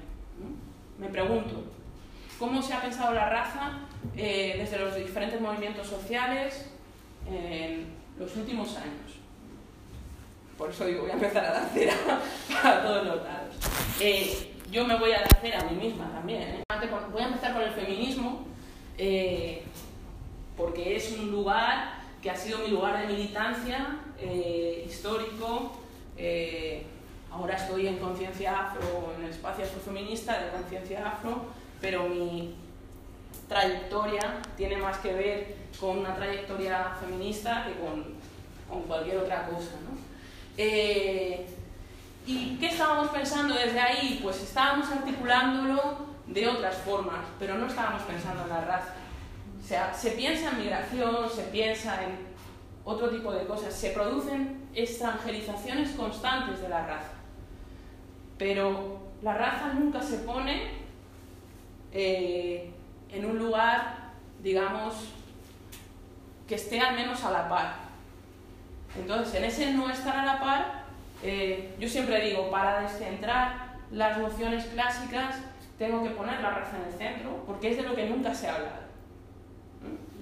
Me 0.97 1.10
pregunto, 1.10 1.66
¿cómo 2.39 2.62
se 2.62 2.74
ha 2.74 2.82
pensado 2.82 3.14
la 3.14 3.30
raza 3.30 3.80
eh, 4.16 4.56
desde 4.58 4.80
los 4.80 4.95
diferentes 4.95 5.41
movimientos 5.41 5.88
sociales 5.88 6.70
en 7.30 7.88
los 8.18 8.34
últimos 8.38 8.78
años? 8.78 9.20
Por 10.58 10.70
eso 10.70 10.86
digo, 10.86 11.01
voy 11.01 11.12
a 11.12 11.16
empezar 11.16 11.43
a 11.43 11.51
dar 11.51 11.70
cera 11.74 11.95
para 12.62 12.82
todos 12.82 13.06
los 13.06 13.24
lados. 13.24 13.56
Eh, 13.99 14.54
yo 14.72 14.88
me 14.88 14.97
voy 14.97 15.12
a 15.12 15.20
dar 15.20 15.41
cera 15.41 15.60
a 15.60 15.66
mí 15.66 15.76
misma 15.76 16.10
también. 16.14 16.64
Voy 17.12 17.22
a 17.22 17.26
empezar 17.26 17.54
con 17.54 17.62
el 17.62 17.72
feminismo, 17.72 18.45
porque 20.58 20.95
es 20.95 21.12
un 21.12 21.32
lugar 21.32 22.01
que 22.22 22.32
ha 22.32 22.36
sido 22.36 22.60
mi 22.60 22.70
lugar 22.70 23.01
de 23.01 23.14
militancia 23.14 23.97
eh, 24.20 24.86
histórico. 24.88 25.74
Eh, 26.18 26.86
ahora 27.32 27.56
estoy 27.56 27.88
en 27.88 27.97
Conciencia 27.97 28.60
Afro, 28.60 29.14
en 29.18 29.26
el 29.26 29.32
espacio 29.32 29.66
afrofeminista 29.66 30.41
de 30.41 30.51
Conciencia 30.51 31.08
Afro, 31.08 31.45
pero 31.82 32.08
mi 32.08 32.56
trayectoria 33.49 34.41
tiene 34.56 34.78
más 34.78 34.97
que 34.99 35.14
ver 35.14 35.56
con 35.80 35.97
una 35.99 36.16
trayectoria 36.16 36.95
feminista 36.99 37.66
que 37.66 37.74
con, 37.84 38.06
con 38.70 38.84
cualquier 38.84 39.18
otra 39.18 39.47
cosa. 39.47 39.72
¿no? 39.84 39.97
Eh, 40.58 41.45
¿Y 42.26 42.56
qué 42.58 42.68
estábamos 42.68 43.10
pensando 43.10 43.54
desde 43.54 43.80
ahí? 43.80 44.20
Pues 44.24 44.41
estábamos 44.41 44.89
articulándolo 44.89 46.14
de 46.28 46.47
otras 46.47 46.78
formas, 46.78 47.26
pero 47.38 47.56
no 47.56 47.68
estábamos 47.68 48.04
pensando 48.04 48.43
en 48.43 48.49
la 48.49 48.62
raza. 48.62 48.93
O 49.64 49.66
sea, 49.66 49.93
se 49.93 50.11
piensa 50.11 50.51
en 50.51 50.59
migración, 50.59 51.30
se 51.34 51.43
piensa 51.43 52.03
en 52.03 52.18
otro 52.84 53.09
tipo 53.09 53.32
de 53.32 53.45
cosas. 53.45 53.74
Se 53.74 53.91
producen 53.91 54.68
extranjerizaciones 54.76 55.91
constantes 55.91 56.61
de 56.61 56.68
la 56.68 56.86
raza, 56.86 57.14
pero 58.38 58.99
la 59.22 59.36
raza 59.36 59.74
nunca 59.74 60.01
se 60.01 60.18
pone 60.18 60.64
eh, 61.93 62.72
en 63.09 63.26
un 63.26 63.39
lugar, 63.39 64.11
digamos, 64.41 64.95
que 66.45 66.55
esté 66.55 66.82
al 66.82 66.95
menos 66.95 67.24
a 67.24 67.32
la 67.32 67.47
par. 67.47 67.76
Entonces, 68.99 69.34
en 69.36 69.45
ese 69.45 69.72
no 69.72 69.89
estar 69.89 70.18
a 70.18 70.26
la 70.26 70.39
par, 70.41 70.84
eh, 71.24 71.74
yo 71.80 71.88
siempre 71.88 72.20
digo, 72.26 72.51
para 72.51 72.82
descentrar 72.82 73.78
las 73.91 74.18
nociones 74.18 74.66
clásicas, 74.66 75.38
tengo 75.78 76.03
que 76.03 76.09
poner 76.09 76.41
la 76.41 76.49
raza 76.49 76.78
en 76.78 76.91
el 76.91 76.97
centro, 76.97 77.43
porque 77.45 77.72
es 77.72 77.78
de 77.78 77.84
lo 77.84 77.95
que 77.95 78.09
nunca 78.09 78.36
se 78.36 78.49
ha 78.49 78.55
hablado. 78.55 78.82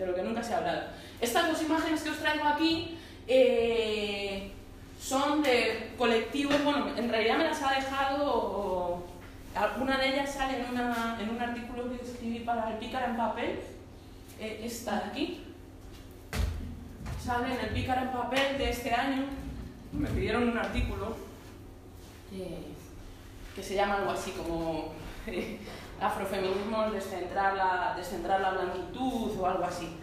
De 0.02 0.08
lo 0.08 0.16
que 0.16 0.24
nunca 0.24 0.42
se 0.42 0.56
ha 0.56 0.58
hablado. 0.58 0.82
Estas 1.22 1.48
dos 1.48 1.62
imágenes 1.62 2.02
que 2.02 2.10
os 2.10 2.18
traigo 2.18 2.44
aquí 2.44 2.98
eh, 3.28 4.50
son 5.00 5.44
de 5.44 5.94
colectivos, 5.96 6.64
bueno, 6.64 6.88
en 6.98 7.08
realidad 7.08 7.38
me 7.38 7.44
las 7.44 7.62
ha 7.62 7.76
dejado, 7.76 9.06
alguna 9.54 10.00
de 10.00 10.10
ellas 10.10 10.34
sale 10.34 10.58
en, 10.58 10.66
en 10.66 11.30
un 11.30 11.40
artículo 11.40 11.92
que 11.92 12.04
escribí 12.04 12.40
para 12.40 12.72
el 12.72 12.78
Pícara 12.80 13.12
en 13.12 13.18
papel, 13.18 13.60
eh, 14.40 14.62
esta 14.64 15.02
de 15.02 15.06
aquí, 15.12 15.44
sale 17.24 17.54
en 17.54 17.60
el 17.60 17.70
Pícara 17.70 18.02
en 18.02 18.12
papel 18.12 18.58
de 18.58 18.72
este 18.72 18.92
año, 18.92 19.26
me 19.92 20.10
pidieron 20.10 20.50
un 20.50 20.58
artículo 20.58 21.16
eh, 22.34 22.74
que 23.56 23.62
se 23.62 23.76
llama 23.76 23.98
algo 23.98 24.10
así 24.10 24.32
como 24.32 24.94
afrofeminismo, 26.02 26.92
descentrar 26.92 27.56
la, 27.56 27.94
descentrar 27.96 28.42
la 28.42 28.52
blanquitud 28.52 29.40
o 29.40 29.46
algo 29.46 29.64
así 29.64 29.98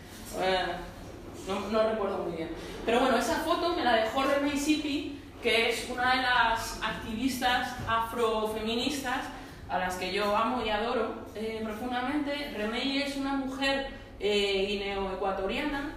no, 1.72 1.82
recuerdo 1.90 2.18
muy 2.18 2.36
bien. 2.36 2.50
Pero 2.84 3.00
bueno, 3.00 3.16
esa 3.16 3.36
foto 3.36 3.74
me 3.74 3.84
la 3.84 3.96
dejó 3.96 4.22
Remey 4.22 4.56
Sipi, 4.56 5.20
que 5.42 5.70
es 5.70 5.88
una 5.90 6.16
de 6.16 6.22
las 6.22 6.80
activistas 6.82 7.76
afrofeministas 7.88 9.20
a 9.68 9.78
las 9.78 9.96
que 9.96 10.12
yo 10.12 10.36
amo 10.36 10.64
y 10.64 10.70
adoro 10.70 11.26
eh, 11.34 11.60
profundamente. 11.62 12.52
Remey 12.56 13.02
es 13.02 13.16
una 13.16 13.34
mujer 13.34 13.88
eh, 14.20 14.66
guineo-ecuatoriana 14.68 15.94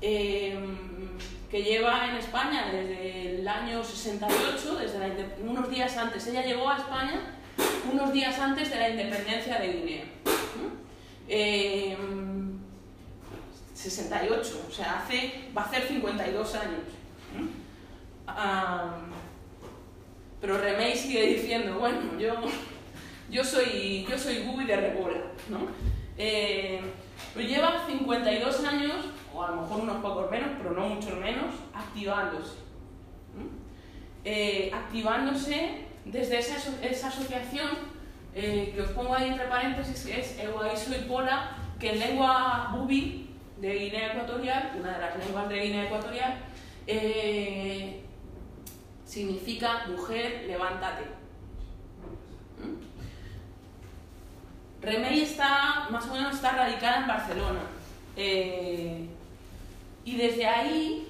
eh, 0.00 0.58
que 1.50 1.62
lleva 1.62 2.08
en 2.08 2.16
España 2.16 2.66
desde 2.70 3.40
el 3.40 3.48
año 3.48 3.82
68, 3.82 4.76
desde 4.76 5.36
unos 5.42 5.70
días 5.70 5.96
antes. 5.96 6.26
Ella 6.26 6.44
llegó 6.44 6.68
a 6.68 6.76
España 6.76 7.37
unos 7.92 8.12
días 8.12 8.38
antes 8.38 8.70
de 8.70 8.76
la 8.76 8.88
independencia 8.90 9.58
de 9.58 9.72
Guinea. 9.72 10.04
68, 13.78 14.66
o 14.68 14.72
sea, 14.72 14.98
hace, 14.98 15.44
va 15.56 15.62
a 15.62 15.64
hacer 15.66 15.86
52 15.86 16.54
años. 16.56 16.80
pero 20.40 20.58
Remey 20.58 20.96
sigue 20.96 21.34
diciendo, 21.34 21.78
bueno, 21.78 22.18
yo, 22.18 22.34
yo 23.30 23.44
soy, 23.44 24.04
yo 24.08 24.18
soy 24.18 24.42
Gubi 24.42 24.64
de 24.64 24.76
Rebola, 24.76 25.20
¿no? 25.48 25.60
Eh, 26.16 26.80
lleva 27.36 27.86
52 27.86 28.64
años, 28.64 29.06
o 29.32 29.44
a 29.44 29.50
lo 29.50 29.62
mejor 29.62 29.82
unos 29.82 30.02
pocos 30.02 30.30
menos, 30.30 30.50
pero 30.58 30.72
no 30.72 30.88
muchos 30.88 31.14
menos, 31.18 31.54
activándose. 31.72 32.54
Eh, 34.24 34.70
activándose 34.74 35.87
desde 36.10 36.38
esa, 36.38 36.56
esa 36.82 37.08
asociación 37.08 37.98
eh, 38.34 38.72
que 38.74 38.82
os 38.82 38.90
pongo 38.90 39.14
ahí 39.14 39.28
entre 39.28 39.46
paréntesis, 39.46 40.06
es 40.06 40.38
Eguaiso 40.38 40.94
y 40.94 41.08
Pola, 41.08 41.56
que 41.80 41.92
en 41.92 41.98
lengua 41.98 42.70
bubi 42.72 43.30
de 43.60 43.74
Guinea 43.74 44.12
Ecuatorial, 44.12 44.72
una 44.78 44.92
de 44.92 44.98
las 45.00 45.16
lenguas 45.18 45.48
de 45.48 45.60
Guinea 45.60 45.84
Ecuatorial, 45.84 46.34
eh, 46.86 48.02
significa 49.04 49.86
mujer, 49.88 50.44
levántate. 50.46 51.04
¿Mm? 52.58 52.88
Remey 54.82 55.22
está, 55.22 55.88
más 55.90 56.06
o 56.06 56.14
menos 56.14 56.36
está 56.36 56.52
radicada 56.52 56.98
en 56.98 57.06
Barcelona. 57.08 57.60
Eh, 58.16 59.08
y 60.04 60.16
desde 60.16 60.46
ahí, 60.46 61.08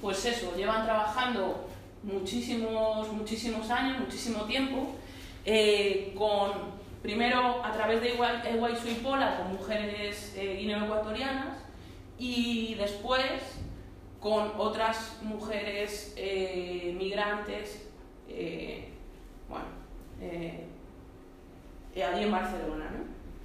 pues 0.00 0.24
eso, 0.24 0.54
llevan 0.56 0.84
trabajando 0.84 1.63
muchísimos, 2.04 3.12
muchísimos 3.12 3.70
años, 3.70 3.98
muchísimo 4.00 4.44
tiempo, 4.44 4.94
eh, 5.44 6.14
con, 6.16 6.52
primero 7.02 7.64
a 7.64 7.72
través 7.72 8.00
de 8.00 8.14
y 8.14 8.94
Pola, 9.02 9.38
con 9.38 9.52
mujeres 9.52 10.34
guineo-ecuatorianas, 10.36 11.58
y 12.18 12.74
después 12.76 13.60
con 14.24 14.52
otras 14.56 15.18
mujeres 15.22 16.14
eh, 16.16 16.94
migrantes, 16.96 17.88
eh, 18.26 18.88
bueno, 19.50 19.66
eh, 20.18 20.66
allí 22.02 22.24
en 22.24 22.32
Barcelona. 22.32 22.90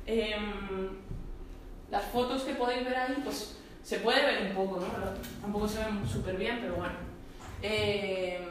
Em, 0.05 0.89
las 1.91 2.05
fotos 2.05 2.43
que 2.43 2.53
podéis 2.53 2.85
ver 2.85 2.95
ahí, 2.95 3.17
pues 3.23 3.57
se 3.83 3.99
puede 3.99 4.25
ver 4.25 4.49
un 4.49 4.55
poco, 4.55 4.79
¿no? 4.79 4.87
tampoco 5.41 5.67
se 5.67 5.83
ven 5.83 6.07
súper 6.07 6.37
bien, 6.37 6.59
pero 6.61 6.75
bueno. 6.75 7.08
Em, 7.61 8.41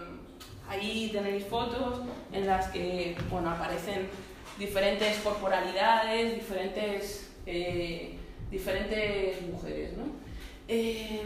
ahí 0.68 1.10
tenéis 1.12 1.44
fotos 1.46 2.00
en 2.32 2.46
las 2.46 2.68
que 2.68 3.16
bueno, 3.30 3.50
aparecen 3.50 4.08
diferentes 4.58 5.18
corporalidades, 5.18 6.34
diferentes 6.34 7.30
diferentes 8.50 9.42
mujeres. 9.42 9.96
¿no? 9.96 10.04
Eh, 10.68 11.22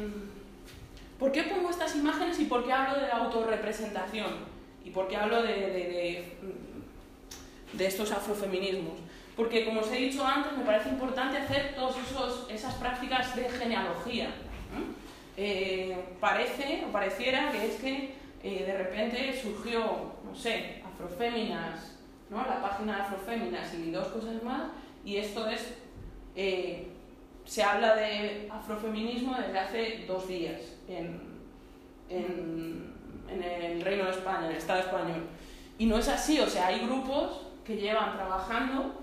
¿Por 1.18 1.32
qué 1.32 1.44
pongo 1.44 1.70
estas 1.70 1.94
imágenes 1.96 2.38
y 2.40 2.44
por 2.44 2.64
qué 2.64 2.72
hablo 2.72 3.00
de 3.00 3.08
la 3.08 3.16
autorrepresentación? 3.18 4.52
¿Y 4.84 4.90
por 4.90 5.08
qué 5.08 5.16
hablo 5.16 5.42
de, 5.42 5.52
de, 5.52 6.36
de, 7.72 7.86
estos 7.86 8.10
afrofeminismos? 8.10 8.94
Porque, 9.36 9.64
como 9.64 9.80
os 9.80 9.90
he 9.92 9.96
dicho 9.96 10.26
antes, 10.26 10.52
me 10.56 10.64
parece 10.64 10.88
importante 10.88 11.38
hacer 11.38 11.74
todas 11.74 11.94
esas 12.50 12.74
prácticas 12.74 13.34
de 13.36 13.48
genealogía. 13.48 14.30
Eh, 15.36 15.96
parece, 16.20 16.84
o 16.86 16.92
pareciera 16.92 17.50
que 17.52 17.66
es 17.66 17.74
que 17.76 18.14
eh, 18.42 18.64
de 18.66 18.78
repente 18.78 19.40
surgió, 19.40 20.12
no 20.24 20.34
sé, 20.34 20.82
Afroféminas, 20.84 21.96
¿no? 22.30 22.38
la 22.38 22.60
página 22.60 22.96
de 22.96 23.02
Afroféminas 23.02 23.74
y 23.74 23.90
dos 23.90 24.08
cosas 24.08 24.42
más, 24.42 24.70
y 25.04 25.16
esto 25.16 25.48
es 25.48 25.74
se 27.44 27.62
habla 27.62 27.96
de 27.96 28.48
afrofeminismo 28.50 29.34
desde 29.36 29.58
hace 29.58 30.04
dos 30.06 30.28
días 30.28 30.60
en, 30.88 31.20
en, 32.08 32.92
el 33.28 33.80
Reino 33.80 34.04
de 34.04 34.10
España, 34.10 34.46
en 34.46 34.52
el 34.52 34.56
Estado 34.58 34.80
español. 34.80 35.26
Y 35.78 35.86
no 35.86 35.98
es 35.98 36.08
así, 36.08 36.38
o 36.38 36.46
sea, 36.46 36.68
hay 36.68 36.80
grupos 36.80 37.46
que 37.64 37.76
llevan 37.76 38.14
trabajando 38.14 38.94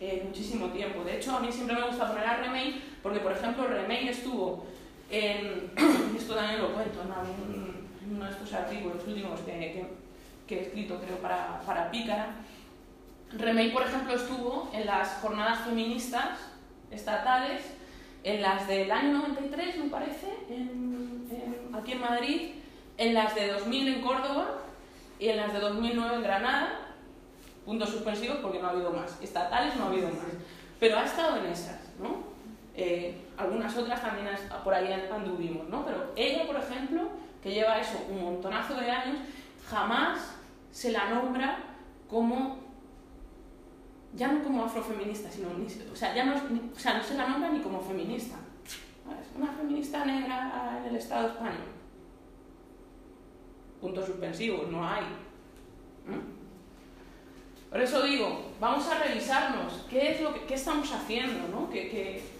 eh, 0.00 0.22
muchísimo 0.24 0.66
tiempo. 0.66 1.02
De 1.02 1.16
hecho, 1.16 1.36
a 1.36 1.40
mí 1.40 1.50
siempre 1.50 1.76
me 1.76 1.86
gusta 1.86 2.08
poner 2.08 2.24
a 2.24 2.36
Remey, 2.36 2.82
porque 3.02 3.20
por 3.20 3.32
ejemplo 3.32 3.66
Remey 3.66 4.08
estuvo 4.08 4.66
en, 5.10 5.70
esto 6.16 6.34
también 6.34 6.60
lo 6.62 6.72
cuento 6.74 7.00
en, 7.02 7.88
uno 8.14 8.24
de 8.24 8.30
estos 8.30 8.52
artículos 8.54 9.06
últimos 9.06 9.40
que, 9.40 9.86
que, 10.46 10.54
he 10.58 10.62
escrito, 10.62 10.98
creo, 11.00 11.18
para, 11.18 11.60
para 11.66 11.90
Pícara, 11.90 12.36
Remey, 13.32 13.70
por 13.70 13.82
ejemplo, 13.82 14.14
estuvo 14.14 14.70
en 14.72 14.86
las 14.86 15.18
jornadas 15.20 15.60
feministas 15.66 16.38
estatales, 16.90 17.62
en 18.24 18.40
las 18.42 18.66
del 18.66 18.90
año 18.90 19.12
93, 19.18 19.76
me 19.78 19.90
parece, 19.90 20.26
en- 20.48 21.26
en- 21.30 21.74
aquí 21.74 21.92
en 21.92 22.00
Madrid, 22.00 22.50
en 22.96 23.14
las 23.14 23.34
de 23.34 23.48
2000 23.52 23.88
en 23.88 24.00
Córdoba 24.00 24.62
y 25.20 25.28
en 25.28 25.36
las 25.36 25.52
de 25.52 25.60
2009 25.60 26.16
en 26.16 26.22
Granada, 26.22 26.80
puntos 27.66 27.90
suspensivos 27.90 28.38
porque 28.38 28.58
no 28.58 28.68
ha 28.68 28.70
habido 28.70 28.90
más, 28.90 29.18
estatales 29.22 29.76
no 29.76 29.84
ha 29.84 29.88
habido 29.88 30.08
más, 30.08 30.16
pero 30.80 30.98
ha 30.98 31.04
estado 31.04 31.36
en 31.36 31.46
esas, 31.52 31.80
¿no? 32.00 32.22
Eh, 32.74 33.14
algunas 33.38 33.76
otras 33.76 34.02
también 34.02 34.28
por 34.64 34.74
ahí 34.74 34.92
anduvimos, 34.92 35.68
¿no? 35.68 35.84
Pero 35.84 36.12
ella, 36.16 36.46
por 36.46 36.56
ejemplo, 36.56 37.08
que 37.42 37.52
lleva 37.52 37.78
eso 37.80 37.98
un 38.10 38.22
montonazo 38.22 38.74
de 38.74 38.90
años, 38.90 39.18
jamás 39.68 40.34
se 40.72 40.90
la 40.92 41.08
nombra 41.10 41.58
como 42.08 42.58
ya 44.14 44.28
no 44.28 44.42
como 44.42 44.64
afrofeminista, 44.64 45.30
sino 45.30 45.48
o 45.92 45.96
sea, 45.96 46.14
ya 46.14 46.24
no, 46.24 46.34
o 46.34 46.78
sea, 46.78 46.94
no 46.98 47.02
se 47.04 47.14
la 47.14 47.28
nombra 47.28 47.50
ni 47.50 47.60
como 47.60 47.80
feminista. 47.80 48.36
¿vale? 49.06 49.20
Una 49.36 49.52
feminista 49.52 50.04
negra 50.04 50.78
en 50.80 50.86
el 50.88 50.96
Estado 50.96 51.28
español. 51.28 51.68
Puntos 53.80 54.06
suspensivos, 54.06 54.68
no 54.70 54.86
hay. 54.86 55.02
¿Mm? 56.06 56.38
Por 57.70 57.80
eso 57.80 58.02
digo, 58.02 58.50
vamos 58.58 58.88
a 58.88 58.98
revisarnos 58.98 59.84
qué 59.90 60.12
es 60.12 60.20
lo 60.22 60.32
que 60.34 60.44
qué 60.46 60.54
estamos 60.54 60.90
haciendo, 60.92 61.46
¿no? 61.48 61.68
Que, 61.70 61.88
que- 61.88 62.37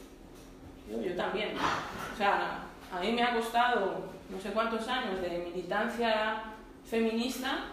yo, 0.91 1.01
yo 1.03 1.15
también. 1.17 1.51
O 1.57 2.17
sea, 2.17 2.65
a 2.93 3.01
mí 3.01 3.13
me 3.13 3.23
ha 3.23 3.35
costado 3.35 4.05
no 4.31 4.41
sé 4.41 4.51
cuántos 4.51 4.87
años 4.89 5.21
de 5.21 5.39
militancia 5.39 6.43
feminista 6.89 7.65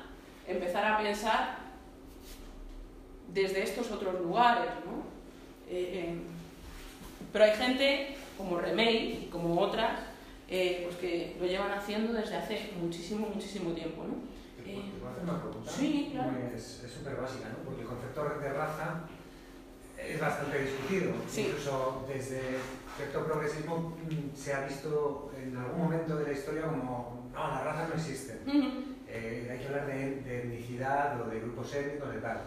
empezar 0.48 0.86
a 0.86 0.98
pensar 1.00 1.58
desde 3.34 3.64
estos 3.64 3.92
otros 3.92 4.20
lugares, 4.22 4.70
¿no? 4.86 5.04
Eh, 5.70 5.92
eh, 6.14 6.16
pero 7.34 7.46
hay 7.46 7.56
gente 7.56 8.16
como 8.38 8.58
Remey 8.60 9.26
y 9.26 9.30
como 9.32 9.60
otras 9.60 10.00
eh, 10.48 10.84
pues 10.86 10.98
que 10.98 11.36
lo 11.40 11.46
llevan 11.48 11.72
haciendo 11.72 12.14
desde 12.14 12.36
hace 12.38 12.72
muchísimo, 12.80 13.28
muchísimo 13.34 13.72
tiempo, 13.72 14.04
¿no? 14.04 14.14
¿Te 14.64 14.72
Eh, 14.72 14.82
puedo 15.00 15.12
hacer 15.12 15.24
una 15.24 15.42
pregunta? 15.42 15.72
sí, 15.72 16.10
claro. 16.14 16.32
Es 16.56 16.84
súper 16.96 17.16
básica, 17.16 17.50
¿no? 17.50 17.58
Porque 17.66 17.82
el 17.82 17.88
concepto 17.88 18.24
de 18.40 18.50
raza 18.54 19.02
es 19.98 20.20
bastante 20.20 20.60
discutido. 20.62 21.14
Sí. 21.28 21.48
Incluso 21.48 22.06
desde 22.08 22.42
cierto 22.96 23.26
progresismo 23.26 23.78
mm, 23.78 24.36
se 24.36 24.54
ha 24.54 24.66
visto 24.66 25.32
en 25.38 25.56
algún 25.58 25.84
momento 25.84 26.16
de 26.18 26.28
la 26.28 26.34
historia 26.34 26.64
como, 26.64 27.30
no, 27.34 27.48
la 27.48 27.64
raza 27.64 27.88
no 27.88 27.96
existe. 27.96 28.40
Ujú. 28.48 28.96
Eh, 29.08 29.50
hay 29.52 29.60
que 29.60 29.66
hablar 29.68 29.88
de, 29.88 30.22
de 30.22 30.40
etnicidad 30.40 31.22
o 31.22 31.30
de 31.30 31.40
grupos 31.40 31.74
étnicos, 31.74 32.14
de 32.14 32.20
tal. 32.20 32.42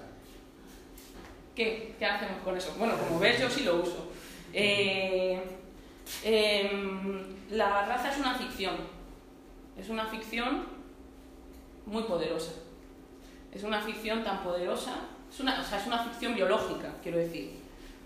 ¿Qué, 1.55 1.95
¿Qué 1.99 2.07
hacemos 2.07 2.43
con 2.43 2.57
eso? 2.57 2.75
Bueno, 2.79 2.95
como 2.97 3.19
ves, 3.19 3.41
yo 3.41 3.51
sí 3.51 3.65
lo 3.65 3.83
uso. 3.83 4.11
Eh, 4.53 5.43
em, 6.25 7.37
la 7.51 7.87
raza 7.87 8.13
es 8.13 8.19
una 8.19 8.35
ficción. 8.35 8.77
Es 9.77 9.89
una 9.89 10.07
ficción 10.07 10.67
muy 11.87 12.03
poderosa. 12.05 12.53
Es 13.53 13.63
una 13.63 13.81
ficción 13.81 14.25
tan 14.25 14.43
poderosa. 14.43 15.09
Es 15.33 15.41
una, 15.41 15.61
o 15.61 15.65
sea, 15.65 15.81
es 15.81 15.87
una 15.87 16.05
ficción 16.05 16.35
biológica, 16.35 16.95
quiero 17.03 17.19
decir. 17.19 17.59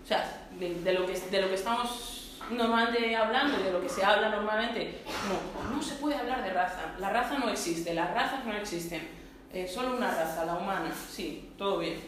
O 0.03 0.07
sea, 0.07 0.47
de, 0.59 0.75
de 0.81 0.93
lo, 0.93 1.05
que, 1.05 1.13
de 1.13 1.41
lo 1.41 1.47
que 1.47 1.55
estamos 1.55 2.22
normalmente 2.51 3.15
hablando 3.15 3.57
de 3.57 3.71
lo 3.71 3.81
que 3.81 3.89
se 3.89 4.03
habla 4.03 4.29
normalmente, 4.29 5.01
no, 5.27 5.75
no 5.75 5.81
se 5.81 5.95
puede 5.95 6.15
hablar 6.15 6.43
de 6.43 6.51
raza. 6.51 6.95
La 6.99 7.09
raza 7.09 7.37
no 7.37 7.49
existe, 7.49 7.93
las 7.93 8.13
razas 8.13 8.45
no 8.45 8.53
existen. 8.53 9.07
Eh, 9.53 9.67
solo 9.67 9.95
una 9.95 10.09
raza, 10.09 10.45
la 10.45 10.55
humana, 10.55 10.91
sí, 11.09 11.51
todo 11.57 11.79
bien. 11.79 11.99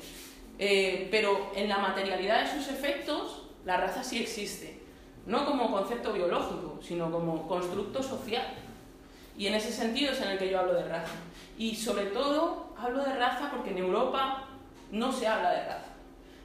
Eh, 0.58 1.08
pero 1.12 1.52
en 1.56 1.70
la 1.70 1.78
materialidad 1.78 2.42
de 2.42 2.52
sus 2.52 2.70
efectos, 2.70 3.44
la 3.66 3.78
raza 3.78 4.04
sí 4.04 4.20
existe. 4.20 4.82
No 5.26 5.46
como 5.46 5.72
concepto 5.72 6.14
biológico, 6.14 6.80
sino 6.82 7.12
como 7.12 7.48
constructo 7.48 8.02
social. 8.02 8.46
Y 9.38 9.48
en 9.48 9.56
ese 9.56 9.72
sentido 9.72 10.12
es 10.12 10.22
en 10.22 10.30
el 10.30 10.38
que 10.38 10.50
yo 10.50 10.60
hablo 10.60 10.74
de 10.74 10.88
raza. 10.88 11.14
Y 11.58 11.76
sobre 11.76 12.06
todo 12.06 12.74
hablo 12.78 13.04
de 13.04 13.16
raza 13.16 13.50
porque 13.52 13.72
en 13.72 13.80
Europa 13.80 14.46
no 14.92 15.12
se 15.12 15.28
habla 15.28 15.52
de 15.52 15.66
raza. 15.66 15.94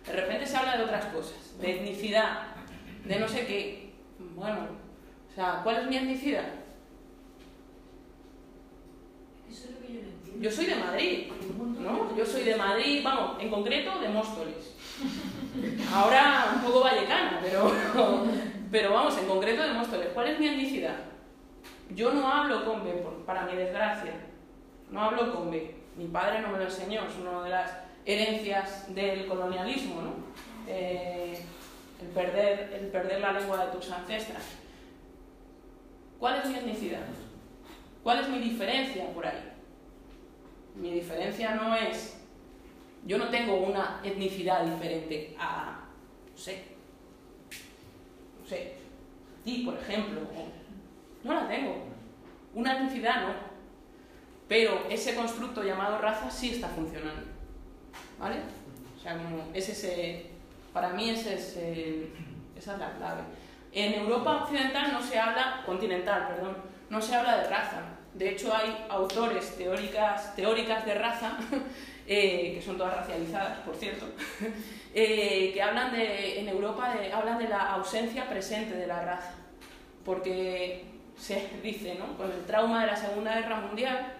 De 0.06 0.12
repente 0.12 0.46
se 0.46 0.56
habla 0.56 0.76
de 0.76 0.84
otras 0.84 1.06
cosas, 1.06 1.58
de 1.60 1.76
etnicidad, 1.76 2.42
de 3.04 3.18
no 3.18 3.28
sé 3.28 3.46
qué. 3.46 3.79
Bueno, 4.40 4.60
o 5.30 5.34
sea, 5.34 5.60
¿cuál 5.62 5.76
es 5.76 5.86
mi 5.86 5.98
etnicidad? 5.98 6.46
Eso 9.50 9.64
es 9.68 9.70
lo 9.72 9.86
que 9.86 9.92
yo 9.92 10.00
no 10.00 10.08
entiendo. 10.08 10.40
Yo 10.40 10.50
soy 10.50 10.64
de 10.64 10.76
Madrid, 10.76 11.26
¿no? 11.78 12.16
Yo 12.16 12.24
soy 12.24 12.44
de 12.44 12.56
Madrid, 12.56 13.02
vamos, 13.04 13.36
en 13.38 13.50
concreto 13.50 14.00
de 14.00 14.08
Móstoles. 14.08 14.76
Ahora 15.94 16.52
un 16.54 16.62
poco 16.62 16.80
vallecana, 16.80 17.38
pero, 17.42 17.70
pero 18.70 18.94
vamos, 18.94 19.18
en 19.18 19.26
concreto 19.26 19.62
de 19.62 19.74
Móstoles. 19.74 20.08
¿Cuál 20.14 20.28
es 20.28 20.40
mi 20.40 20.48
etnicidad? 20.48 20.96
Yo 21.94 22.10
no 22.14 22.26
hablo 22.26 22.64
con 22.64 22.82
B, 22.82 22.94
para 23.26 23.44
mi 23.44 23.54
desgracia. 23.56 24.14
No 24.90 25.02
hablo 25.02 25.34
con 25.34 25.50
B. 25.50 25.74
Mi 25.98 26.06
padre 26.06 26.40
no 26.40 26.48
me 26.48 26.56
lo 26.56 26.64
enseñó, 26.64 27.02
es 27.04 27.16
una 27.18 27.42
de 27.42 27.50
las 27.50 27.76
herencias 28.06 28.94
del 28.94 29.26
colonialismo, 29.26 30.00
¿no? 30.00 30.14
Eh, 30.66 31.44
el, 32.00 32.08
perder, 32.08 32.72
el 32.72 32.86
perder 32.88 33.20
la 33.20 33.32
lengua 33.32 33.66
de 33.66 33.72
tus 33.72 33.90
ancestras. 33.90 34.42
¿Cuál 36.18 36.40
es 36.40 36.46
mi 36.48 36.54
etnicidad? 36.56 37.00
¿Cuál 38.02 38.20
es 38.20 38.28
mi 38.28 38.38
diferencia 38.38 39.06
por 39.12 39.26
ahí? 39.26 39.52
Mi 40.76 40.92
diferencia 40.92 41.54
no 41.54 41.74
es. 41.74 42.18
Yo 43.06 43.18
no 43.18 43.28
tengo 43.28 43.56
una 43.56 44.00
etnicidad 44.04 44.64
diferente 44.64 45.34
a. 45.38 45.84
No 46.30 46.38
sé. 46.38 46.64
No 48.40 48.46
sé. 48.46 48.74
Ti, 49.44 49.62
por 49.64 49.78
ejemplo. 49.78 50.20
No 51.24 51.34
la 51.34 51.48
tengo. 51.48 51.76
Una 52.54 52.76
etnicidad 52.76 53.22
no. 53.22 53.34
Pero 54.48 54.86
ese 54.90 55.14
constructo 55.14 55.62
llamado 55.62 55.98
raza 55.98 56.30
sí 56.30 56.50
está 56.50 56.68
funcionando. 56.68 57.22
¿Vale? 58.18 58.36
O 58.98 59.00
sea, 59.02 59.16
como 59.16 59.44
es 59.54 59.68
ese. 59.68 60.29
Para 60.72 60.90
mí 60.90 61.10
ese 61.10 61.34
es 61.34 61.56
el- 61.56 62.12
esa 62.56 62.74
es 62.74 62.78
la 62.78 62.92
clave. 62.96 63.22
En 63.72 63.94
Europa 63.94 64.42
occidental 64.42 64.92
no 64.92 65.00
se 65.02 65.18
habla, 65.18 65.62
continental, 65.64 66.28
perdón, 66.28 66.56
no 66.90 67.00
se 67.00 67.14
habla 67.14 67.38
de 67.38 67.48
raza. 67.48 67.82
De 68.14 68.30
hecho, 68.30 68.52
hay 68.54 68.84
autores 68.88 69.56
teóricas, 69.56 70.34
teóricas 70.34 70.84
de 70.84 70.94
raza, 70.94 71.38
eh, 72.06 72.54
que 72.54 72.62
son 72.62 72.76
todas 72.76 72.96
racializadas, 72.96 73.58
por 73.58 73.76
cierto, 73.76 74.06
eh, 74.94 75.50
que 75.54 75.62
hablan 75.62 75.92
de, 75.92 76.40
en 76.40 76.48
Europa 76.48 76.94
de, 76.94 77.12
hablan 77.12 77.38
de 77.38 77.48
la 77.48 77.72
ausencia 77.74 78.28
presente 78.28 78.74
de 78.76 78.86
la 78.88 79.00
raza. 79.04 79.34
Porque 80.04 80.84
se 81.16 81.48
dice, 81.62 81.94
¿no? 81.96 82.16
Con 82.16 82.30
el 82.30 82.44
trauma 82.46 82.80
de 82.82 82.86
la 82.88 82.96
Segunda 82.96 83.34
Guerra 83.36 83.60
Mundial, 83.60 84.14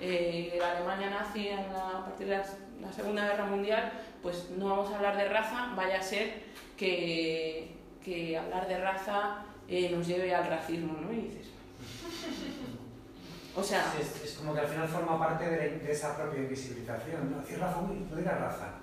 eh, 0.00 0.56
la 0.58 0.72
Alemania 0.72 1.10
nazi 1.10 1.48
en 1.48 1.60
a 1.60 2.04
partir 2.04 2.26
de 2.26 2.38
la, 2.38 2.44
la 2.80 2.92
Segunda 2.92 3.26
Guerra 3.28 3.44
Mundial, 3.46 3.92
pues 4.26 4.50
no 4.58 4.70
vamos 4.70 4.90
a 4.90 4.96
hablar 4.96 5.16
de 5.16 5.28
raza, 5.28 5.72
vaya 5.76 6.00
a 6.00 6.02
ser 6.02 6.42
que, 6.76 7.76
que 8.04 8.36
hablar 8.36 8.66
de 8.66 8.76
raza 8.76 9.44
eh, 9.68 9.88
nos 9.90 10.04
lleve 10.04 10.34
al 10.34 10.48
racismo, 10.48 10.98
¿no? 11.00 11.12
Y 11.12 11.28
dices, 11.28 11.46
o 13.54 13.62
sea, 13.62 13.94
Es, 14.00 14.24
es 14.24 14.32
como 14.32 14.52
que 14.52 14.58
al 14.62 14.66
final 14.66 14.88
forma 14.88 15.16
parte 15.16 15.48
de, 15.48 15.92
esa 15.92 16.16
propia 16.16 16.40
invisibilización. 16.40 17.30
No, 17.30 17.40
decir 17.40 17.60
raza, 17.60 17.78
uy, 17.78 18.04
no 18.10 18.16
digas 18.16 18.40
raza. 18.40 18.74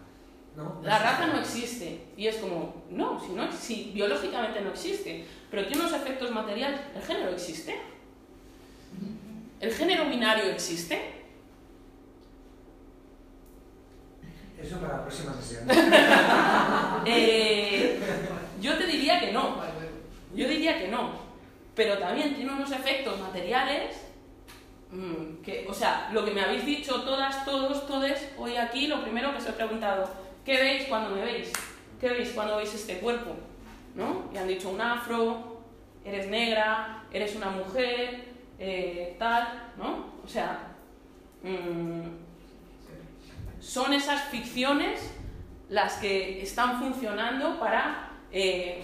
¿no? 0.55 0.79
la 0.81 0.97
raza 0.97 1.27
no 1.27 1.41
existe. 1.41 2.05
Y 2.15 2.27
es 2.27 2.37
como, 2.37 2.85
no, 2.89 3.19
si, 3.19 3.33
no, 3.33 3.51
si 3.51 3.91
biológicamente 3.93 4.61
no 4.61 4.69
existe, 4.69 5.25
pero 5.51 5.67
tiene 5.67 5.81
unos 5.81 5.93
efectos 5.93 6.31
materiales. 6.31 6.79
¿El 6.95 7.01
género 7.01 7.31
existe? 7.31 7.81
¿El 9.59 9.73
género 9.73 10.05
binario 10.05 10.45
existe? 10.45 11.22
Eso 14.63 14.77
para 14.79 14.97
la 14.97 15.01
próxima 15.01 15.33
sesión. 15.33 15.67
Eh, 17.05 17.99
yo 18.61 18.77
te 18.77 18.87
diría 18.87 19.19
que 19.19 19.33
no. 19.33 19.57
Yo 20.33 20.47
diría 20.47 20.79
que 20.79 20.87
no. 20.87 21.11
Pero 21.75 21.97
también 21.97 22.33
tiene 22.33 22.53
unos 22.53 22.71
efectos 22.71 23.19
materiales 23.19 23.97
mm, 24.91 25.43
que, 25.43 25.65
o 25.67 25.73
sea, 25.73 26.09
lo 26.13 26.23
que 26.23 26.31
me 26.31 26.41
habéis 26.41 26.65
dicho 26.65 27.01
todas, 27.01 27.43
todos, 27.43 27.85
todes, 27.87 28.29
hoy 28.37 28.55
aquí, 28.55 28.87
lo 28.87 29.01
primero 29.01 29.31
que 29.31 29.39
os 29.39 29.47
he 29.47 29.53
preguntado, 29.53 30.09
¿qué 30.45 30.61
veis 30.61 30.85
cuando 30.87 31.09
me 31.09 31.25
veis? 31.25 31.51
¿Qué 31.99 32.09
veis 32.09 32.29
cuando 32.29 32.57
veis 32.57 32.73
este 32.73 32.99
cuerpo? 32.99 33.35
¿No? 33.95 34.29
Y 34.33 34.37
han 34.37 34.47
dicho 34.47 34.69
un 34.69 34.79
afro, 34.79 35.61
eres 36.05 36.27
negra, 36.27 37.03
eres 37.11 37.35
una 37.35 37.49
mujer, 37.49 38.33
eh, 38.59 39.15
tal, 39.19 39.73
¿no? 39.77 40.13
O 40.23 40.27
sea, 40.27 40.75
mm, 41.43 42.22
son 43.63 43.93
esas 43.93 44.21
ficciones 44.25 44.99
las 45.69 45.93
que 45.93 46.41
están 46.41 46.79
funcionando 46.79 47.59
para 47.59 48.09
eh, 48.31 48.83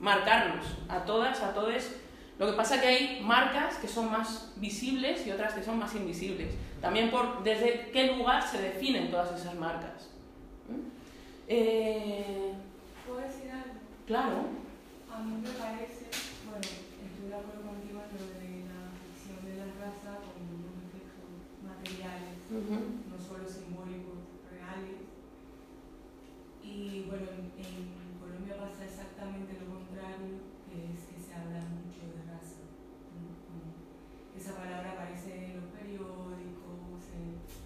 marcarnos 0.00 0.64
a 0.88 1.04
todas, 1.04 1.42
a 1.42 1.52
todos. 1.52 1.84
Lo 2.38 2.46
que 2.46 2.52
pasa 2.54 2.80
que 2.80 2.86
hay 2.88 3.20
marcas 3.22 3.76
que 3.76 3.86
son 3.86 4.10
más 4.10 4.52
visibles 4.56 5.26
y 5.26 5.30
otras 5.30 5.52
que 5.52 5.62
son 5.62 5.78
más 5.78 5.94
invisibles. 5.94 6.48
También 6.80 7.10
por 7.10 7.42
desde 7.44 7.90
qué 7.92 8.16
lugar 8.16 8.42
se 8.42 8.60
definen 8.60 9.10
todas 9.10 9.38
esas 9.40 9.54
marcas. 9.54 10.08
¿Mm? 10.68 10.88
Eh, 11.46 12.52
¿Puedo 13.06 13.20
decir 13.20 13.50
algo? 13.50 13.74
claro. 14.06 14.64
A 15.14 15.18
mí 15.18 15.36
me 15.42 15.50
parece, 15.50 16.06
bueno, 16.44 16.64
estoy 16.64 17.28
de 17.28 17.34
acuerdo 17.36 17.62
contigo 17.70 18.00
en 18.02 18.12
lo 18.18 18.24
de 18.34 18.50
la 18.66 18.90
ficción 18.98 19.38
de 19.46 19.54
la 19.62 19.68
raza 19.78 20.18
con 20.26 20.42
efectos 20.90 21.30
materiales, 21.62 22.34
Ujú. 22.50 22.74
no 22.74 23.03
Y 26.74 27.06
bueno, 27.06 27.30
en, 27.30 28.18
Colombia 28.18 28.58
pasa 28.58 28.82
exactamente 28.84 29.62
lo 29.62 29.78
contrario, 29.78 30.42
que 30.66 30.90
es 30.90 31.06
que 31.06 31.22
se 31.22 31.30
habla 31.30 31.62
mucho 31.70 32.02
de 32.02 32.26
raza. 32.26 32.66
esa 34.34 34.58
palabra 34.58 34.98
aparece 34.98 35.54
en 35.54 35.62
los 35.62 35.70
periódicos, 35.70 37.14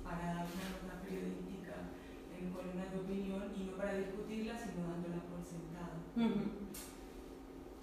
para 0.04 0.44
dar 0.44 0.44
una 0.44 0.68
nota 0.76 1.00
periodística, 1.00 1.88
en 2.36 2.52
columnas 2.52 2.92
de 2.92 3.00
opinión, 3.00 3.48
y 3.56 3.72
no 3.72 3.80
para 3.80 3.96
discutirla, 3.96 4.58
sino 4.60 4.84
dándola 4.84 5.24
por 5.24 5.40
sentada. 5.40 6.04
Ujú. 6.12 6.68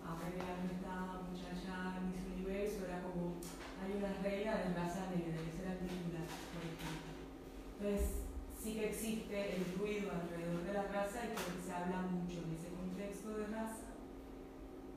a 0.06 0.14
ver 0.22 0.38
esta 0.38 1.26
muchacha 1.26 1.98
en 1.98 2.14
Miss 2.14 2.38
Universo 2.38 2.86
era 2.86 3.02
como 3.02 3.42
hay 3.82 3.98
una 3.98 4.14
reina 4.22 4.62
de 4.62 4.78
raza 4.78 5.10
negra, 5.10 5.42
ese 5.42 5.66
era 5.66 5.74
el 5.74 5.90
titular, 5.90 6.30
por 6.54 6.62
ejemplo. 6.62 7.10
Entonces 7.82 8.25
sí 8.66 8.74
que 8.74 8.90
existe 8.90 9.58
el 9.58 9.78
ruido 9.78 10.10
alrededor 10.10 10.64
de 10.64 10.74
la 10.74 10.84
raza 10.90 11.20
y 11.24 11.62
se 11.62 11.72
habla 11.72 12.02
mucho 12.02 12.42
en 12.42 12.58
ese 12.58 12.74
contexto 12.74 13.38
de 13.38 13.46
raza. 13.46 13.94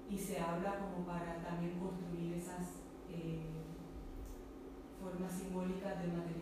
Y 0.09 0.17
se 0.17 0.41
habla 0.41 0.79
como 0.79 1.05
para 1.05 1.37
también 1.45 1.79
construir 1.79 2.33
esas 2.33 2.81
eh, 3.11 3.45
formas 4.99 5.31
simbólicas 5.31 6.01
de 6.01 6.09
materializar, 6.09 6.38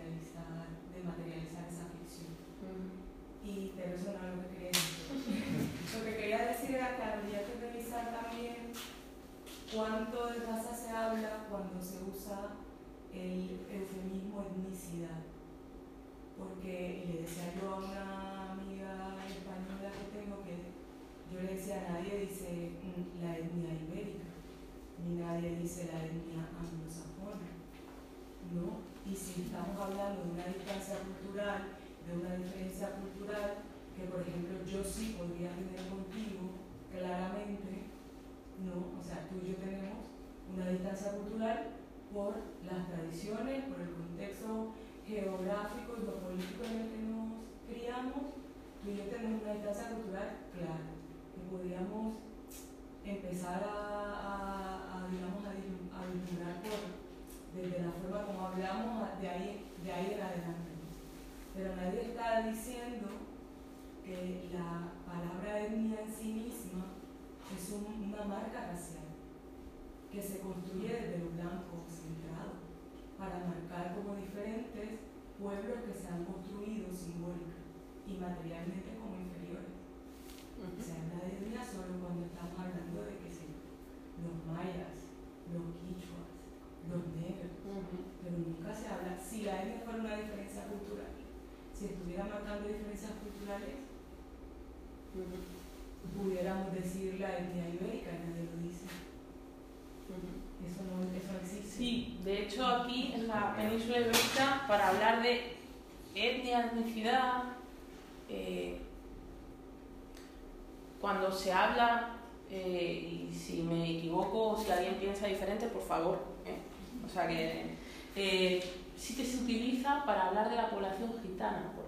cuando 111.27 111.37
se 111.37 111.53
habla, 111.53 112.11
eh, 112.49 113.29
y 113.29 113.35
si 113.35 113.63
me 113.63 113.99
equivoco 113.99 114.51
o 114.51 114.57
si 114.57 114.71
alguien 114.71 114.95
piensa 114.95 115.27
diferente, 115.27 115.67
por 115.67 115.83
favor. 115.83 116.23
¿eh? 116.45 116.57
O 117.05 117.09
sea 117.09 117.27
que 117.27 117.75
eh, 118.15 118.63
sí 118.97 119.17
que 119.17 119.25
se 119.25 119.43
utiliza 119.43 120.05
para 120.05 120.29
hablar 120.29 120.49
de 120.49 120.57
la 120.57 120.71
población 120.71 121.13
gitana, 121.21 121.73
por 121.75 121.85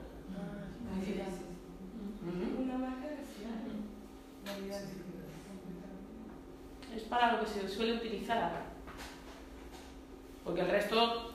ejemplo. 1.00 1.22
Es. 1.22 2.58
Una 2.58 2.78
marca 2.78 3.06
para 7.08 7.32
lo 7.32 7.40
que 7.40 7.46
se 7.46 7.68
suele 7.68 7.94
utilizar. 7.94 8.64
Porque 10.44 10.62
el 10.62 10.68
resto 10.68 11.32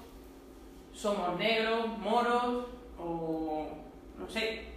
somos 0.93 1.39
negros, 1.39 1.97
moros 1.99 2.65
o 2.99 3.69
no 4.19 4.29
sé, 4.29 4.73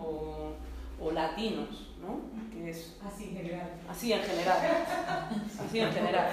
o, 0.00 0.54
o 1.00 1.12
latinos, 1.12 1.68
¿no? 1.68 1.89
Que 2.62 2.70
es 2.70 2.96
Así 3.04 3.24
en 3.24 3.36
general. 3.36 3.70
así 3.88 4.12
en 4.12 4.22
general. 4.22 4.58
Así 5.66 5.80
en 5.80 5.92
general. 5.92 6.28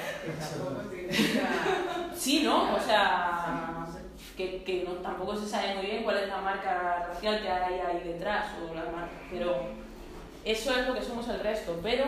Sí, 2.16 2.44
¿no? 2.44 2.76
O 2.76 2.80
sea, 2.80 3.86
que, 4.36 4.64
que 4.64 4.84
no- 4.84 4.96
tampoco 4.96 5.36
se 5.38 5.48
sabe 5.48 5.76
muy 5.76 5.86
bien 5.86 6.04
cuál 6.04 6.18
es 6.18 6.28
la 6.28 6.42
marca 6.42 7.08
racial 7.08 7.42
que 7.42 7.50
hay 7.50 7.80
ahí 7.80 8.02
detrás 8.04 8.48
o 8.62 8.74
la 8.74 8.82
marca, 8.92 9.12
pero 9.32 9.56
eso 10.44 10.78
es 10.78 10.88
lo 10.88 10.94
que 10.94 11.02
somos 11.02 11.28
el 11.30 11.40
resto. 11.40 11.80
Pero 11.82 12.06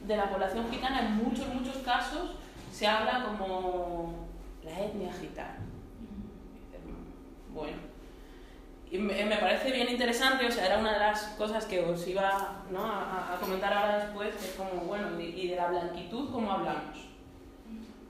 de 0.00 0.16
la 0.16 0.28
población 0.30 0.66
gitana 0.70 1.00
en 1.06 1.16
muchos, 1.16 1.46
muchos 1.54 1.76
casos 1.78 2.36
se 2.72 2.86
habla 2.86 3.24
como 3.38 4.26
la 4.64 4.80
etnia 4.80 5.12
gitana. 5.12 5.58
Bueno, 7.52 7.76
y 8.90 8.98
me, 8.98 9.24
me 9.24 9.36
parece 9.36 9.72
bien 9.72 9.88
interesante, 9.88 10.46
o 10.46 10.50
sea, 10.52 10.66
era 10.66 10.78
una 10.78 10.92
de 10.92 10.98
las 11.00 11.22
cosas 11.38 11.64
que 11.66 11.80
os 11.80 12.06
iba 12.06 12.62
¿no? 12.70 12.84
a, 12.84 13.34
a 13.34 13.40
comentar 13.40 13.72
ahora 13.72 14.04
después, 14.04 14.34
que 14.36 14.44
es 14.44 14.54
como, 14.54 14.82
bueno, 14.82 15.18
y, 15.20 15.24
y 15.24 15.48
de 15.48 15.56
la 15.56 15.68
blanquitud, 15.68 16.30
¿cómo 16.30 16.52
hablamos? 16.52 17.08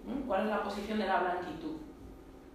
¿Mm? 0.07 0.27
¿Cuál 0.27 0.45
es 0.45 0.51
la 0.51 0.63
posición 0.63 0.99
de 0.99 1.07
la 1.07 1.21
blanquitud? 1.21 1.77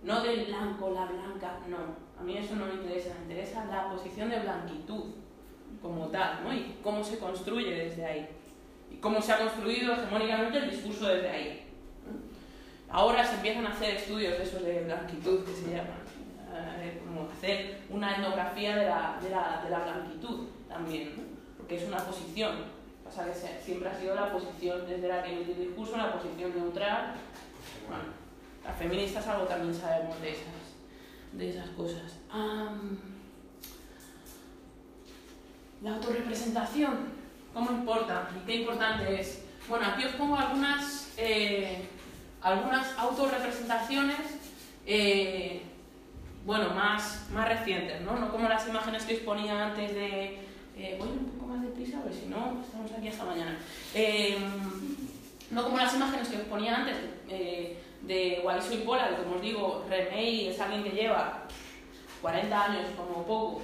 No 0.04 0.22
del 0.22 0.46
blanco, 0.46 0.92
la 0.92 1.06
blanca, 1.06 1.60
no. 1.68 1.78
A 2.20 2.24
mí 2.24 2.38
eso 2.38 2.56
no 2.56 2.66
me 2.66 2.76
interesa, 2.76 3.16
me 3.16 3.34
interesa 3.34 3.66
la 3.66 3.90
posición 3.90 4.30
de 4.30 4.40
blanquitud 4.40 5.06
como 5.82 6.08
tal, 6.08 6.44
¿no? 6.44 6.54
Y 6.54 6.78
cómo 6.84 7.04
se 7.04 7.18
construye 7.18 7.74
desde 7.74 8.06
ahí. 8.06 8.30
Y 8.92 8.98
cómo 8.98 9.22
se 9.22 9.32
ha 9.34 9.40
construido 9.40 9.94
hegemónicamente 9.94 10.58
el 10.58 10.70
discurso 10.70 11.08
desde 11.08 11.30
ahí. 11.30 11.66
Ahora 12.90 13.24
se 13.26 13.36
empiezan 13.36 13.66
a 13.68 13.70
hacer 13.70 13.96
estudios 13.96 14.38
de 14.38 14.44
esos 14.44 14.64
de 14.64 14.84
blanquitud 14.84 15.46
que 15.46 15.54
se 15.54 15.70
llaman. 15.70 16.00
Eh, 16.90 17.02
como 17.06 17.30
hacer 17.30 17.82
una 17.90 18.16
etnografía 18.16 18.76
de 18.76 18.86
la, 18.86 19.20
de 19.22 19.30
la, 19.30 19.62
de 19.64 19.70
la 19.70 19.80
blanquitud 19.80 20.48
también, 20.68 21.16
¿no? 21.16 21.24
porque 21.58 21.78
es 21.78 21.88
una 21.88 21.98
posición. 21.98 22.80
Pasa 23.04 23.26
que 23.26 23.34
siempre 23.64 23.90
ha 23.90 24.00
sido 24.00 24.16
la 24.16 24.32
posición 24.32 24.88
desde 24.88 25.08
la 25.08 25.24
que 25.24 25.34
emite 25.34 25.52
el 25.54 25.68
discurso, 25.68 25.98
la 25.98 26.14
posición 26.14 26.56
neutral. 26.56 27.16
Bueno, 27.88 28.04
las 28.64 28.78
feministas 28.78 29.26
algo 29.28 29.46
también 29.46 29.74
sabemos 29.74 30.22
de 30.22 30.32
esas, 30.32 31.34
de 31.34 31.50
esas 31.50 31.70
cosas. 31.70 32.20
Am, 32.32 33.00
la 35.82 35.96
autorrepresentación, 35.96 37.10
¿cómo 37.54 37.72
importa? 37.72 38.30
¿Y 38.36 38.46
qué 38.46 38.56
importante 38.58 39.22
es? 39.22 39.44
Bueno, 39.68 39.88
aquí 39.88 40.04
os 40.06 40.14
pongo 40.14 40.36
algunas, 40.36 41.14
eh, 41.18 41.88
algunas 42.42 42.98
autorrepresentaciones, 42.98 44.20
eh, 44.86 45.62
bueno, 46.50 46.72
más, 46.74 47.28
más 47.32 47.48
recientes, 47.48 48.02
¿no? 48.02 48.18
No 48.18 48.32
como 48.32 48.50
las 48.50 48.68
imágenes 48.68 49.04
que 49.04 49.18
os 49.18 49.20
ponía 49.20 49.68
antes 49.68 49.94
de... 49.94 50.40
Eh, 50.76 50.96
voy 50.98 51.10
un 51.10 51.26
poco 51.26 51.46
más 51.46 51.62
deprisa, 51.62 52.00
porque 52.02 52.18
si 52.18 52.26
no, 52.26 52.60
estamos 52.66 52.92
aquí 52.92 53.08
hasta 53.08 53.24
mañana. 53.24 53.56
Eh, 53.94 54.36
no 55.52 55.64
como 55.64 55.78
las 55.78 55.94
imágenes 55.94 56.28
que 56.28 56.38
os 56.38 56.44
ponía 56.46 56.78
antes 56.78 56.96
eh, 57.30 57.78
de 58.02 58.42
y 58.72 58.78
Pola, 58.78 59.10
que 59.10 59.24
como 59.24 59.36
os 59.36 59.42
digo, 59.44 59.86
Remey 59.88 60.48
es 60.48 60.60
alguien 60.60 60.84
que 60.84 60.90
lleva 60.90 61.44
40 62.20 62.66
años 62.66 62.86
como 62.98 63.24
poco 63.28 63.62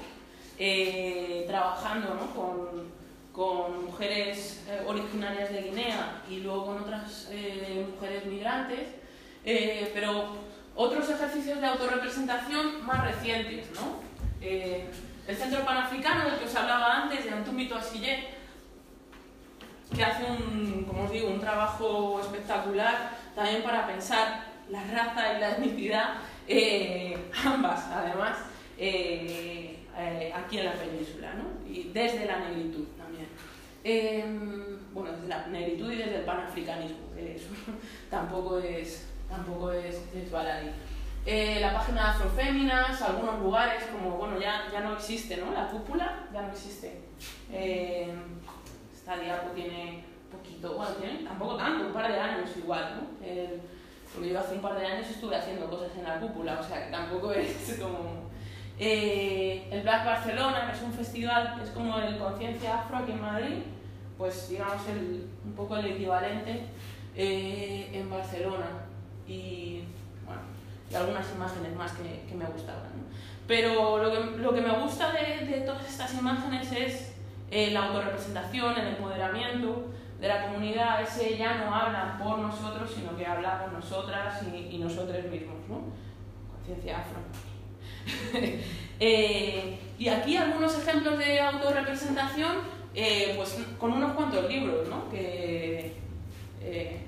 eh, 0.60 1.44
trabajando 1.48 2.14
¿no? 2.14 2.36
con, 2.36 2.92
con, 3.34 3.86
mujeres 3.86 4.64
eh, 4.70 4.84
originarias 4.86 5.52
de 5.52 5.64
Guinea 5.64 6.22
y 6.30 6.42
luego 6.42 6.68
con 6.68 6.84
otras 6.84 7.32
mujeres 7.96 8.26
migrantes, 8.28 8.90
pero 9.44 10.36
otros 10.76 11.10
ejercicios 11.10 11.62
de 11.62 11.68
autorrepresentación 11.68 12.86
más 12.86 13.04
recientes. 13.04 13.68
¿no? 13.76 14.04
el 14.42 15.36
Centro 15.36 15.66
Panafricano, 15.66 16.30
del 16.30 16.40
que 16.40 16.46
os 16.46 16.56
hablaba 16.56 17.04
antes, 17.04 17.24
de 17.24 17.32
Antumito 17.32 17.76
Asillé, 17.76 18.28
que 19.96 20.04
hace 20.04 20.24
un, 20.24 20.86
como 20.88 21.06
os 21.06 21.12
digo, 21.12 21.30
un 21.30 21.40
trabajo 21.40 22.20
espectacular 22.22 23.12
también 23.36 23.64
para 23.64 23.88
pensar 23.88 24.46
la 24.70 24.84
raza 24.84 25.34
y 25.34 25.40
la 25.40 25.52
etnicidad, 25.52 26.16
ambas 27.44 27.86
además, 27.92 28.38
eh, 28.78 29.80
aquí 30.34 30.60
en 30.60 30.66
la 30.66 30.74
península, 30.74 31.34
¿no? 31.34 31.70
y 31.70 31.92
desde 31.94 32.26
la 32.26 32.40
negritud 32.40 32.86
también. 32.98 33.28
Em, 33.84 34.94
bueno, 34.94 35.12
desde 35.14 35.28
la 35.28 35.48
negritud 35.48 35.92
y 35.92 35.98
desde 35.98 36.18
el 36.18 36.26
panafricanismo, 36.26 37.16
eso 37.18 37.50
tampoco 38.10 38.60
es, 38.60 39.08
tampoco 39.30 39.72
es, 39.72 39.96
es 40.16 40.32
baladí. 40.32 40.70
Eh, 41.26 41.58
la 41.60 41.74
página 41.74 42.04
de 42.04 42.10
Afroféminas, 42.10 43.02
algunos 43.02 43.40
lugares 43.40 43.84
como, 43.86 44.18
bueno, 44.18 44.40
ya, 44.40 44.66
ya 44.72 44.82
no 44.82 44.94
existe, 44.94 45.38
¿no? 45.38 45.52
La 45.52 45.68
cúpula 45.70 46.28
ya 46.32 46.44
no 46.44 46.52
existe. 46.52 47.02
Eh, 47.52 48.14
esta 48.94 49.18
diapo 49.18 49.50
tiene 49.50 50.04
poquito, 50.32 50.76
bueno, 50.76 50.92
tiene 50.96 51.24
tampoco 51.24 51.58
tanto, 51.58 51.88
un 51.88 51.94
par 51.94 52.12
de 52.12 52.20
años 52.20 52.50
igual, 52.58 52.98
¿no? 52.98 53.26
porque 54.16 54.30
yo 54.30 54.40
hace 54.40 54.56
un 54.56 54.62
par 54.62 54.80
de 54.80 54.86
años 54.86 55.10
estuve 55.10 55.36
haciendo 55.36 55.70
cosas 55.70 55.90
en 55.98 56.04
la 56.06 56.20
cúpula, 56.20 56.58
o 56.60 56.64
sea 56.64 56.86
que 56.86 56.92
tampoco 56.92 57.32
es 57.34 57.78
como 57.82 58.30
eh, 58.80 59.68
el 59.72 59.82
Black 59.82 60.06
Barcelona, 60.06 60.68
que 60.68 60.78
es 60.78 60.84
un 60.84 60.94
festival, 60.94 61.60
es 61.62 61.70
como 61.70 61.98
el 62.00 62.18
Conciencia 62.18 62.82
Afro 62.82 62.98
aquí 62.98 63.12
en 63.12 63.22
Madrid, 63.22 63.58
pues 64.18 64.50
digamos 64.50 64.88
el, 64.90 65.28
un 65.46 65.54
poco 65.54 65.78
el 65.78 65.86
equivalente 65.86 66.66
eh, 67.16 67.90
en 67.94 68.10
Barcelona. 68.10 68.85
Y 69.28 69.84
bueno, 70.26 70.42
y 70.90 70.96
algunas 70.96 71.32
imágenes 71.34 71.76
más 71.76 71.92
que, 71.94 72.26
que 72.28 72.36
me 72.36 72.46
gustaban. 72.46 72.90
Pero 73.48 73.98
lo 73.98 74.12
que, 74.12 74.38
lo 74.42 74.54
que, 74.54 74.62
me 74.62 74.72
gusta 74.80 75.12
de, 75.12 75.46
de, 75.46 75.62
todas 75.62 75.88
estas 75.88 76.14
imágenes 76.16 76.72
es 76.72 77.14
eh, 77.52 77.72
la 77.72 77.86
autorrepresentación, 77.86 78.78
el 78.78 78.88
empoderamiento 78.88 79.92
de 80.20 80.28
la 80.28 80.48
comunidad. 80.48 81.02
Ese 81.02 81.38
ya 81.38 81.56
no 81.56 81.74
habla 81.74 82.18
por 82.22 82.40
nosotros, 82.40 82.92
sino 82.96 83.16
que 83.16 83.26
habla 83.26 83.62
por 83.64 83.74
nosotras 83.74 84.42
y, 84.44 84.76
y 84.76 84.78
nosotros 84.80 85.26
mismos. 85.26 85.58
¿no? 85.70 85.84
Conciencia 86.56 87.00
Afro. 87.00 87.20
Eh, 88.98 89.78
y 90.00 90.08
aquí 90.08 90.38
algunos 90.38 90.78
ejemplos 90.78 91.18
de 91.18 91.42
autorrepresentación, 91.42 92.60
eh, 92.94 93.34
pues 93.36 93.58
con 93.78 93.92
unos 93.92 94.14
cuantos 94.14 94.50
libros, 94.50 94.88
¿no? 94.88 95.10
Que, 95.10 95.98
eh, 96.62 97.02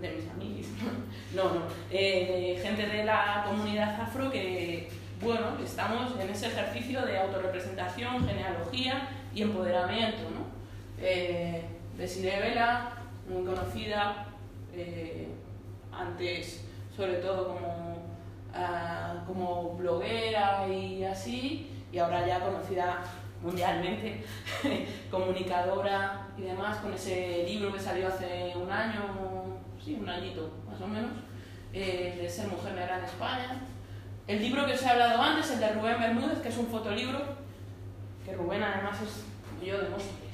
de 0.00 0.10
mis 0.10 0.28
amigos, 0.30 0.66
no, 1.34 1.44
no, 1.54 1.62
gente 1.90 2.86
de 2.86 3.04
la 3.04 3.44
comunidad 3.48 4.00
afro 4.00 4.30
que, 4.30 4.90
bueno, 5.20 5.56
estamos 5.64 6.18
en 6.20 6.28
ese 6.28 6.48
ejercicio 6.48 7.02
de 7.02 7.18
autorrepresentación, 7.18 8.26
genealogía 8.26 9.08
y 9.34 9.42
empoderamiento, 9.42 10.22
¿no? 10.30 10.54
de 11.00 12.40
Vela, 12.40 12.92
muy 13.28 13.44
conocida, 13.44 14.26
antes 15.92 16.64
sobre 16.96 17.14
todo 17.14 17.54
como 17.54 17.94
Ah, 18.56 19.24
como 19.26 19.74
bloguera 19.74 20.68
y 20.68 21.02
así, 21.02 21.68
y 21.90 21.98
ahora 21.98 22.24
ya 22.24 22.38
conocida 22.38 23.02
mundialmente, 23.42 24.22
comunicadora 25.10 26.28
y 26.38 26.42
demás, 26.42 26.76
con 26.76 26.94
ese 26.94 27.44
libro 27.48 27.72
que 27.72 27.80
salió 27.80 28.06
hace 28.06 28.52
un 28.54 28.70
año, 28.70 29.02
sí, 29.84 29.98
un 30.00 30.08
añito 30.08 30.50
más 30.70 30.80
o 30.80 30.86
menos, 30.86 31.10
eh, 31.72 32.18
de 32.22 32.28
ser 32.28 32.48
mujer 32.48 32.74
negra 32.74 32.98
en 32.98 33.04
España. 33.04 33.60
El 34.26 34.40
libro 34.40 34.64
que 34.64 34.72
os 34.72 34.82
he 34.82 34.88
hablado 34.88 35.20
antes, 35.20 35.50
el 35.50 35.60
de 35.60 35.72
Rubén 35.72 36.00
Bermúdez, 36.00 36.38
que 36.38 36.48
es 36.48 36.56
un 36.56 36.68
fotolibro, 36.68 37.20
que 38.24 38.34
Rubén 38.34 38.62
además 38.62 38.98
es 39.02 39.24
como 39.48 39.62
yo 39.62 39.78
de 39.78 39.90
Móstoles. 39.90 40.24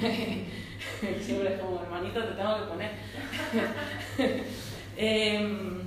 Siempre 1.24 1.54
es 1.54 1.60
como 1.60 1.82
hermanito, 1.82 2.24
te 2.24 2.32
tengo 2.32 2.60
que 2.60 2.66
poner. 2.66 2.92
eh, 4.96 5.80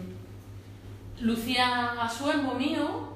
Lucía 1.20 1.94
Asuengo 2.00 2.54
mío, 2.54 3.14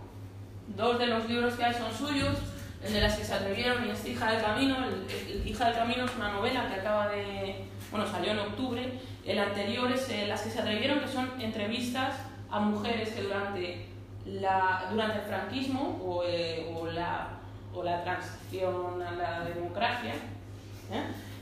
dos 0.76 0.98
de 0.98 1.08
los 1.08 1.28
libros 1.30 1.54
que 1.56 1.64
hay 1.64 1.74
son 1.74 1.94
suyos, 1.94 2.38
el 2.84 2.94
de 2.94 3.02
las 3.02 3.16
que 3.16 3.24
se 3.24 3.34
atrevieron 3.34 3.86
y 3.86 3.92
es 3.92 4.08
Hija 4.08 4.32
del 4.32 4.42
Camino. 4.42 4.78
El, 4.86 5.48
Hija 5.48 5.66
del 5.66 5.76
Camino 5.76 6.06
es 6.06 6.16
una 6.16 6.32
novela 6.32 6.68
que 6.68 6.76
acaba 6.76 7.10
de, 7.10 7.66
bueno, 7.92 8.08
salió 8.10 8.32
en 8.32 8.40
octubre. 8.40 8.94
El 9.28 9.40
anterior 9.40 9.92
es 9.92 10.10
eh, 10.10 10.26
Las 10.28 10.42
que 10.42 10.50
se 10.50 10.60
atrevieron, 10.60 11.02
que 11.02 11.08
son 11.08 11.40
entrevistas 11.40 12.16
a 12.50 12.60
mujeres 12.60 13.10
que 13.10 13.22
durante, 13.22 13.86
la, 14.26 14.88
durante 14.90 15.20
el 15.20 15.26
franquismo 15.26 16.02
o, 16.04 16.24
eh, 16.26 16.74
o, 16.74 16.88
la, 16.88 17.28
o 17.74 17.84
la 17.84 18.04
transición 18.04 19.02
a 19.02 19.12
la 19.12 19.42
democracia 19.42 20.14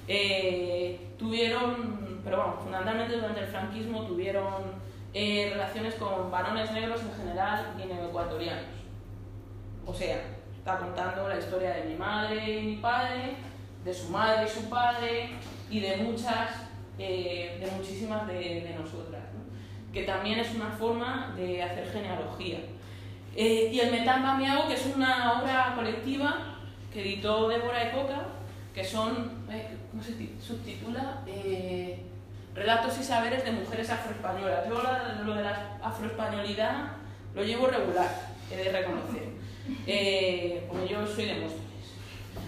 ¿eh? 0.07 0.99
tuvieron, 1.17 2.21
pero 2.23 2.37
bueno, 2.37 2.53
fundamentalmente 2.61 3.15
durante 3.15 3.41
el 3.41 3.47
franquismo 3.47 4.03
tuvieron 4.05 4.85
eh, 5.17 5.49
relaciones 5.53 5.95
con 5.95 6.29
varones 6.29 6.69
negros 6.71 6.99
en 7.01 7.13
general 7.15 7.73
y 7.79 7.83
ecuatorianos. 7.83 8.65
O 9.85 9.93
sea, 9.93 10.21
está 10.57 10.77
contando 10.77 11.29
la 11.29 11.39
historia 11.39 11.75
de 11.75 11.85
mi 11.85 11.95
madre 11.95 12.59
y 12.59 12.65
mi 12.65 12.75
padre, 12.75 13.37
de 13.85 13.93
su 13.93 14.09
madre 14.09 14.45
y 14.45 14.49
su 14.49 14.69
padre, 14.69 15.29
y 15.69 15.79
de 15.79 15.95
muchas, 15.97 16.64
eh, 16.97 17.57
de 17.59 17.71
muchísimas 17.71 18.27
de, 18.27 18.75
nosotras, 18.77 19.23
que 19.93 20.03
también 20.03 20.39
es 20.39 20.53
una 20.55 20.69
forma 20.71 21.33
de 21.35 21.63
hacer 21.63 21.91
genealogía. 21.91 22.59
Eh, 23.35 23.69
y 23.71 23.79
el 23.79 23.91
Metal 23.91 24.21
Mamiago, 24.21 24.67
que 24.67 24.75
es 24.75 24.85
una 24.95 25.39
obra 25.39 25.73
colectiva 25.75 26.57
que 26.93 27.01
editó 27.01 27.49
Débora 27.49 27.89
Ecoca, 27.89 28.27
que 28.73 28.83
son, 28.83 29.45
¿cómo 29.91 30.03
se 30.03 30.13
subtitula? 30.41 31.21
Relatos 32.53 32.97
y 32.99 33.03
saberes 33.03 33.43
de 33.43 33.51
mujeres 33.51 33.89
afroespañolas. 33.89 34.67
Yo 34.67 34.81
lo 35.25 35.35
de 35.35 35.43
la 35.43 35.77
afroespañolidad 35.83 36.93
lo 37.35 37.43
llevo 37.43 37.67
regular, 37.67 38.09
he 38.49 38.55
de 38.55 38.71
reconocer. 38.71 39.23
Eh, 39.85 40.65
porque 40.69 40.87
yo 40.87 41.05
soy 41.05 41.25
de 41.25 41.33
Móstoles. 41.33 41.65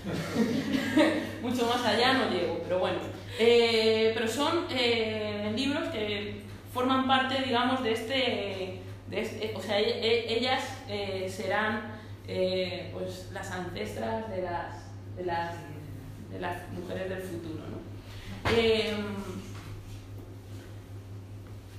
Mucho 1.41 1.67
más 1.67 1.85
allá 1.85 2.13
no 2.13 2.29
llego, 2.29 2.61
pero 2.63 2.79
bueno. 2.79 2.99
Eh, 3.39 4.11
pero 4.13 4.27
son 4.27 4.65
eh, 4.69 5.51
libros 5.55 5.89
que 5.89 6.41
forman 6.73 7.07
parte, 7.07 7.43
digamos, 7.43 7.83
de 7.83 7.91
este... 7.93 8.81
De 9.09 9.21
este 9.21 9.53
o 9.55 9.61
sea, 9.61 9.79
e, 9.79 9.89
e, 10.05 10.37
ellas 10.37 10.63
serán 11.29 11.93
pues, 12.91 13.29
las 13.31 13.49
ancestras 13.51 14.29
de 14.29 14.41
las, 14.41 14.83
de 15.15 15.23
las, 15.23 15.53
de 16.29 16.39
las 16.41 16.69
mujeres 16.73 17.07
del 17.07 17.21
futuro. 17.21 17.63
¿no? 17.69 17.77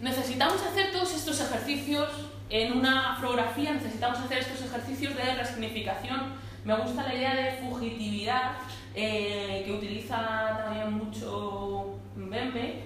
Necesitamos 0.00 0.62
hacer 0.62 0.90
todos 0.90 1.14
estos 1.14 1.38
ejercicios 1.40 2.09
en 2.50 2.72
una 2.72 3.14
afrografía, 3.14 3.74
necesitamos 3.74 4.20
hacer 4.20 4.38
estos 4.38 4.62
ejercicios 4.62 5.14
de 5.16 5.34
resignificación. 5.34 6.32
Me 6.64 6.74
gusta 6.76 7.02
la 7.02 7.14
idea 7.14 7.34
de 7.34 7.52
fugitividad 7.62 8.52
eh, 9.01 9.62
que 9.64 9.72
utiliza 9.72 10.59
también 10.59 10.92
mucho 10.92 12.01
Mbembe. 12.16 12.82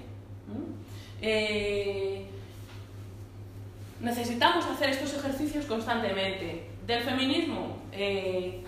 Eh, 1.22 2.26
necesitamos 3.98 4.66
hacer 4.66 4.90
estos 4.90 5.14
ejercicios 5.14 5.64
constantemente. 5.64 6.68
Del 6.86 7.02
feminismo 7.02 7.78
eh, 7.92 8.62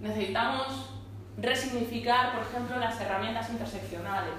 necesitamos 0.00 0.90
resignificar, 1.36 2.32
por 2.32 2.42
ejemplo, 2.42 2.76
las 2.80 3.00
herramientas 3.00 3.48
interseccionales 3.50 4.34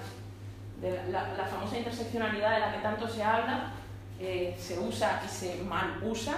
la, 1.10 1.46
famosa 1.46 1.78
interseccionalidad 1.78 2.56
de 2.56 2.60
la 2.60 2.74
que 2.74 2.80
tanto 2.80 3.08
se 3.08 3.24
habla, 3.24 3.72
se 4.20 4.78
usa 4.78 5.22
y 5.26 5.30
se 5.30 5.64
mal 5.64 6.02
usa, 6.04 6.36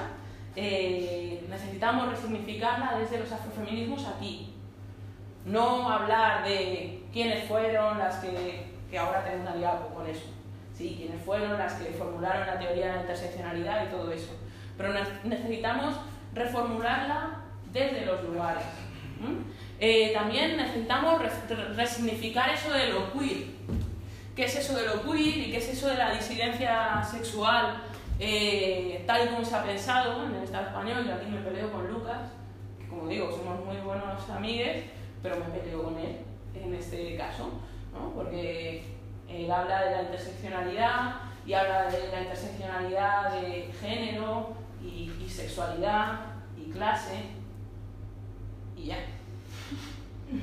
necesitamos 0.56 2.10
resignificarla 2.10 3.00
desde 3.00 3.18
los 3.18 3.32
afrofeminismos 3.32 4.06
aquí. 4.06 4.53
No 5.46 5.90
hablar 5.90 6.44
de 6.46 7.04
quiénes 7.12 7.48
fueron 7.48 8.00
las 8.00 8.16
que, 8.18 8.66
que 8.90 8.98
ahora 8.98 9.24
tengo 9.24 9.42
una 9.42 9.56
diapo 9.56 9.94
con 9.94 10.08
eso, 10.08 10.26
sí, 10.76 10.96
quiénes 10.98 11.22
fueron 11.24 11.58
las 11.58 11.74
que 11.74 11.92
formularon 11.92 12.48
la 12.48 12.60
teoría 12.60 12.88
de 12.88 12.94
la 12.94 13.02
interseccionalidad 13.02 13.88
y 13.88 13.90
todo 13.90 14.12
eso. 14.12 14.36
Pero 14.78 14.94
necesitamos 15.24 15.96
reformularla 16.34 17.42
desde 17.72 18.06
los 18.06 18.24
lugares. 18.24 18.64
Eh, 19.80 20.12
también 20.14 20.58
necesitamos 20.58 21.22
resignificar 21.76 22.50
eso 22.50 22.72
de 22.72 22.88
lo 22.88 23.12
queer, 23.14 23.48
qué 24.36 24.46
es 24.46 24.56
eso 24.56 24.76
de 24.76 24.86
lo 24.86 25.04
queer 25.04 25.38
y 25.38 25.52
qué 25.52 25.58
es 25.58 25.70
eso 25.70 25.88
de 25.88 25.98
la 25.98 26.12
disidencia 26.12 27.04
sexual 27.04 27.82
eh, 28.20 29.04
tal 29.08 29.26
y 29.26 29.30
como 29.30 29.44
se 29.44 29.56
ha 29.56 29.64
pensado 29.64 30.26
en 30.26 30.36
el 30.36 30.44
Estado 30.44 30.68
español, 30.68 31.06
y 31.06 31.12
aquí 31.12 31.26
me 31.30 31.42
peleo 31.42 31.72
con 31.72 31.88
Lucas, 31.92 32.20
que 32.80 32.88
como 32.88 33.08
digo, 33.08 33.32
somos 33.32 33.66
muy 33.66 33.78
buenos 33.78 34.30
amigos, 34.30 34.84
pero 35.24 35.38
me 35.38 35.46
peleo 35.46 35.84
con 35.84 35.98
él 35.98 36.18
en 36.54 36.76
este 36.76 37.16
caso, 37.16 37.50
¿no? 37.94 38.12
porque 38.14 38.84
él 39.30 39.50
habla 39.50 39.86
de 39.86 39.92
la 39.92 40.02
interseccionalidad 40.04 41.16
y 41.46 41.54
habla 41.54 41.90
de 41.90 42.10
la 42.10 42.22
interseccionalidad 42.22 43.42
de 43.42 43.72
género 43.82 44.54
y, 44.84 45.10
sexualidad 45.28 46.20
y 46.56 46.70
clase 46.70 47.24
y 48.78 48.86
ya. 48.86 48.98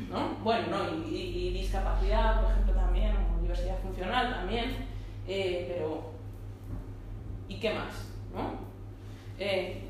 ¿no? 0.09 0.35
Bueno, 0.43 0.67
¿no? 0.69 1.07
Y 1.07 1.51
discapacidad, 1.51 2.41
por 2.43 2.51
ejemplo, 2.51 2.75
también, 2.75 3.15
o 3.17 3.41
diversidad 3.41 3.79
funcional 3.79 4.35
también, 4.35 4.89
eh, 5.29 5.67
pero 5.69 6.11
¿y 7.49 7.61
qué 7.61 7.73
más? 7.73 8.09
¿no? 8.35 8.59
Eh, 9.39 9.85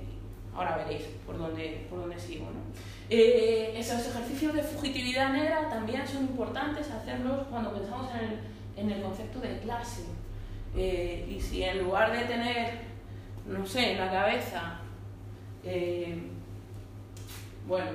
ahora 0.55 0.77
veréis 0.77 1.03
por 1.25 1.39
dónde, 1.39 1.87
por 1.89 2.01
dónde 2.01 2.19
sigo. 2.19 2.45
¿no? 2.45 2.90
Eh, 3.13 3.75
esos 3.77 4.07
ejercicios 4.07 4.55
de 4.55 4.63
fugitividad 4.63 5.33
negra 5.33 5.69
también 5.69 6.07
son 6.07 6.23
importantes 6.23 6.89
hacerlos 6.93 7.49
cuando 7.51 7.73
pensamos 7.73 8.09
en 8.15 8.21
el, 8.21 8.39
en 8.77 8.91
el 8.93 9.03
concepto 9.03 9.41
de 9.41 9.59
clase. 9.59 10.05
Eh, 10.77 11.27
y 11.29 11.41
si 11.41 11.65
en 11.65 11.81
lugar 11.81 12.13
de 12.13 12.25
tener, 12.27 12.83
no 13.47 13.67
sé, 13.67 13.95
en 13.95 13.99
la 13.99 14.13
cabeza, 14.13 14.79
eh, 15.65 16.23
bueno, 17.67 17.91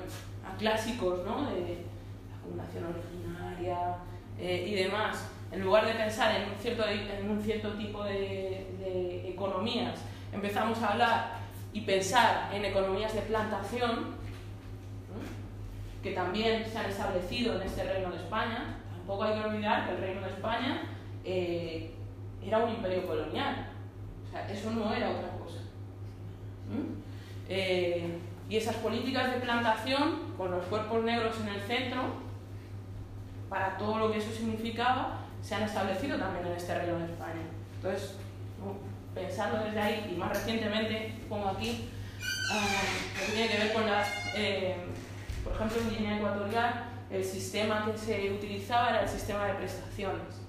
a 0.46 0.58
clásicos, 0.58 1.26
¿no? 1.26 1.50
De 1.50 1.86
la 2.30 2.38
acumulación 2.38 2.84
originaria 2.84 3.96
y 4.38 4.76
demás, 4.76 5.30
en 5.50 5.64
lugar 5.64 5.86
de 5.86 5.94
pensar 5.94 6.36
en 6.36 6.50
un 6.50 6.58
cierto, 6.58 6.84
en 6.86 7.30
un 7.30 7.42
cierto 7.42 7.72
tipo 7.76 8.04
de, 8.04 8.68
de 8.80 9.30
economías, 9.30 9.98
empezamos 10.34 10.78
a 10.82 10.92
hablar 10.92 11.32
y 11.72 11.82
pensar 11.82 12.54
en 12.54 12.66
economías 12.66 13.16
de 13.16 13.22
plantación. 13.22 14.25
Que 16.06 16.12
también 16.12 16.64
se 16.64 16.78
han 16.78 16.86
establecido 16.86 17.56
en 17.56 17.64
este 17.64 17.84
Reino 17.84 18.12
de 18.12 18.18
España. 18.18 18.78
Tampoco 18.96 19.24
hay 19.24 19.40
que 19.40 19.48
olvidar 19.48 19.88
que 19.88 19.96
el 19.96 20.02
Reino 20.02 20.22
de 20.22 20.28
España 20.28 20.84
eh, 21.24 21.96
era 22.46 22.60
un 22.60 22.70
imperio 22.70 23.08
colonial. 23.08 23.70
O 24.24 24.32
sea, 24.32 24.48
eso 24.48 24.70
no 24.70 24.94
era 24.94 25.10
otra 25.10 25.30
cosa. 25.30 25.62
¿Mm? 26.70 27.02
Eh, 27.50 28.20
y 28.48 28.56
esas 28.56 28.76
políticas 28.76 29.34
de 29.34 29.40
plantación, 29.40 30.34
con 30.38 30.52
los 30.52 30.64
cuerpos 30.66 31.04
negros 31.04 31.38
en 31.42 31.48
el 31.48 31.62
centro, 31.62 32.04
para 33.50 33.76
todo 33.76 33.98
lo 33.98 34.12
que 34.12 34.20
eso 34.20 34.32
significaba, 34.32 35.22
se 35.42 35.56
han 35.56 35.64
establecido 35.64 36.20
también 36.20 36.46
en 36.46 36.54
este 36.54 36.78
Reino 36.78 37.00
de 37.00 37.06
España. 37.06 37.42
Entonces, 37.78 38.18
pensarlo 39.16 39.64
desde 39.64 39.80
ahí, 39.80 40.12
y 40.14 40.20
más 40.20 40.30
recientemente, 40.30 41.16
pongo 41.28 41.50
aquí, 41.50 41.90
ah, 42.54 42.64
que 43.20 43.32
tiene 43.32 43.50
que 43.50 43.58
ver 43.58 43.74
con 43.74 43.88
las, 43.88 44.08
eh, 44.36 44.76
por 45.46 45.54
ejemplo, 45.54 45.78
en 45.82 45.90
Guinea 45.98 46.18
Ecuatorial, 46.18 46.86
el 47.10 47.24
sistema 47.24 47.86
que 47.86 47.98
se 47.98 48.32
utilizaba 48.32 48.90
era 48.90 49.02
el 49.04 49.08
sistema 49.10 49.46
de 49.46 49.54
prestaciones. 49.54 50.42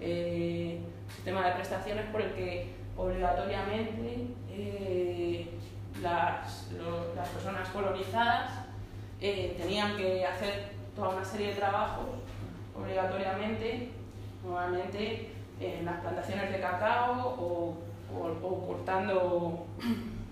Eh, 0.00 0.80
sistema 1.14 1.46
de 1.46 1.52
prestaciones 1.52 2.06
por 2.06 2.22
el 2.22 2.32
que 2.34 2.74
obligatoriamente 2.96 4.28
eh, 4.50 5.48
las, 6.00 6.68
las 7.16 7.28
personas 7.28 7.68
colonizadas 7.70 8.50
eh, 9.20 9.56
tenían 9.60 9.96
que 9.96 10.24
hacer 10.26 10.72
toda 10.94 11.10
una 11.10 11.24
serie 11.24 11.48
de 11.48 11.54
trabajos 11.54 12.06
obligatoriamente, 12.78 13.90
normalmente 14.44 15.32
en 15.60 15.84
las 15.84 16.00
plantaciones 16.00 16.50
de 16.52 16.60
cacao 16.60 17.36
o, 17.38 17.76
o- 18.14 18.46
o 18.48 18.66
cortando, 18.66 19.66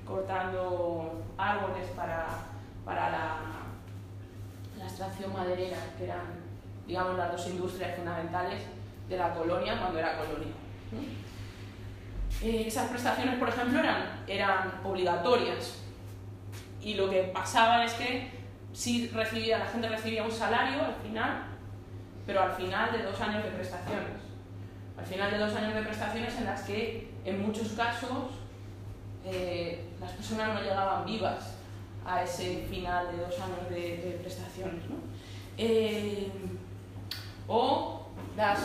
cortando 0.06 1.22
árboles 1.38 1.86
para, 1.96 2.26
para 2.84 3.10
la, 3.10 3.36
la 4.80 4.86
extracción 4.86 5.32
maderera, 5.32 5.76
que 5.96 6.04
eran 6.04 6.50
digamos, 6.90 7.16
las 7.16 7.30
dos 7.30 7.46
industrias 7.46 7.94
fundamentales 7.94 8.62
de 9.08 9.16
la 9.16 9.32
colonia 9.32 9.78
cuando 9.78 10.00
era 10.00 10.18
colonia. 10.18 10.52
Eh, 12.42 12.64
esas 12.66 12.88
prestaciones, 12.88 13.38
por 13.38 13.48
ejemplo, 13.48 13.78
eran, 13.78 14.24
eran 14.26 14.80
obligatorias 14.82 15.78
y 16.82 16.94
lo 16.94 17.08
que 17.08 17.22
pasaba 17.24 17.84
es 17.84 17.92
que 17.92 18.30
sí 18.72 19.08
recibía, 19.14 19.58
la 19.58 19.66
gente 19.66 19.88
recibía 19.88 20.24
un 20.24 20.32
salario 20.32 20.84
al 20.84 20.94
final, 20.94 21.42
pero 22.26 22.42
al 22.42 22.52
final 22.52 22.90
de 22.90 23.02
dos 23.04 23.20
años 23.20 23.44
de 23.44 23.50
prestaciones. 23.50 24.20
Al 24.98 25.06
final 25.06 25.30
de 25.30 25.38
dos 25.38 25.54
años 25.54 25.74
de 25.74 25.82
prestaciones 25.82 26.36
en 26.38 26.44
las 26.46 26.62
que 26.62 27.12
en 27.24 27.40
muchos 27.40 27.68
casos 27.68 28.32
eh, 29.24 29.90
las 30.00 30.10
personas 30.10 30.54
no 30.54 30.60
llegaban 30.60 31.04
vivas 31.04 31.59
a 32.10 32.24
ese 32.24 32.66
final 32.68 33.12
de 33.12 33.18
dos 33.18 33.38
años 33.38 33.70
de, 33.70 34.18
prestaciones. 34.20 34.84
¿no? 34.88 34.96
Eh, 35.56 36.30
o 37.46 38.06
las, 38.36 38.58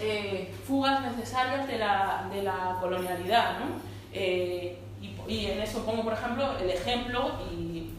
eh, 0.00 0.54
fugas 0.66 1.02
necesarias 1.02 1.66
de 1.66 1.78
la, 1.78 2.28
de 2.32 2.42
la 2.42 2.76
colonialidad. 2.80 3.58
¿no? 3.58 3.66
Eh, 4.12 4.78
y, 5.00 5.32
y 5.32 5.46
en 5.46 5.60
eso 5.60 5.84
pongo, 5.84 6.04
por 6.04 6.12
ejemplo, 6.12 6.56
el 6.58 6.70
ejemplo, 6.70 7.32
y 7.50 7.94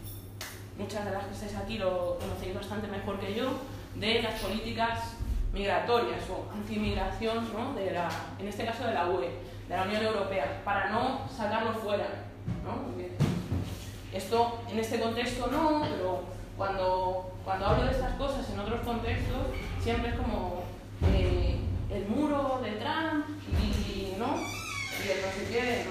muchas 0.78 1.06
de 1.06 1.12
las 1.12 1.26
que 1.26 1.34
estáis 1.34 1.56
aquí 1.56 1.78
lo 1.78 2.18
conocéis 2.20 2.56
bastante 2.56 2.88
mejor 2.88 3.20
que 3.20 3.36
yo, 3.36 3.52
de 3.96 4.22
las 4.22 4.40
políticas 4.40 5.16
migratorias 5.54 6.22
o 6.30 6.52
antimigración, 6.54 7.52
¿no? 7.54 7.74
de 7.74 7.92
la, 7.92 8.10
en 8.40 8.48
este 8.48 8.66
caso 8.66 8.86
de 8.86 8.94
la 8.94 9.10
UE, 9.10 9.30
de 9.68 9.76
la 9.76 9.84
Unión 9.84 10.04
Europea, 10.04 10.62
para 10.64 10.90
no 10.90 11.28
sacarlo 11.30 11.74
fuera. 11.74 12.08
¿no? 12.64 13.29
Esto 14.14 14.60
en 14.70 14.80
este 14.80 15.00
contexto 15.00 15.48
no, 15.52 15.82
pero 15.88 16.24
cuando, 16.58 17.32
cuando 17.46 17.66
hablo 17.68 17.86
de 17.86 17.92
estas 17.92 18.14
cosas 18.14 18.50
en 18.50 18.60
otros 18.60 18.82
contextos, 18.82 19.38
siempre 19.82 20.10
es 20.10 20.16
como 20.16 20.64
eh, 21.14 21.60
el 21.92 22.06
muro 22.08 22.60
de 22.64 22.72
Trump 22.72 23.26
y, 23.48 24.16
¿no? 24.18 24.36
y 24.36 25.12
el 25.12 25.22
no 25.22 25.32
sé 25.32 25.48
qué. 25.52 25.86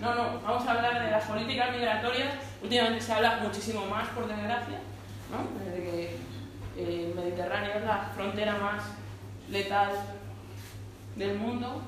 No. 0.00 0.14
no, 0.14 0.32
no, 0.32 0.40
vamos 0.40 0.66
a 0.66 0.72
hablar 0.72 1.04
de 1.04 1.10
las 1.12 1.24
políticas 1.24 1.70
migratorias. 1.70 2.34
Últimamente 2.60 3.00
se 3.00 3.12
habla 3.12 3.38
muchísimo 3.42 3.86
más, 3.86 4.08
por 4.08 4.26
desgracia, 4.26 4.80
¿no? 5.30 5.64
desde 5.64 5.82
que 5.82 6.04
eh, 6.76 7.06
el 7.06 7.14
Mediterráneo 7.14 7.72
es 7.76 7.84
la 7.84 8.10
frontera 8.14 8.58
más 8.58 8.82
letal 9.48 9.92
del 11.14 11.38
mundo, 11.38 11.82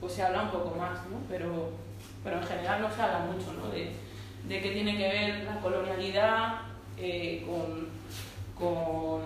pues 0.00 0.12
se 0.12 0.22
habla 0.22 0.42
un 0.42 0.50
poco 0.50 0.76
más, 0.76 1.00
¿no? 1.10 1.18
pero, 1.28 1.70
pero 2.22 2.38
en 2.38 2.46
general 2.46 2.82
no 2.82 2.90
se 2.90 3.02
habla 3.02 3.18
mucho 3.20 3.52
¿no? 3.52 3.68
de, 3.68 4.05
de 4.48 4.60
qué 4.60 4.70
tiene 4.70 4.96
que 4.96 5.08
ver 5.08 5.44
la 5.44 5.60
colonialidad 5.60 6.60
eh, 6.98 7.44
con, 7.46 7.88
con 8.58 9.22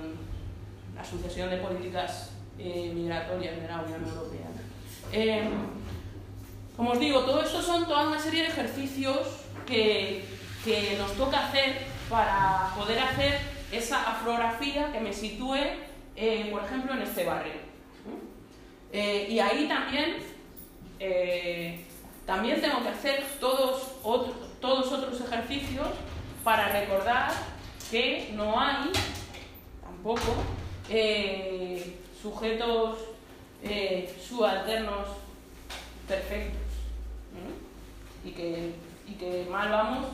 la 0.94 1.04
sucesión 1.04 1.50
de 1.50 1.58
políticas 1.58 2.30
eh, 2.58 2.90
migratorias 2.94 3.60
de 3.60 3.68
la 3.68 3.80
Unión 3.82 4.04
Europea. 4.04 4.46
Eh, 5.12 5.48
como 6.76 6.90
os 6.92 7.00
digo, 7.00 7.20
todo 7.24 7.42
esto 7.42 7.60
son 7.60 7.86
toda 7.86 8.08
una 8.08 8.18
serie 8.18 8.42
de 8.42 8.48
ejercicios 8.48 9.18
que, 9.66 10.24
que 10.64 10.96
nos 10.98 11.12
toca 11.14 11.48
hacer 11.48 11.78
para 12.08 12.72
poder 12.76 12.98
hacer 12.98 13.38
esa 13.70 14.10
afrografía 14.10 14.90
que 14.92 15.00
me 15.00 15.12
sitúe, 15.12 15.58
por 16.50 16.64
ejemplo, 16.64 16.94
en 16.94 17.02
este 17.02 17.24
barrio. 17.24 17.52
y 18.92 19.38
ahí 19.38 19.68
también, 19.68 20.16
también 22.26 22.60
tengo 22.60 22.82
que 22.82 22.88
hacer 22.88 23.24
todos, 23.38 23.92
otro- 24.02 24.49
todos 24.60 24.92
otros 24.92 25.20
ejercicios 25.20 25.88
para 26.44 26.68
recordar 26.68 27.30
que 27.90 28.30
no 28.34 28.58
hay 28.58 28.90
tampoco 29.82 30.34
eh, 30.88 31.96
sujetos 32.20 32.98
eh, 33.62 34.14
subalternos 34.26 35.08
perfectos. 36.06 36.60
¿no? 37.32 38.28
Y, 38.28 38.32
que, 38.32 38.74
y 39.08 39.14
que 39.14 39.46
mal 39.50 39.70
vamos 39.70 40.06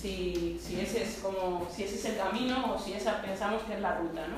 si, 0.00 0.58
si, 0.62 0.80
ese 0.80 1.02
es 1.02 1.20
como, 1.22 1.66
si 1.74 1.84
ese 1.84 1.94
es 1.94 2.04
el 2.06 2.16
camino 2.16 2.74
o 2.74 2.78
si 2.78 2.92
esa 2.92 3.22
pensamos 3.22 3.62
que 3.62 3.74
es 3.74 3.80
la 3.80 3.96
ruta, 3.96 4.26
¿no? 4.26 4.36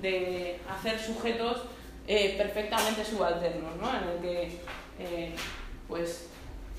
de 0.00 0.58
hacer 0.68 0.98
sujetos 0.98 1.62
eh, 2.06 2.34
perfectamente 2.38 3.04
subalternos, 3.04 3.76
¿no? 3.76 3.88
en 3.90 4.08
el 4.08 4.18
que 4.20 4.60
eh, 4.98 5.34
pues, 5.88 6.28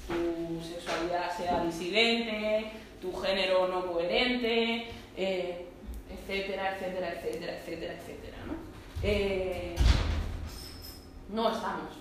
tu 0.07 0.61
sexualidad 0.61 1.35
sea 1.35 1.63
disidente, 1.63 2.71
tu 3.01 3.13
género 3.13 3.67
no 3.67 3.91
coherente, 3.91 4.87
eh, 5.15 5.65
etcétera, 6.09 6.75
etcétera, 6.75 7.13
etcétera, 7.13 7.57
etcétera, 7.57 7.93
etcétera. 7.93 8.37
¿no? 8.47 8.53
Eh, 9.01 9.75
no 11.29 11.51
estamos 11.51 11.91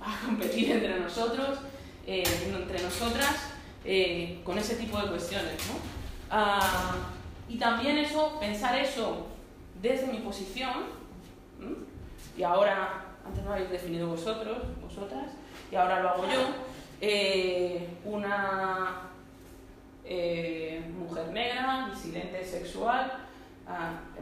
a 0.00 0.20
competir 0.26 0.72
entre 0.72 1.00
nosotros, 1.00 1.58
eh, 2.06 2.24
entre 2.46 2.82
nosotras, 2.82 3.52
con 4.44 4.58
ese 4.58 4.76
tipo 4.76 5.00
de 5.00 5.08
cuestiones. 5.08 5.54
¿no? 5.68 5.74
Ah, 6.30 7.12
y 7.48 7.56
también 7.56 7.98
eso, 7.98 8.38
pensar 8.40 8.76
eso 8.78 9.26
desde 9.80 10.08
mi 10.08 10.18
posición, 10.18 11.06
y 12.36 12.42
ahora, 12.42 13.04
antes 13.24 13.44
no 13.44 13.52
habéis 13.52 13.70
definido 13.70 14.08
vosotros, 14.08 14.58
vosotras, 14.82 15.30
y 15.70 15.76
ahora 15.76 16.00
lo 16.00 16.08
hago 16.10 16.24
yo, 16.24 16.40
eh, 17.00 17.88
una 18.04 19.02
eh, 20.04 20.82
mujer 20.98 21.26
mujer 21.26 21.32
negra, 21.32 21.90
disidente 21.94 22.44
sexual, 22.44 23.12
a 23.66 24.20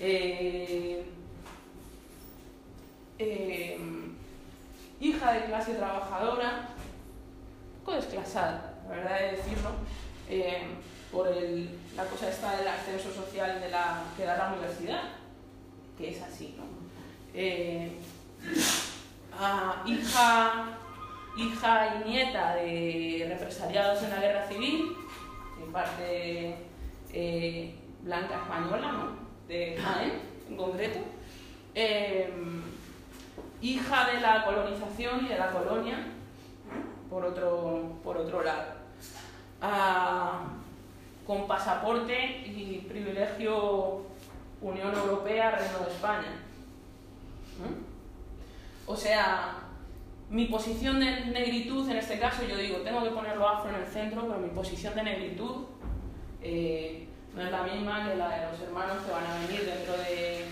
Eh, 0.00 1.04
eh, 3.18 3.78
hija 5.00 5.32
de 5.32 5.44
clase 5.44 5.74
trabajadora, 5.74 6.68
un 7.78 7.84
poco 7.84 7.96
desclasada, 7.96 8.80
la 8.88 8.96
verdad 8.96 9.20
de 9.20 9.36
decirlo, 9.36 9.70
eh, 10.28 10.62
por 11.10 11.28
el, 11.28 11.78
la 11.96 12.04
cosa 12.06 12.30
esta 12.30 12.56
del 12.56 12.68
ascenso 12.68 13.12
social 13.12 13.60
de 13.60 13.68
la, 13.68 14.04
que 14.16 14.24
da 14.24 14.38
la 14.38 14.52
universidad, 14.54 15.02
que 15.98 16.10
es 16.10 16.22
así, 16.22 16.56
¿no? 16.56 16.64
Hija, 19.84 20.78
hija 21.36 21.94
y 21.96 22.08
nieta 22.08 22.54
de 22.56 23.26
represaliados 23.28 24.02
en 24.02 24.10
la 24.10 24.20
guerra 24.20 24.48
civil, 24.48 24.96
en 25.62 25.72
parte 25.72 26.56
blanca 28.02 28.36
española, 28.36 28.92
¿no? 28.92 29.22
de 29.48 29.76
Jaén 29.76 30.12
en 30.48 30.56
concreto, 30.56 30.98
eh, 31.74 32.32
hija 33.60 34.12
de 34.12 34.20
la 34.20 34.44
colonización 34.44 35.24
y 35.24 35.28
de 35.28 35.38
la 35.38 35.50
colonia, 35.50 36.06
por 37.08 37.24
otro, 37.24 37.92
por 38.02 38.16
otro 38.16 38.42
lado, 38.42 38.82
Ah, 39.64 40.42
con 41.24 41.46
pasaporte 41.46 42.42
y 42.44 42.84
privilegio 42.88 44.02
Unión 44.60 44.92
Europea, 44.92 45.52
Reino 45.52 45.78
de 45.86 45.92
España. 45.92 46.32
O 48.86 48.96
sea, 48.96 49.60
mi 50.30 50.46
posición 50.46 50.98
de 50.98 51.26
negritud 51.26 51.88
en 51.88 51.98
este 51.98 52.18
caso, 52.18 52.42
yo 52.44 52.56
digo, 52.56 52.78
tengo 52.78 53.04
que 53.04 53.10
ponerlo 53.10 53.48
afro 53.48 53.70
en 53.70 53.76
el 53.82 53.86
centro, 53.86 54.26
pero 54.26 54.40
mi 54.40 54.48
posición 54.48 54.96
de 54.96 55.04
negritud 55.04 55.66
eh, 56.42 57.06
no 57.34 57.42
es 57.42 57.50
la 57.50 57.62
misma 57.62 58.08
que 58.08 58.16
la 58.16 58.28
de 58.28 58.50
los 58.50 58.60
hermanos 58.60 59.04
que 59.04 59.12
van 59.12 59.26
a 59.26 59.46
venir 59.46 59.64
dentro 59.64 59.94
de 59.96 60.44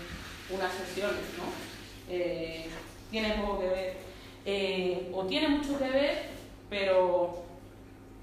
unas 0.49 0.73
sesiones, 0.73 1.21
¿no? 1.37 1.43
Eh, 2.09 2.67
tiene 3.09 3.35
poco 3.35 3.59
que 3.59 3.67
ver. 3.67 3.97
Eh, 4.45 5.11
o 5.13 5.25
tiene 5.25 5.49
mucho 5.49 5.77
que 5.77 5.89
ver, 5.89 6.29
pero, 6.69 7.43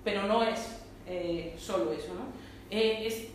pero 0.03 0.25
no 0.25 0.43
es 0.43 0.81
eh, 1.07 1.55
solo 1.59 1.93
eso, 1.93 2.15
¿no? 2.15 2.27
Es, 2.71 3.29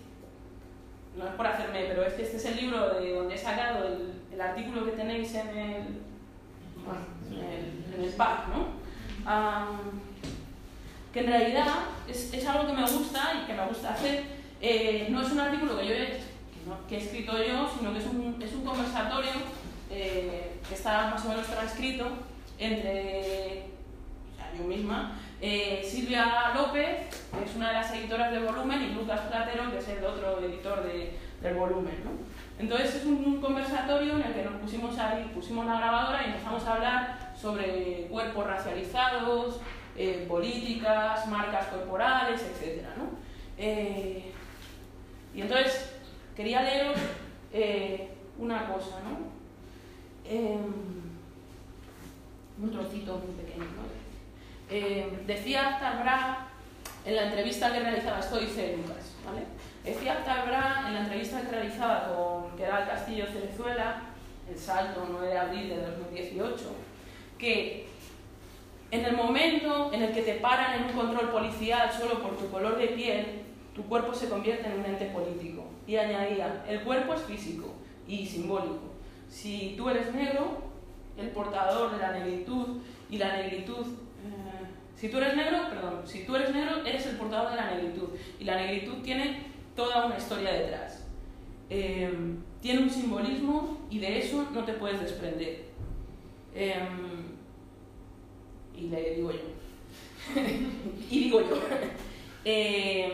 no 1.18 1.28
es 1.28 1.34
por 1.36 1.48
hacerme, 1.48 1.86
pero 1.88 2.04
este, 2.04 2.24
este 2.24 2.38
es 2.38 2.46
el 2.46 2.58
libro 2.58 3.00
de 3.00 3.14
donde 3.14 3.36
he 3.36 3.38
sacado 3.38 3.88
el, 3.88 4.14
el 4.34 4.42
artículo 4.42 4.86
que 4.86 4.92
tenéis 4.92 5.34
en 5.36 5.48
el, 5.58 5.84
bueno, 6.84 7.06
en 7.32 7.38
el, 7.38 8.06
en 8.06 8.18
¿no? 8.18 8.84
Que 11.14 11.20
en 11.20 11.28
realidad 11.28 11.68
es, 12.08 12.34
es 12.34 12.46
algo 12.48 12.68
que 12.68 12.74
me 12.74 12.90
gusta 12.90 13.42
y 13.42 13.46
que 13.48 13.54
me 13.54 13.66
gusta 13.68 13.94
hacer. 13.94 14.43
Eh, 14.66 15.08
no 15.10 15.22
es 15.22 15.30
un 15.30 15.42
artículo 15.42 15.78
que 15.78 15.86
yo 15.86 15.94
he, 15.94 16.20
que 16.88 16.96
he 16.96 17.00
escrito 17.00 17.34
yo, 17.38 17.70
sino 17.78 17.92
que 17.92 18.00
es 18.00 18.06
un, 18.06 18.42
es 18.42 18.54
un 18.54 18.64
conversatorio 18.64 19.32
eh, 19.92 20.54
que 20.66 20.74
está 20.74 21.10
más 21.10 21.26
o 21.26 21.28
menos 21.28 21.46
transcrito 21.48 22.08
entre 22.58 23.66
yo 24.58 24.64
misma, 24.64 25.20
eh, 25.42 25.86
Silvia 25.86 26.54
López, 26.56 27.10
que 27.38 27.44
es 27.44 27.56
una 27.58 27.70
de 27.70 27.74
las 27.74 27.94
editoras 27.94 28.32
del 28.32 28.44
volumen, 28.46 28.84
y 28.84 28.94
Lucas 28.94 29.20
Platero, 29.22 29.70
que 29.70 29.80
es 29.80 29.88
el 29.90 30.06
otro 30.06 30.40
editor 30.40 30.84
de- 30.84 31.18
del 31.42 31.56
volumen. 31.56 31.96
¿no? 32.06 32.12
Entonces 32.58 32.96
es 32.96 33.06
un, 33.06 33.42
conversatorio 33.42 34.14
en 34.14 34.22
el 34.22 34.34
que 34.34 34.44
nos 34.44 34.62
pusimos 34.62 34.98
ahí, 34.98 35.30
pusimos 35.34 35.66
la 35.66 35.78
grabadora 35.78 36.22
y 36.24 36.30
empezamos 36.30 36.64
a 36.66 36.74
hablar 36.76 37.34
sobre 37.36 38.08
cuerpos 38.10 38.48
racializados, 38.48 39.60
políticas, 40.30 41.28
marcas 41.28 41.68
corporales, 41.68 42.42
etc. 42.42 42.86
¿no? 42.96 43.10
Y 45.34 45.42
entonces 45.42 45.92
quería 46.36 46.62
leeros 46.62 46.98
eh, 47.52 48.10
una 48.38 48.68
cosa, 48.68 49.00
¿no? 49.04 49.34
Em, 50.30 50.74
un 52.62 52.72
trocito 52.72 53.18
muy 53.18 53.36
pequeño, 53.44 53.66
¿no? 53.66 53.94
Eh, 54.70 55.20
decía 55.26 55.78
Tarbra 55.80 56.48
en 57.06 57.16
la 57.16 57.26
entrevista 57.26 57.72
que 57.74 57.80
realizaba, 57.80 58.20
esto 58.20 58.40
dice 58.40 58.78
Lucas, 58.78 59.14
¿vale? 59.26 59.46
Decía 59.84 60.24
Tarbra 60.24 60.86
en 60.88 60.94
la 60.94 61.02
entrevista 61.02 61.42
que 61.42 61.52
realizaba 61.52 62.14
con 62.14 62.56
que 62.56 62.64
era 62.64 62.84
el 62.84 62.88
Castillo 62.88 63.26
Cerezuela, 63.26 64.02
el 64.50 64.58
salto 64.58 65.08
9 65.10 65.28
de 65.28 65.38
abril 65.38 65.70
de 65.70 65.82
2018, 65.82 66.64
que 67.38 67.88
en 68.92 69.06
el 69.06 69.16
momento 69.16 69.92
en 69.92 70.04
el 70.04 70.14
que 70.14 70.22
te 70.22 70.36
paran 70.36 70.76
en 70.76 70.86
un 70.86 70.94
control 70.94 71.30
policial 71.30 71.92
solo 71.92 72.22
por 72.22 72.38
tu 72.38 72.50
color 72.50 72.78
de 72.78 72.88
piel, 72.88 73.43
tu 73.74 73.84
cuerpo 73.84 74.14
se 74.14 74.30
convierte 74.30 74.68
en 74.68 74.80
un 74.80 74.86
ente 74.86 75.06
político. 75.08 75.66
Y 75.88 75.96
añadía, 75.96 76.64
el 76.68 76.82
cuerpo 76.82 77.14
es 77.14 77.22
físico 77.22 77.74
y 78.08 78.26
simbólico. 78.26 78.94
Si 79.30 79.74
tú 79.76 79.90
eres 79.90 80.14
negro, 80.14 80.58
el 81.18 81.30
portador 81.30 81.92
de 81.92 81.98
la 81.98 82.12
negritud 82.12 82.78
y 83.10 83.18
la 83.18 83.38
negritud... 83.38 83.82
eh, 83.82 84.68
si 84.96 85.10
tú 85.10 85.18
eres 85.18 85.36
negro, 85.36 85.70
perdón, 85.70 86.02
si 86.06 86.24
tú 86.24 86.36
eres 86.36 86.54
negro, 86.54 86.86
eres 86.86 87.06
el 87.08 87.18
portador 87.18 87.52
de 87.52 87.58
la 87.58 87.72
negritud. 87.72 88.10
Y 88.40 88.44
la 88.44 88.56
negritud 88.56 89.02
tiene 89.02 89.48
toda 89.76 90.06
una 90.06 90.18
historia 90.18 90.54
detrás. 90.54 91.08
Eh, 91.70 92.12
tiene 92.62 92.84
un 92.84 92.90
simbolismo 92.90 93.80
y 93.90 94.00
de 94.00 94.20
eso 94.20 94.48
no 94.54 94.64
te 94.64 94.74
puedes 94.74 95.02
desprender. 95.02 95.66
Eh, 96.56 96.76
y 98.76 98.82
le 98.88 99.16
digo 99.16 99.32
yo. 99.32 99.40
y 101.10 101.24
digo 101.24 101.42
yo. 101.42 101.58
Eh, 102.46 103.10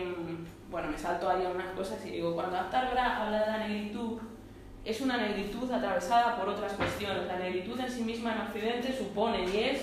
bueno, 0.69 0.89
me 0.89 0.97
salto 0.97 1.29
ahí 1.29 1.45
a 1.45 1.49
unas 1.49 1.71
cosas 1.73 2.05
y 2.05 2.11
digo, 2.11 2.35
cuando 2.35 2.57
Aptargra 2.57 3.23
habla 3.23 3.39
de 3.39 3.51
la 3.51 3.67
negritud, 3.67 4.19
es 4.85 5.01
una 5.01 5.17
negritud 5.17 5.71
atravesada 5.71 6.37
por 6.37 6.49
otras 6.49 6.73
cuestiones. 6.73 7.25
La 7.27 7.37
negritud 7.37 7.79
en 7.79 7.91
sí 7.91 8.03
misma 8.03 8.33
en 8.33 8.41
Occidente 8.41 8.95
supone 8.97 9.45
y 9.45 9.63
es 9.63 9.81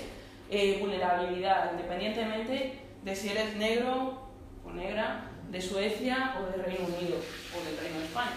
eh, 0.48 0.78
vulnerabilidad, 0.80 1.72
independientemente 1.72 2.80
de 3.02 3.16
si 3.16 3.30
eres 3.30 3.56
negro 3.56 4.28
o 4.64 4.70
negra 4.70 5.24
de 5.50 5.60
Suecia 5.60 6.36
o 6.40 6.50
del 6.50 6.64
Reino 6.64 6.86
Unido 6.86 7.16
o 7.54 7.64
del 7.64 7.78
Reino 7.78 7.98
de 7.98 8.04
España. 8.04 8.30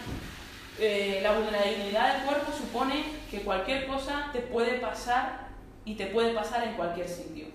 Eh, 0.80 1.20
la 1.22 1.34
vulnerabilidad 1.34 2.16
del 2.16 2.26
cuerpo 2.26 2.52
supone 2.52 3.04
que 3.30 3.42
cualquier 3.42 3.86
cosa 3.88 4.30
te 4.32 4.40
puede 4.40 4.80
pasar 4.80 5.50
y 5.86 5.96
te 5.96 6.08
puede 6.08 6.34
pasar 6.34 6.68
en 6.68 6.74
cualquier 6.74 7.08
sitio. 7.08 7.48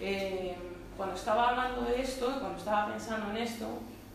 Eh, 0.00 0.54
cuando 0.96 1.16
estaba 1.16 1.50
hablando 1.50 1.82
de 1.82 2.00
esto, 2.00 2.26
cuando 2.40 2.58
estaba 2.58 2.88
pensando 2.88 3.30
en 3.30 3.38
esto, 3.38 3.66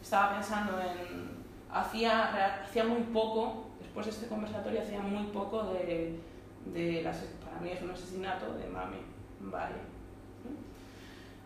estaba 0.01 0.35
pensando 0.35 0.79
en... 0.81 1.39
Hacía, 1.71 2.63
hacía 2.63 2.83
muy 2.83 3.03
poco, 3.03 3.67
después 3.79 4.07
de 4.07 4.11
este 4.11 4.27
conversatorio, 4.27 4.81
hacía 4.81 5.01
muy 5.01 5.27
poco 5.27 5.65
de, 5.65 6.19
de 6.65 7.03
las, 7.03 7.17
para 7.45 7.59
mí 7.59 7.69
es 7.69 7.81
un 7.81 7.91
asesinato 7.91 8.53
de 8.53 8.67
Mami, 8.67 8.97
vale. 9.39 9.75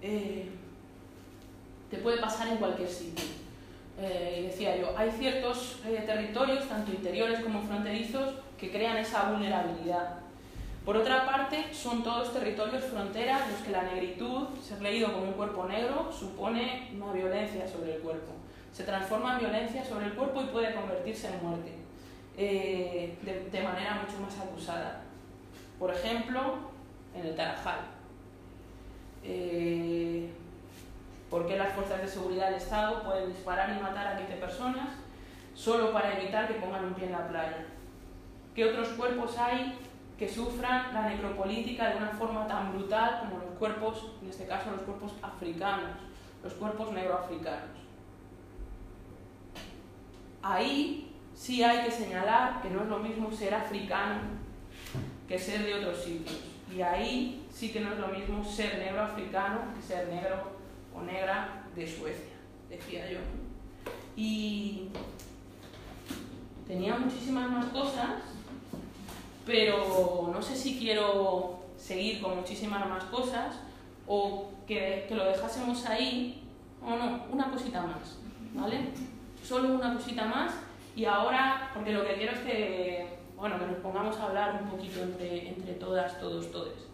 Eh, 0.02 0.50
te 1.90 1.98
puede 1.98 2.20
pasar 2.20 2.48
en 2.48 2.58
cualquier 2.58 2.90
sitio. 2.90 3.26
Eh, 4.00 4.48
decía 4.50 4.76
yo, 4.78 4.98
hay 4.98 5.12
ciertos 5.12 5.82
eh, 5.86 6.04
territorios, 6.06 6.68
tanto 6.68 6.92
interiores 6.92 7.42
como 7.42 7.62
fronterizos, 7.62 8.36
que 8.58 8.72
crean 8.72 8.98
esa 8.98 9.30
vulnerabilidad. 9.32 10.20
Por 10.84 10.98
otra 10.98 11.26
parte, 11.26 11.74
son 11.74 12.04
todos 12.04 12.34
territorios 12.34 12.84
fronteras 12.84 13.50
los 13.50 13.62
que 13.62 13.72
la 13.72 13.84
negritud, 13.84 14.48
ser 14.62 14.82
leído 14.82 15.14
como 15.14 15.28
un 15.28 15.34
cuerpo 15.34 15.66
negro, 15.66 16.12
supone 16.12 16.90
una 16.94 17.14
violencia 17.14 17.68
sobre 17.68 17.96
el 17.96 18.02
cuerpo. 18.02 18.33
Se 18.74 18.84
transforma 18.84 19.34
en 19.34 19.40
violencia 19.40 19.86
sobre 19.86 20.08
el 20.08 20.14
cuerpo 20.14 20.42
y 20.42 20.46
puede 20.46 20.74
convertirse 20.74 21.28
en 21.28 21.46
muerte, 21.46 21.72
eh, 22.36 23.16
de, 23.22 23.62
manera 23.62 24.04
mucho 24.04 24.20
más 24.20 24.36
acusada. 24.40 25.04
Por 25.78 25.94
ejemplo, 25.94 26.56
en 27.16 27.28
el 27.28 27.36
Tarajal. 27.36 27.82
Eh, 29.24 30.32
¿Por 31.30 31.48
qué 31.48 31.56
las 31.56 31.74
fuerzas 31.74 32.02
de 32.02 32.08
seguridad 32.08 32.48
del 32.48 32.56
Estado 32.56 33.04
pueden 33.04 33.30
disparar 33.30 33.78
y 33.78 33.82
matar 33.82 34.08
a 34.08 34.18
15 34.18 34.36
personas 34.38 34.90
solo 35.54 35.94
para 35.94 36.20
evitar 36.20 36.48
que 36.48 36.56
pongan 36.56 36.86
un 36.86 36.94
pie 36.96 37.06
en 37.06 37.12
la 37.12 37.28
playa? 37.28 37.66
¿Qué 38.56 38.66
otros 38.66 38.90
cuerpos 38.90 39.38
hay 39.38 39.78
que 40.18 40.28
sufran 40.28 40.94
la 40.94 41.10
necropolítica 41.10 41.90
de 41.90 41.98
una 41.98 42.10
forma 42.10 42.48
tan 42.48 42.74
brutal 42.74 43.20
como 43.20 43.38
los 43.38 43.58
cuerpos, 43.60 44.14
en 44.24 44.30
este 44.30 44.48
caso 44.48 44.72
los 44.72 44.82
cuerpos 44.82 45.12
africanos, 45.22 45.98
los 46.44 46.54
cuerpos 46.54 46.92
negroafricanos? 46.92 47.83
Ahí 50.44 51.10
sí 51.34 51.64
hay 51.64 51.86
que 51.86 51.92
señalar 51.92 52.62
que 52.62 52.70
no 52.70 52.84
es 52.84 52.90
lo 52.90 53.00
mismo 53.00 53.32
ser 53.32 53.56
africano 53.56 54.22
que 55.28 55.40
ser 55.40 55.64
de 55.64 55.76
otros 55.76 56.04
sitios. 56.04 56.42
Y 56.76 56.82
ahí 56.82 57.46
sí 57.50 57.72
que 57.72 57.80
no 57.80 57.94
es 57.94 58.00
lo 58.00 58.10
mismo 58.10 58.44
ser 58.44 58.78
negro 58.78 59.02
africano 59.02 59.62
que 59.76 59.82
ser 59.82 60.10
negro 60.10 60.52
o 60.94 61.02
negra 61.02 61.64
de 61.76 61.88
Suecia, 61.88 62.36
decía 62.70 63.10
yo. 63.10 63.20
Y 64.16 64.90
tenía 66.68 66.98
muchísimas 66.98 67.50
más 67.50 67.66
cosas, 67.68 68.22
pero 69.46 70.30
no 70.34 70.42
sé 70.42 70.56
si 70.56 70.78
quiero 70.78 71.64
seguir 71.78 72.22
con 72.22 72.38
muchísimas 72.38 72.88
más 72.88 73.06
cosas 73.06 73.56
o 74.08 74.52
que, 74.68 75.06
que 75.08 75.16
lo 75.16 75.26
dejásemos 75.26 75.86
ahí 75.86 76.44
no, 76.82 76.98
no, 76.98 77.24
una 77.32 77.50
cosita 77.50 77.82
más, 77.82 78.18
¿vale? 78.54 78.90
Solo 79.44 79.76
una 79.76 79.94
cosita 79.94 80.26
más 80.26 80.54
y 80.96 81.06
ahora, 81.06 81.72
porque 81.74 81.92
lo 81.92 82.06
que 82.06 82.14
quiero 82.14 82.32
es 82.32 82.40
que, 82.40 83.18
bueno, 83.36 83.60
que 83.60 83.66
nos 83.66 83.78
pongamos 83.78 84.18
a 84.18 84.28
hablar 84.28 84.62
un 84.64 84.70
poquito 84.70 85.02
entre, 85.02 85.50
entre 85.50 85.74
todas, 85.74 86.20
todos, 86.20 86.52
todes. 86.52 86.88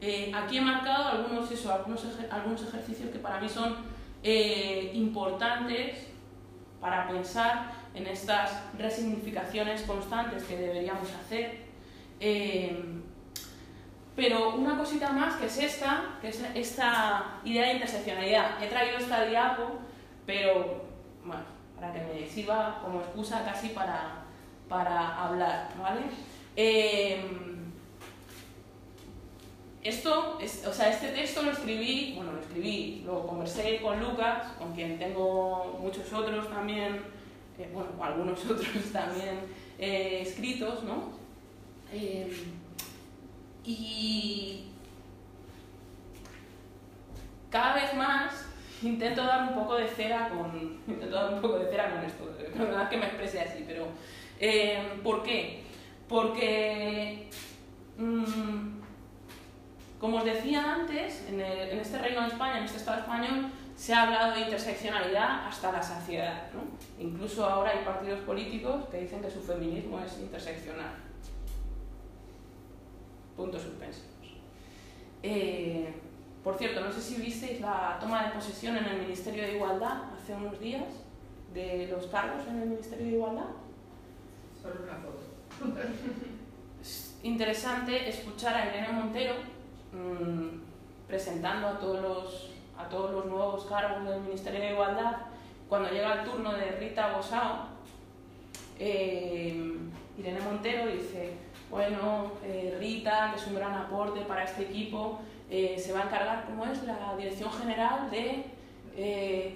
Eh, 0.00 0.32
aquí 0.34 0.56
he 0.56 0.60
marcado 0.62 1.08
algunos, 1.08 1.50
eso, 1.50 1.72
algunos, 1.72 2.06
algunos 2.30 2.62
ejercicios 2.62 3.10
que 3.10 3.18
para 3.18 3.38
mí 3.38 3.48
son 3.48 3.76
eh, 4.22 4.92
importantes 4.94 6.06
para 6.80 7.06
pensar 7.06 7.72
en 7.94 8.06
estas 8.06 8.62
resignificaciones 8.78 9.82
constantes 9.82 10.44
que 10.44 10.56
deberíamos 10.56 11.12
hacer. 11.12 11.66
Eh, 12.18 13.02
pero 14.16 14.54
una 14.54 14.76
cosita 14.76 15.12
más 15.12 15.36
que 15.36 15.46
es 15.46 15.58
esta, 15.58 16.18
que 16.20 16.28
es 16.28 16.42
esta 16.54 17.40
idea 17.44 17.66
de 17.66 17.72
interseccionalidad. 17.74 18.62
He 18.62 18.68
traído 18.68 18.98
esta 18.98 19.24
diapo, 19.24 19.78
pero 20.26 20.84
bueno, 21.24 21.59
para 21.80 21.92
que 21.92 22.00
me 22.00 22.28
sirva 22.28 22.80
como 22.84 23.00
excusa 23.00 23.44
casi 23.44 23.70
para, 23.70 24.22
para 24.68 25.24
hablar, 25.24 25.70
¿vale? 25.80 26.02
Esto, 29.82 30.38
o 30.38 30.72
sea, 30.72 30.90
este 30.90 31.08
texto 31.08 31.42
lo 31.42 31.52
escribí, 31.52 32.12
bueno, 32.14 32.32
lo 32.32 32.40
escribí, 32.40 33.02
lo 33.06 33.26
conversé 33.26 33.80
con 33.80 33.98
Lucas, 33.98 34.52
con 34.58 34.74
quien 34.74 34.98
tengo 34.98 35.78
muchos 35.80 36.12
otros 36.12 36.50
también, 36.50 37.00
eh, 37.58 37.70
bueno, 37.72 37.88
algunos 38.02 38.44
otros 38.44 38.92
también 38.92 39.40
eh, 39.78 40.20
escritos, 40.20 40.84
¿no? 40.84 41.12
Eh, 41.94 42.30
y 43.64 44.66
cada 47.50 47.74
vez 47.74 47.94
más 47.94 48.49
intento 48.82 49.24
dar 49.24 49.48
un 49.48 49.54
poco 49.54 49.76
de 49.76 49.88
cera 49.88 50.28
con, 50.28 50.80
intento 50.86 51.14
dar 51.14 51.34
un 51.34 51.40
poco 51.40 51.58
de 51.58 51.70
cera 51.70 51.90
con 51.94 52.04
esto, 52.04 52.24
verdad 52.58 52.88
que 52.88 52.96
me 52.96 53.06
exprese 53.06 53.40
así, 53.40 53.64
pero 53.66 53.86
¿por 55.02 55.22
qué? 55.22 55.62
Porque 56.08 57.28
mm, 57.98 58.80
como 60.00 60.16
os 60.16 60.24
decía 60.24 60.74
antes, 60.74 61.26
en, 61.28 61.40
este 61.42 61.98
Reino 61.98 62.22
de 62.22 62.28
España, 62.28 62.58
en 62.58 62.64
este 62.64 62.78
Estado 62.78 63.00
español, 63.00 63.50
se 63.76 63.92
ha 63.92 64.04
hablado 64.04 64.34
de 64.34 64.40
interseccionalidad 64.40 65.46
hasta 65.46 65.70
la 65.70 65.82
saciedad. 65.82 66.50
¿no? 66.54 66.62
Incluso 66.98 67.44
ahora 67.44 67.72
hay 67.72 67.84
partidos 67.84 68.20
políticos 68.20 68.86
que 68.90 69.02
dicen 69.02 69.20
que 69.20 69.30
su 69.30 69.42
feminismo 69.42 70.00
es 70.00 70.18
interseccional. 70.18 70.94
Puntos 73.36 73.60
suspensivos. 73.60 74.08
Eh, 75.22 75.94
por 76.42 76.56
cierto, 76.56 76.80
no 76.80 76.90
sé 76.92 77.00
si 77.00 77.20
visteis 77.20 77.60
la 77.60 77.98
toma 78.00 78.24
de 78.24 78.30
posesión 78.30 78.76
en 78.76 78.84
el 78.84 79.02
Ministerio 79.02 79.42
de 79.42 79.56
Igualdad 79.56 80.02
hace 80.14 80.34
unos 80.34 80.58
días 80.60 80.84
de 81.52 81.88
los 81.88 82.06
cargos 82.06 82.46
en 82.48 82.62
el 82.62 82.68
Ministerio 82.68 83.06
de 83.06 83.12
Igualdad. 83.12 83.46
Solo 84.60 84.74
una 84.84 84.96
foto. 84.96 85.80
Es 86.80 87.18
interesante 87.22 88.08
escuchar 88.08 88.54
a 88.54 88.66
Irene 88.68 88.92
Montero, 88.92 89.34
Mm, 89.92 90.60
presentando 91.08 91.66
a 91.66 91.78
todos, 91.80 92.00
los, 92.00 92.50
a 92.78 92.88
todos 92.88 93.10
los 93.10 93.26
nuevos 93.26 93.64
cargos 93.64 94.08
del 94.08 94.20
Ministerio 94.20 94.60
de 94.60 94.70
Igualdad, 94.70 95.16
cuando 95.68 95.90
llega 95.90 96.20
el 96.20 96.24
turno 96.24 96.52
de 96.52 96.70
Rita 96.72 97.12
Bosao, 97.16 97.66
eh, 98.78 99.76
Irene 100.16 100.40
Montero 100.40 100.86
dice, 100.86 101.32
bueno, 101.68 102.32
eh, 102.44 102.76
Rita, 102.78 103.32
que 103.32 103.40
es 103.40 103.46
un 103.48 103.56
gran 103.56 103.74
aporte 103.74 104.20
para 104.20 104.44
este 104.44 104.62
equipo, 104.62 105.20
eh, 105.50 105.76
se 105.78 105.92
va 105.92 106.00
a 106.00 106.04
encargar, 106.04 106.46
como 106.46 106.64
es, 106.66 106.82
la 106.84 107.14
Dirección 107.16 107.50
General 107.52 108.10
de 108.10 108.44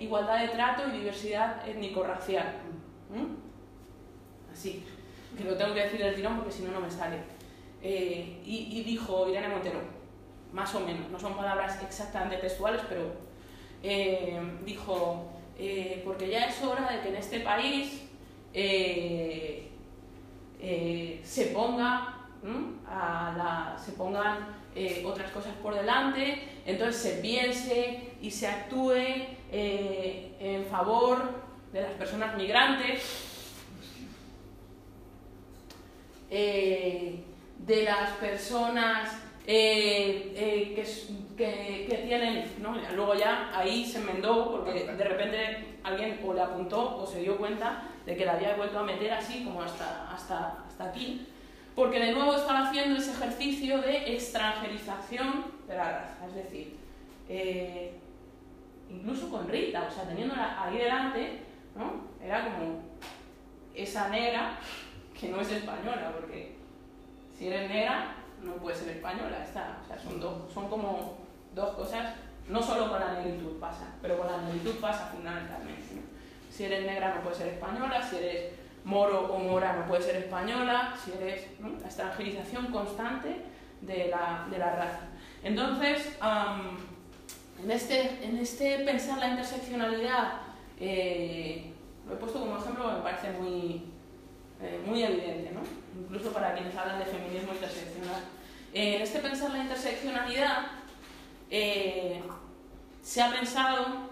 Igualdad 0.00 0.40
de 0.40 0.48
Trato 0.48 0.88
y 0.88 0.98
Diversidad 0.98 1.66
Étnico-Racial. 1.68 2.54
¿Mm? 3.10 4.52
Así, 4.52 4.84
que 5.36 5.44
lo 5.44 5.56
tengo 5.56 5.74
que 5.74 5.84
decir 5.84 6.00
del 6.00 6.14
tirón 6.14 6.36
porque 6.36 6.52
si 6.52 6.62
no, 6.62 6.72
no 6.72 6.80
me 6.80 6.90
sale. 6.90 7.18
y, 7.82 8.68
y 8.72 8.82
dijo 8.84 9.28
Irene 9.28 9.48
Montero, 9.48 9.80
más 10.54 10.72
o 10.74 10.80
menos, 10.80 11.10
no 11.10 11.18
son 11.18 11.34
palabras 11.34 11.82
exactamente 11.82 12.36
textuales, 12.36 12.80
pero 12.88 13.24
eh, 13.82 14.40
dijo, 14.64 15.26
eh, 15.58 16.00
porque 16.06 16.30
ya 16.30 16.46
es 16.46 16.62
hora 16.62 16.90
de 16.90 17.00
que 17.00 17.08
en 17.08 17.16
este 17.16 17.40
país 17.40 18.08
eh, 18.54 19.70
se, 21.22 21.46
ponga, 21.46 22.20
a 22.86 23.34
la, 23.36 23.76
se 23.78 23.92
pongan 23.92 24.63
otras 25.04 25.30
cosas 25.30 25.54
por 25.62 25.74
delante, 25.74 26.42
entonces 26.66 27.00
se 27.00 27.20
piense 27.20 28.14
y 28.20 28.30
se 28.30 28.46
actúe 28.46 28.92
en 29.52 30.66
favor 30.66 31.30
de 31.72 31.80
las 31.80 31.92
personas 31.92 32.36
migrantes, 32.36 33.02
de 36.28 37.82
las 37.84 38.10
personas 38.12 39.24
eh, 39.46 40.32
eh, 40.36 40.74
que, 41.36 41.86
que, 41.86 41.98
tienen, 41.98 42.50
¿no? 42.62 42.74
luego 42.94 43.14
ya 43.14 43.50
ahí 43.54 43.84
se 43.84 43.98
enmendó 43.98 44.50
porque 44.50 44.84
de 44.84 45.04
repente 45.04 45.78
alguien 45.82 46.18
o 46.24 46.32
le 46.32 46.40
apuntó 46.40 46.96
o 46.96 47.06
se 47.06 47.20
dio 47.20 47.36
cuenta 47.36 47.90
de 48.06 48.16
que 48.16 48.24
la 48.24 48.32
había 48.32 48.56
vuelto 48.56 48.78
a 48.78 48.84
meter 48.84 49.12
así 49.12 49.44
como 49.44 49.60
hasta, 49.60 50.10
hasta, 50.10 50.64
hasta 50.66 50.84
aquí, 50.84 51.26
porque 51.74 51.98
de 51.98 52.12
nuevo 52.12 52.34
estaba 52.34 52.68
haciendo 52.68 52.98
ese 52.98 53.12
ejercicio 53.12 53.80
de 53.80 54.14
extranjerización 54.14 55.46
de 55.66 55.76
la 55.76 55.92
raza, 55.92 56.26
es 56.28 56.34
decir, 56.34 56.76
eh, 57.28 57.92
incluso 58.88 59.28
con 59.30 59.48
Rita, 59.48 59.88
o 59.90 59.92
sea, 59.92 60.04
teniéndola 60.04 60.62
ahí 60.62 60.78
delante, 60.78 61.40
¿no? 61.76 62.04
era 62.24 62.44
como 62.44 62.80
esa 63.74 64.08
negra 64.08 64.58
que 65.18 65.28
no 65.28 65.40
es 65.40 65.50
española, 65.50 66.12
porque 66.14 66.56
si 67.36 67.48
eres 67.48 67.68
negra 67.68 68.16
no 68.42 68.54
puede 68.54 68.76
ser 68.76 68.96
española, 68.96 69.42
está, 69.42 69.78
o 69.82 69.86
sea, 69.86 69.98
son, 69.98 70.20
dos, 70.20 70.52
son 70.52 70.68
como 70.68 71.18
dos 71.54 71.74
cosas, 71.74 72.14
no 72.48 72.62
solo 72.62 72.90
con 72.90 73.00
la 73.00 73.14
negritud 73.14 73.58
pasa, 73.58 73.94
pero 74.00 74.18
con 74.18 74.30
la 74.30 74.42
negritud 74.42 74.76
pasa 74.80 75.06
fundamentalmente. 75.06 75.82
Si 76.50 76.64
eres 76.64 76.86
negra 76.86 77.16
no 77.16 77.22
puedes 77.22 77.38
ser 77.38 77.48
española, 77.48 78.00
si 78.00 78.16
eres 78.16 78.52
moro 78.84 79.32
o 79.32 79.38
mora 79.38 79.72
no 79.72 79.86
puedes 79.86 80.04
ser 80.04 80.16
española, 80.16 80.94
si 81.02 81.12
eres 81.12 81.46
la 81.60 81.86
extranjerización 81.86 82.66
constante 82.66 83.40
de 83.80 84.08
la, 84.08 84.46
de 84.50 84.58
la 84.58 84.76
raza. 84.76 85.00
Entonces, 85.42 86.16
en, 87.62 87.70
este, 87.70 88.24
en 88.24 88.38
este 88.38 88.78
pensar 88.80 89.18
la 89.18 89.28
interseccionalidad, 89.28 90.40
eh, 90.78 91.72
lo 92.06 92.14
he 92.14 92.16
puesto 92.16 92.40
como 92.40 92.58
ejemplo, 92.58 92.92
me 92.92 93.00
parece 93.00 93.30
muy, 93.32 93.84
eh, 94.60 94.80
muy 94.86 95.02
evidente, 95.02 95.52
¿no? 95.52 95.60
incluso 96.00 96.32
para 96.32 96.54
quienes 96.54 96.74
hablan 96.76 96.98
de 96.98 97.06
feminismo 97.06 97.52
interseccional. 97.52 98.20
En 98.72 99.02
este 99.02 99.20
pensar 99.20 99.50
la 99.50 99.58
interseccionalidad, 99.58 100.66
eh, 101.50 102.20
se 103.02 103.22
ha 103.22 103.30
pensado, 103.30 104.10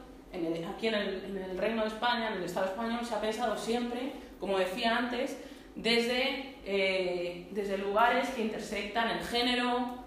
aquí 0.75 0.87
en 0.87 0.95
el, 0.95 1.59
Reino 1.59 1.83
de 1.83 1.89
España, 1.89 2.29
en 2.29 2.35
el 2.35 2.45
Estado 2.45 2.67
español, 2.67 3.05
se 3.05 3.15
ha 3.15 3.21
pensado 3.21 3.57
siempre, 3.57 4.13
como 4.43 4.59
decía 4.59 4.99
antes, 4.99 5.39
desde, 5.77 6.57
eh, 6.67 7.47
desde 7.53 7.79
lugares 7.79 8.29
que 8.31 8.43
intersectan 8.43 9.11
el 9.11 9.21
género, 9.21 9.99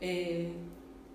eh, 0.00 0.50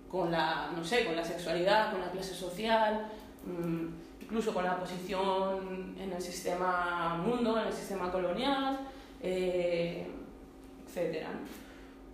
con, 0.08 0.30
la, 0.30 0.70
no 0.74 0.84
sé, 0.84 1.04
con 1.04 1.16
la 1.16 1.24
sexualidad, 1.24 1.90
con 1.90 2.00
la 2.00 2.12
clase 2.12 2.34
social, 2.34 3.10
mm, 3.44 4.22
incluso 4.22 4.54
con 4.54 4.62
la 4.62 4.78
posición 4.78 5.96
en 5.98 6.12
el 6.12 6.22
sistema 6.22 7.16
mundo, 7.16 7.60
en 7.60 7.66
el 7.66 7.72
sistema 7.72 8.12
colonial, 8.12 8.78
etc 9.20 11.26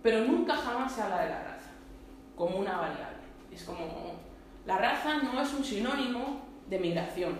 pero 0.05 0.23
nunca 0.23 0.55
jamás 0.55 0.91
se 0.91 1.01
habla 1.01 1.23
de 1.23 1.29
la 1.31 1.41
raza 1.41 1.71
como 2.35 2.59
una 2.59 2.77
variable. 2.77 3.25
Es 3.51 3.63
como, 3.63 4.13
la 4.63 4.77
raza 4.77 5.23
no 5.23 5.41
es 5.41 5.51
un 5.51 5.65
sinónimo 5.65 6.41
de 6.69 6.77
migración. 6.77 7.39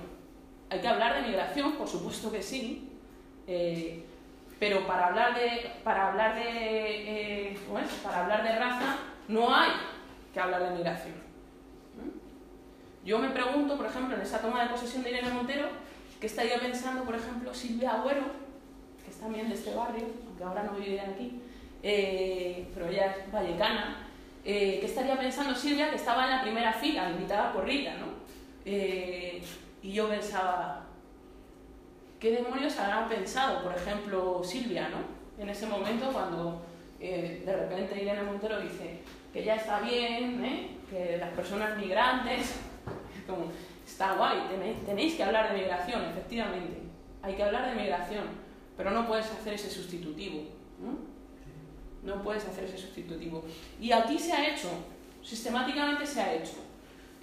Hay 0.71 0.81
que 0.81 0.87
hablar 0.87 1.13
de 1.13 1.27
migración, 1.27 1.73
por 1.73 1.87
supuesto 1.87 2.31
que 2.31 2.41
sí, 2.41 2.84
eh, 3.47 4.03
pero 4.59 4.87
para 4.87 5.07
hablar 5.07 5.35
de, 5.35 5.71
para 5.83 6.09
hablar 6.09 6.35
de, 6.35 6.43
eh, 6.45 7.59
para 8.03 8.23
hablar 8.23 8.43
de 8.43 8.55
raza 8.57 8.97
no 9.27 9.53
hay 9.53 9.71
que 10.33 10.39
hablar 10.39 10.63
de 10.63 10.77
migración. 10.77 11.25
Yo 13.03 13.19
me 13.19 13.29
pregunto, 13.29 13.77
por 13.77 13.85
ejemplo, 13.85 14.15
en 14.15 14.21
esa 14.21 14.41
toma 14.41 14.63
de 14.63 14.69
posesión 14.69 15.03
de 15.03 15.11
Irene 15.11 15.29
Montero, 15.29 15.67
¿qué 16.19 16.25
estaría 16.25 16.57
pensando, 16.57 17.03
por 17.03 17.15
ejemplo, 17.15 17.53
Silvia 17.53 17.93
Agüero, 17.93 18.23
que 19.03 19.11
es 19.11 19.17
también 19.19 19.47
de 19.47 19.53
este 19.53 19.75
barrio, 19.75 20.05
aunque 20.25 20.43
ahora 20.43 20.63
no 20.63 20.71
vive 20.71 20.99
aquí, 20.99 21.39
eh, 21.83 22.67
pero 22.73 22.87
ella 22.87 23.15
es 23.15 23.31
vallecana, 23.31 24.07
eh, 24.43 24.79
¿qué 24.79 24.87
estaría 24.87 25.19
pensando 25.19 25.53
Silvia 25.53 25.91
que 25.91 25.97
estaba 25.97 26.23
en 26.23 26.31
la 26.31 26.41
primera 26.41 26.73
fila, 26.73 27.11
invitada 27.11 27.53
por 27.53 27.65
Rita, 27.65 27.93
¿no? 27.97 28.07
Eh, 28.65 29.43
y 29.83 29.91
yo 29.91 30.09
pensaba, 30.09 30.84
¿qué 32.25 32.31
demonios 32.31 32.75
habrán 32.79 33.07
pensado, 33.07 33.61
por 33.61 33.75
ejemplo, 33.75 34.41
Silvia, 34.43 34.89
¿no? 34.89 34.97
En 35.39 35.47
ese 35.47 35.67
momento 35.67 36.11
cuando 36.11 36.59
de 36.99 37.55
repente 37.55 38.01
Irene 38.01 38.23
Montero 38.23 38.59
dice 38.61 39.01
que 39.31 39.43
ya 39.43 39.57
está 39.57 39.79
bien, 39.81 40.79
que 40.89 41.17
las 41.17 41.29
personas 41.35 41.77
migrantes, 41.77 42.55
como, 43.27 43.51
está 43.85 44.13
guay, 44.15 44.39
tenéis, 44.49 44.83
tenéis 44.83 45.13
que 45.13 45.23
hablar 45.23 45.51
de 45.51 45.59
migración, 45.59 46.03
efectivamente. 46.05 46.79
Hay 47.21 47.35
que 47.35 47.43
hablar 47.43 47.69
de 47.69 47.79
migración, 47.79 48.23
pero 48.75 48.89
no 48.89 49.05
puedes 49.05 49.27
hacer 49.27 49.53
ese 49.53 49.69
sustitutivo. 49.69 50.45
¿no? 50.81 50.97
no 52.11 52.23
puedes 52.23 52.43
hacer 52.47 52.63
ese 52.63 52.79
sustitutivo. 52.79 53.43
Y 53.79 53.91
aquí 53.91 54.17
se 54.17 54.33
ha 54.33 54.49
hecho, 54.49 54.69
sistemáticamente 55.21 56.03
se 56.07 56.21
ha 56.21 56.33
hecho. 56.33 56.57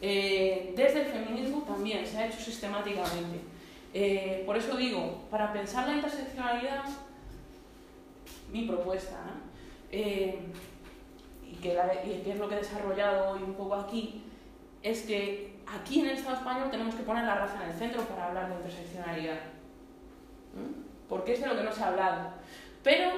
Eh, 0.01 0.73
desde 0.77 1.01
el 1.01 1.07
feminismo 1.07 1.63
también 1.63 2.07
se 2.07 2.19
ha 2.19 2.29
hecho 2.29 2.39
sistemáticamente. 2.39 3.52
Eh, 3.95 4.43
por 4.47 4.57
eso 4.57 4.77
digo, 4.77 5.25
para 5.31 5.53
pensar 5.53 5.87
la 5.87 5.95
interseccionalidad, 5.95 6.85
mi 8.51 8.67
propuesta, 8.67 9.19
eh, 9.91 10.39
y, 11.47 11.55
que 11.57 12.31
es 12.31 12.39
lo 12.39 12.49
que 12.49 12.55
he 12.55 12.59
desarrollado 12.59 13.33
hoy 13.33 13.43
un 13.43 13.55
poco 13.55 13.75
aquí, 13.75 14.23
es 14.83 15.03
que 15.03 15.57
aquí 15.67 16.01
en 16.01 16.07
el 16.07 16.17
Estado 16.17 16.37
español 16.37 16.71
tenemos 16.71 16.95
que 16.95 17.03
poner 17.03 17.25
la 17.25 17.35
raza 17.35 17.63
en 17.65 17.71
el 17.71 17.77
centro 17.77 18.03
para 18.05 18.29
hablar 18.29 18.49
de 18.49 18.55
interseccionalidad. 18.57 19.39
Porque 21.09 21.35
es 21.35 21.41
de 21.41 21.47
lo 21.47 21.57
que 21.57 21.63
no 21.63 21.73
se 21.73 21.83
ha 21.83 21.89
hablado. 21.89 22.31
Pero 22.83 23.11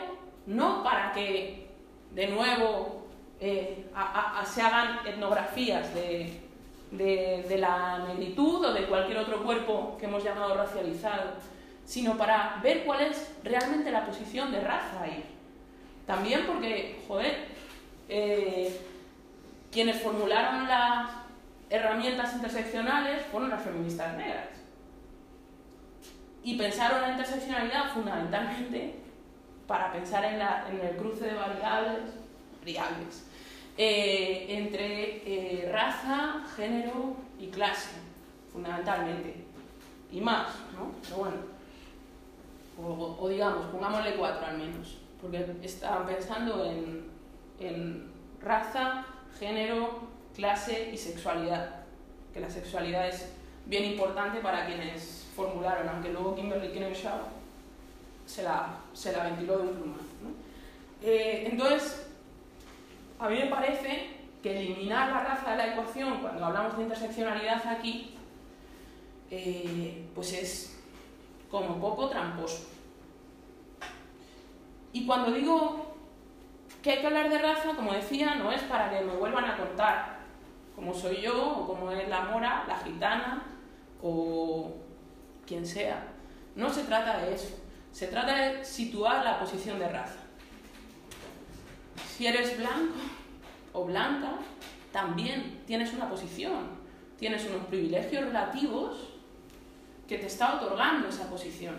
no 0.46 0.82
para 0.82 1.12
que, 1.12 1.68
de 2.12 2.26
nuevo, 2.28 3.06
eh, 3.40 3.86
se 4.44 4.62
hagan 4.62 5.06
etnografías 5.06 5.94
de, 5.94 6.43
de, 6.96 7.56
la 7.58 8.04
negritud 8.06 8.64
o 8.64 8.72
de 8.72 8.86
cualquier 8.86 9.18
otro 9.18 9.42
cuerpo 9.42 9.96
que 9.98 10.06
hemos 10.06 10.22
llamado 10.22 10.54
racializado, 10.54 11.32
sino 11.84 12.16
para 12.16 12.60
ver 12.62 12.84
cuál 12.84 13.02
es 13.02 13.34
realmente 13.42 13.90
la 13.90 14.06
posición 14.06 14.52
de 14.52 14.60
raza 14.60 15.02
ahí. 15.02 15.24
También 16.06 16.46
porque, 16.46 17.02
joder, 17.06 17.46
eh, 18.08 18.80
quienes 19.70 20.00
formularon 20.02 20.68
las 20.68 21.10
herramientas 21.70 22.34
interseccionales 22.34 23.22
fueron 23.30 23.50
las 23.50 23.62
feministas 23.62 24.16
negras. 24.16 24.48
Y 26.42 26.56
pensaron 26.56 27.00
la 27.00 27.10
interseccionalidad 27.10 27.92
fundamentalmente 27.92 28.96
para 29.66 29.92
pensar 29.92 30.24
en, 30.26 30.38
la, 30.38 30.66
en 30.70 30.86
el 30.86 30.96
cruce 30.96 31.24
de 31.24 31.34
variables, 31.34 32.02
variables 32.60 33.24
eh, 33.76 34.46
entre 34.48 35.22
eh, 35.26 35.68
raza, 35.72 36.44
género 36.56 37.16
y 37.38 37.48
clase, 37.48 37.90
fundamentalmente. 38.52 39.44
Y 40.12 40.20
más, 40.20 40.48
¿no? 40.74 40.92
Pero 41.02 41.16
bueno, 41.16 41.36
o, 42.82 43.28
digamos, 43.28 43.66
pongámosle 43.66 44.14
cuatro 44.14 44.46
al 44.46 44.58
menos, 44.58 44.98
porque 45.20 45.44
estaban 45.62 46.06
pensando 46.06 46.64
en, 46.64 48.12
raza, 48.40 49.06
género, 49.38 50.00
clase 50.36 50.90
y 50.92 50.96
sexualidad, 50.96 51.82
que 52.32 52.40
la 52.40 52.50
sexualidad 52.50 53.08
es 53.08 53.32
bien 53.66 53.84
importante 53.84 54.40
para 54.40 54.66
quienes 54.66 55.26
formularon, 55.34 55.88
aunque 55.88 56.10
luego 56.10 56.34
Kimberly 56.34 56.70
Crenshaw 56.70 57.20
se 58.26 58.42
la, 58.42 58.76
se 58.92 59.12
la 59.12 59.24
ventiló 59.24 59.58
de 59.58 59.62
un 59.62 59.74
plumazo. 59.74 60.04
Eh, 61.02 61.48
entonces, 61.50 62.03
a 63.24 63.28
mí 63.30 63.38
me 63.38 63.46
parece 63.46 64.10
que 64.42 64.60
eliminar 64.60 65.10
la 65.10 65.24
raza 65.24 65.52
de 65.52 65.56
la 65.56 65.66
ecuación 65.68 66.18
cuando 66.20 66.44
hablamos 66.44 66.76
de 66.76 66.82
interseccionalidad 66.82 67.66
aquí, 67.66 68.14
eh, 69.30 70.06
pues 70.14 70.34
es 70.34 70.78
como 71.50 71.80
poco 71.80 72.10
tramposo. 72.10 72.68
Y 74.92 75.06
cuando 75.06 75.32
digo 75.32 75.96
que 76.82 76.92
hay 76.92 77.00
que 77.00 77.06
hablar 77.06 77.30
de 77.30 77.38
raza, 77.38 77.74
como 77.74 77.94
decía, 77.94 78.34
no 78.34 78.52
es 78.52 78.60
para 78.64 78.90
que 78.90 79.02
me 79.02 79.16
vuelvan 79.16 79.46
a 79.46 79.56
contar 79.56 80.18
cómo 80.76 80.92
soy 80.92 81.22
yo, 81.22 81.60
o 81.60 81.66
cómo 81.66 81.90
es 81.92 82.06
la 82.06 82.24
mora, 82.24 82.64
la 82.68 82.76
gitana, 82.80 83.42
o 84.02 84.70
quien 85.46 85.64
sea. 85.64 86.08
No 86.54 86.68
se 86.68 86.84
trata 86.84 87.20
de 87.20 87.34
eso. 87.34 87.58
Se 87.90 88.08
trata 88.08 88.36
de 88.36 88.64
situar 88.64 89.24
la 89.24 89.40
posición 89.40 89.78
de 89.78 89.88
raza. 89.88 90.23
Si 92.16 92.26
eres 92.26 92.56
blanco 92.58 92.94
o 93.72 93.84
blanca, 93.84 94.38
también 94.92 95.60
tienes 95.66 95.92
una 95.92 96.08
posición, 96.08 96.68
tienes 97.18 97.44
unos 97.46 97.66
privilegios 97.66 98.24
relativos 98.24 99.14
que 100.06 100.18
te 100.18 100.26
está 100.26 100.56
otorgando 100.56 101.08
esa 101.08 101.28
posición. 101.28 101.74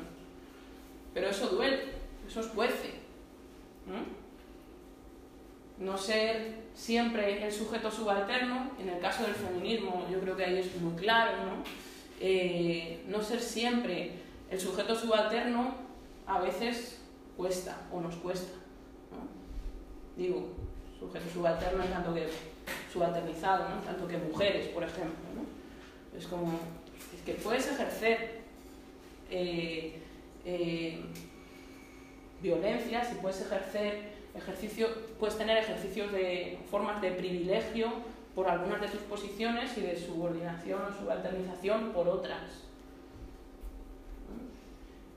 Pero 1.13 1.29
eso 1.29 1.47
duele, 1.47 1.83
eso 2.27 2.41
es 2.41 2.47
juece. 2.47 2.95
No 5.77 5.97
ser 5.97 6.65
siempre 6.73 7.45
el 7.45 7.51
sujeto 7.51 7.89
subalterno, 7.89 8.71
en 8.79 8.89
el 8.89 8.99
caso 8.99 9.23
del 9.23 9.35
feminismo 9.35 10.05
yo 10.11 10.19
creo 10.19 10.35
que 10.35 10.45
ahí 10.45 10.57
es 10.57 10.75
muy 10.81 10.95
claro, 10.95 11.31
¿no? 11.45 11.63
Eh, 12.19 13.03
no 13.07 13.21
ser 13.21 13.41
siempre 13.41 14.13
el 14.49 14.59
sujeto 14.59 14.95
subalterno 14.95 15.75
a 16.25 16.39
veces 16.39 17.01
cuesta 17.37 17.87
o 17.91 18.01
nos 18.01 18.15
cuesta. 18.15 18.64
Digo, 20.17 20.47
sujeto 20.99 21.25
subalterno 21.33 21.83
en 21.83 21.91
tanto 21.91 22.13
que 22.13 22.27
subalternizado, 22.91 23.69
¿no? 23.69 23.81
tanto 23.81 24.07
que 24.07 24.17
mujeres, 24.17 24.67
por 24.69 24.83
ejemplo. 24.83 25.25
¿no? 25.35 26.17
Es 26.17 26.27
como, 26.27 26.59
es 27.13 27.21
que 27.25 27.33
puedes 27.33 27.67
ejercer 27.67 28.41
eh, 29.29 30.01
eh, 30.45 31.01
violencias 32.41 33.11
y 33.11 33.15
puedes 33.15 33.41
ejercer 33.41 34.15
ejercicio, 34.35 34.87
puedes 35.19 35.37
tener 35.37 35.57
ejercicios 35.57 36.11
de 36.11 36.59
formas 36.69 37.01
de 37.01 37.11
privilegio 37.11 37.91
por 38.33 38.47
algunas 38.49 38.81
de 38.81 38.87
tus 38.87 39.01
posiciones 39.01 39.77
y 39.77 39.81
de 39.81 39.97
subordinación 39.97 40.81
o 40.81 40.93
subalternización 40.93 41.91
por 41.91 42.07
otras. 42.07 42.65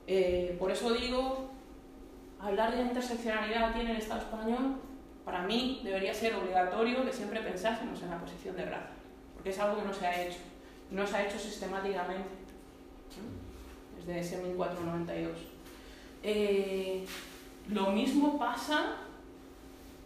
Eh, 0.07 0.55
por 0.57 0.71
eso 0.71 0.91
digo, 0.93 1.49
hablar 2.39 2.75
de 2.75 2.81
interseccionalidad 2.81 3.65
aquí 3.69 3.81
en 3.81 3.89
el 3.89 3.97
Estado 3.97 4.21
español, 4.21 4.77
para 5.29 5.43
mí 5.43 5.79
debería 5.83 6.11
ser 6.11 6.33
obligatorio 6.33 7.05
que 7.05 7.13
siempre 7.13 7.39
pensásemos 7.41 8.01
en 8.01 8.09
la 8.09 8.17
posición 8.17 8.55
de 8.55 8.65
raza, 8.65 8.89
porque 9.35 9.51
es 9.51 9.59
algo 9.59 9.79
que 9.79 9.87
no 9.87 9.93
se 9.93 10.07
ha 10.07 10.23
hecho, 10.23 10.39
no 10.89 11.05
se 11.05 11.15
ha 11.15 11.27
hecho 11.27 11.37
sistemáticamente 11.37 12.29
desde 13.95 14.19
ese 14.19 14.37
1492. 14.37 15.37
Eh, 16.23 17.05
lo 17.67 17.91
mismo 17.91 18.39
pasa 18.39 18.95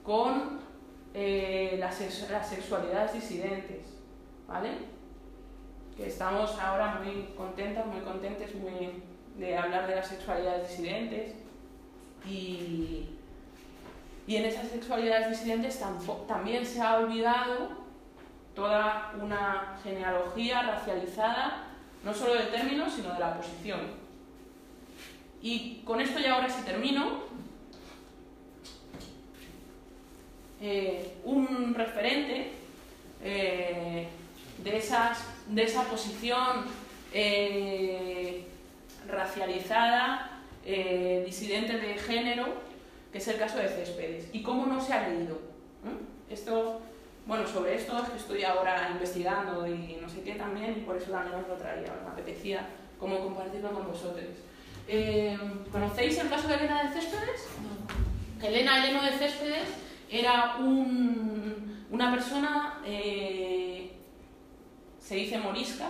con 0.03 0.59
eh, 1.13 1.77
las, 1.79 2.01
las, 2.29 2.49
sexualidades 2.49 3.13
disidentes, 3.13 3.85
¿vale? 4.45 4.71
Que 5.95 6.07
estamos 6.07 6.59
ahora 6.59 6.99
muy 7.01 7.29
contentas, 7.37 7.85
muy 7.85 8.01
contentes, 8.01 8.53
muy 8.55 9.01
de 9.37 9.57
hablar 9.57 9.87
de 9.87 9.95
las 9.95 10.07
sexualidades 10.09 10.67
disidentes 10.67 11.31
y, 12.25 13.12
y 14.25 14.37
en 14.37 14.45
esas 14.45 14.69
sexualidades 14.69 15.29
disidentes 15.29 15.81
también 16.27 16.65
se 16.65 16.81
ha 16.81 16.97
olvidado 16.97 17.83
toda 18.55 19.13
una 19.21 19.77
genealogía 19.83 20.61
racializada, 20.61 21.63
no 22.03 22.13
solo 22.13 22.35
del 22.35 22.49
término, 22.49 22.89
sino 22.89 23.13
de 23.13 23.19
la 23.19 23.35
posición. 23.35 23.81
Y 25.41 25.81
con 25.83 25.99
esto 25.99 26.19
ya 26.19 26.35
ahora 26.35 26.49
sí 26.49 26.61
termino. 26.63 27.33
Eh, 30.61 31.17
un 31.25 31.73
referente 31.73 32.51
eh, 33.21 34.07
de, 34.59 34.77
esas, 34.77 35.25
de 35.47 35.63
esa 35.63 35.83
posición 35.83 36.63
eh, 37.13 38.45
racializada, 39.05 40.29
disidente 41.25 41.77
de 41.77 41.97
género, 41.97 42.45
que 43.13 43.19
es 43.19 43.27
el 43.27 43.37
caso 43.37 43.59
de 43.59 43.69
Céspedes. 43.69 44.27
¿Y 44.33 44.41
cómo 44.41 44.65
no 44.65 44.81
se 44.81 44.91
ha 44.91 45.07
leído? 45.07 45.35
¿Mm? 45.83 46.33
Esto, 46.33 46.81
bueno, 47.27 47.47
sobre 47.47 47.75
esto 47.75 47.95
es 48.01 48.09
que 48.09 48.17
estoy 48.17 48.43
ahora 48.43 48.89
investigando 48.91 49.67
y 49.67 49.99
no 50.01 50.09
sé 50.09 50.23
qué 50.23 50.33
también, 50.33 50.79
y 50.79 50.81
por 50.81 50.97
eso 50.97 51.11
también 51.11 51.35
os 51.35 51.47
lo 51.47 51.53
traía, 51.55 51.93
me 52.03 52.09
apetecía 52.11 52.67
como 52.99 53.19
compartirlo 53.19 53.71
con 53.71 53.85
vosotros. 53.87 54.25
Eh, 54.87 55.37
¿Conocéis 55.71 56.17
el 56.17 56.29
caso 56.29 56.47
de 56.47 56.55
Elena 56.55 56.83
de 56.83 56.89
Céspedes? 56.99 57.47
Elena 58.41 58.83
Eleno 58.83 59.03
de 59.03 59.11
Céspedes 59.11 59.69
era 60.09 60.57
una 60.57 62.11
persona, 62.11 62.81
eh, 62.83 63.91
se 64.99 65.15
dice 65.15 65.37
morisca, 65.37 65.89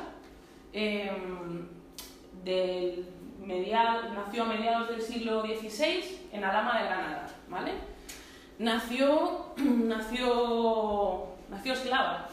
del 2.44 3.06
nació 3.46 4.44
a 4.44 4.46
mediados 4.46 4.90
del 4.90 5.02
siglo 5.02 5.42
XVI 5.42 6.28
en 6.32 6.44
Alama 6.44 6.80
de 6.80 6.86
Granada, 6.86 7.28
¿vale? 7.50 7.74
Nació, 8.60 9.54
nació, 9.58 11.28
nació 11.50 11.74
esclava, 11.74 12.30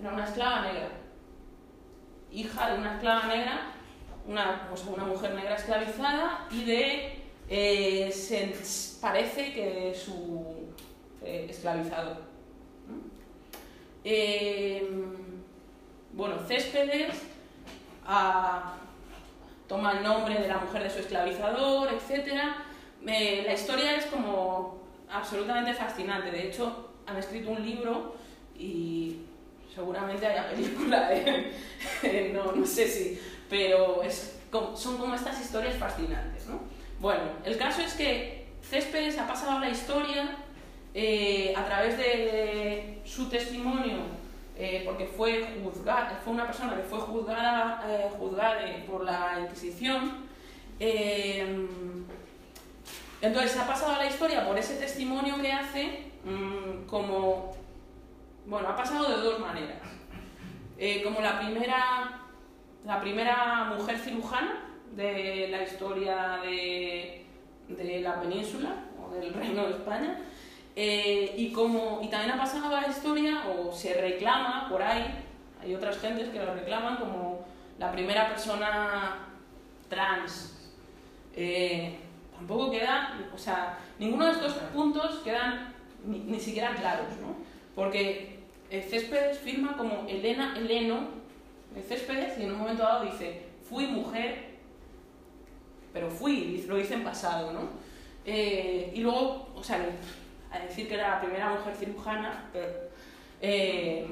era 0.00 0.12
una 0.12 0.24
esclava 0.24 0.62
negra, 0.62 0.88
hija 2.32 2.70
de 2.70 2.78
una 2.78 2.94
esclava 2.94 3.26
negra, 3.26 3.72
una, 4.26 4.68
una 4.94 5.04
mujer 5.04 5.34
negra 5.34 5.54
esclavizada 5.54 6.46
y 6.50 6.64
de, 6.64 7.22
eh, 7.48 8.14
parece 9.00 9.52
que 9.54 9.94
su 9.94 10.68
eh, 11.22 11.46
esclavizador. 11.48 12.28
Eh, 14.04 14.88
bueno, 16.12 16.38
Céspedes 16.46 17.22
ah, 18.06 18.76
toma 19.68 19.92
el 19.92 20.02
nombre 20.02 20.34
de 20.34 20.48
la 20.48 20.58
mujer 20.58 20.82
de 20.82 20.90
su 20.90 21.00
esclavizador, 21.00 21.88
etc. 21.92 22.32
La 23.04 23.52
historia 23.52 23.96
es 23.96 24.06
como 24.06 24.82
absolutamente 25.10 25.74
fascinante. 25.74 26.30
De 26.30 26.48
hecho, 26.48 26.90
han 27.06 27.16
escrito 27.16 27.50
un 27.50 27.64
libro 27.64 28.16
y 28.58 29.18
seguramente 29.74 30.26
haya 30.26 30.50
película, 30.50 31.08
¿eh? 31.12 31.52
no, 32.34 32.52
no 32.52 32.66
sé 32.66 32.88
si, 32.88 33.20
pero 33.48 34.02
es, 34.02 34.38
son 34.74 34.98
como 34.98 35.14
estas 35.14 35.40
historias 35.40 35.76
fascinantes. 35.76 36.46
¿no? 36.46 36.60
Bueno, 37.00 37.22
el 37.44 37.56
caso 37.56 37.82
es 37.82 37.94
que 37.94 38.48
Céspedes 38.62 39.18
ha 39.18 39.26
pasado 39.26 39.52
a 39.52 39.60
la 39.60 39.70
historia 39.70 40.36
eh, 40.94 41.52
a 41.56 41.64
través 41.64 41.96
de 41.96 43.00
su 43.04 43.28
testimonio, 43.28 43.98
eh, 44.58 44.82
porque 44.84 45.06
fue, 45.06 45.46
juzgada, 45.62 46.20
fue 46.24 46.32
una 46.32 46.46
persona 46.46 46.76
que 46.76 46.82
fue 46.82 46.98
juzgada, 46.98 47.82
juzgada 48.18 48.60
por 48.86 49.04
la 49.04 49.40
Inquisición. 49.40 50.26
entonces 53.20 53.56
ha 53.56 53.66
pasado 53.66 53.94
a 53.94 53.98
la 53.98 54.06
historia 54.06 54.46
por 54.46 54.58
ese 54.58 54.74
testimonio 54.74 55.40
que 55.40 55.52
hace 55.52 56.12
mm, 56.24 56.86
como 56.86 57.56
bueno, 58.48 58.68
ha 58.68 58.76
pasado 58.76 59.10
de 59.10 59.22
dos 59.22 59.38
maneras. 59.40 59.76
Eh, 60.78 61.02
como 61.02 61.20
la 61.20 61.38
primera, 61.38 62.20
la 62.86 63.00
primera 63.00 63.74
mujer 63.76 63.98
cirujana 63.98 64.64
de 64.92 65.48
la 65.50 65.62
historia 65.62 66.38
de, 66.42 67.26
la 68.00 68.20
península 68.22 68.86
o 68.98 69.14
del 69.14 69.34
Reino 69.34 69.64
de 69.66 69.72
España. 69.72 70.18
Eh, 70.80 71.34
y, 71.36 71.50
como, 71.50 71.98
y 72.04 72.06
también 72.06 72.30
ha 72.30 72.38
pasado 72.38 72.70
la 72.70 72.86
historia, 72.86 73.42
o 73.48 73.72
se 73.72 73.94
reclama 73.94 74.68
por 74.68 74.80
ahí, 74.80 75.12
hay 75.60 75.74
otras 75.74 75.98
gentes 75.98 76.28
que 76.28 76.38
lo 76.38 76.54
reclaman 76.54 76.98
como 76.98 77.44
la 77.80 77.90
primera 77.90 78.28
persona 78.28 79.26
trans. 79.88 80.70
Eh, 81.34 81.98
tampoco 82.32 82.70
queda, 82.70 83.18
o 83.34 83.36
sea, 83.36 83.76
ninguno 83.98 84.26
de 84.26 84.30
estos 84.30 84.52
puntos 84.72 85.18
quedan 85.24 85.74
ni, 86.04 86.20
ni 86.20 86.38
siquiera 86.38 86.72
claros, 86.76 87.08
¿no? 87.20 87.34
Porque 87.74 88.38
Céspedes 88.70 89.36
firma 89.38 89.76
como 89.76 90.06
Elena 90.08 90.56
Eleno, 90.56 91.08
el 91.74 91.82
Céspedes, 91.82 92.38
y 92.38 92.44
en 92.44 92.52
un 92.52 92.58
momento 92.58 92.84
dado 92.84 93.04
dice, 93.04 93.46
fui 93.68 93.88
mujer, 93.88 94.54
pero 95.92 96.08
fui, 96.08 96.64
lo 96.68 96.76
dice 96.76 96.94
en 96.94 97.02
pasado, 97.02 97.52
¿no? 97.52 97.62
Eh, 98.24 98.92
y 98.94 99.00
luego, 99.00 99.48
o 99.56 99.64
sea, 99.64 99.84
a 100.50 100.58
decir 100.58 100.88
que 100.88 100.94
era 100.94 101.10
la 101.10 101.20
primera 101.20 101.50
mujer 101.50 101.74
cirujana, 101.74 102.50
eh, 103.40 104.06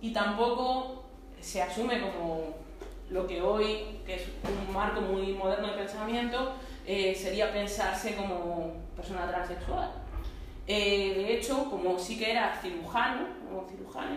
y 0.00 0.12
tampoco 0.12 1.04
se 1.40 1.62
asume 1.62 2.00
como 2.00 2.54
lo 3.10 3.26
que 3.26 3.42
hoy, 3.42 4.00
que 4.06 4.16
es 4.16 4.22
un 4.44 4.72
marco 4.72 5.00
muy 5.00 5.32
moderno 5.32 5.68
de 5.68 5.74
pensamiento, 5.74 6.54
eh, 6.86 7.14
sería 7.14 7.52
pensarse 7.52 8.14
como 8.14 8.74
persona 8.96 9.28
transexual. 9.28 9.92
Eh, 10.66 11.14
de 11.16 11.34
hecho, 11.34 11.68
como 11.68 11.98
sí 11.98 12.18
que 12.18 12.30
era 12.30 12.58
cirujano 12.60 13.26
o 13.52 13.68
cirujano, 13.68 14.16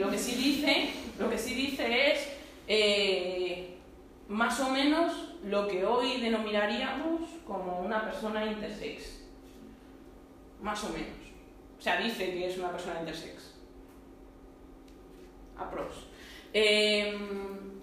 lo, 0.00 0.10
que 0.10 0.18
sí 0.18 0.36
dice, 0.36 0.90
lo 1.18 1.28
que 1.28 1.36
sí 1.36 1.54
dice 1.54 2.12
es 2.12 3.68
más 4.28 4.60
o 4.60 4.70
menos 4.70 5.12
lo 5.44 5.66
que 5.66 5.84
hoy 5.84 6.20
denominaríamos 6.20 7.22
como 7.44 7.80
una 7.80 8.04
persona 8.04 8.46
intersex. 8.46 9.19
Más 10.62 10.82
o 10.84 10.90
menos. 10.90 11.08
O 11.78 11.82
sea, 11.82 12.00
dice 12.00 12.32
que 12.32 12.48
es 12.48 12.58
una 12.58 12.70
persona 12.70 13.00
intersex. 13.00 13.54
Aprox. 15.58 15.94
en 16.52 17.80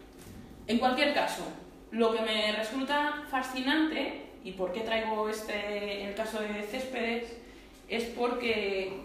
cualquier 0.80 1.14
caso, 1.14 1.44
lo 1.92 2.14
que 2.14 2.22
me 2.22 2.52
resulta 2.52 3.24
fascinante 3.30 4.26
y 4.44 4.52
por 4.52 4.72
qué 4.72 4.82
traigo 4.82 5.30
este 5.30 6.08
el 6.08 6.16
caso 6.16 6.40
de 6.40 6.64
Céspedes 6.64 7.38
es 7.88 8.04
porque 8.06 9.02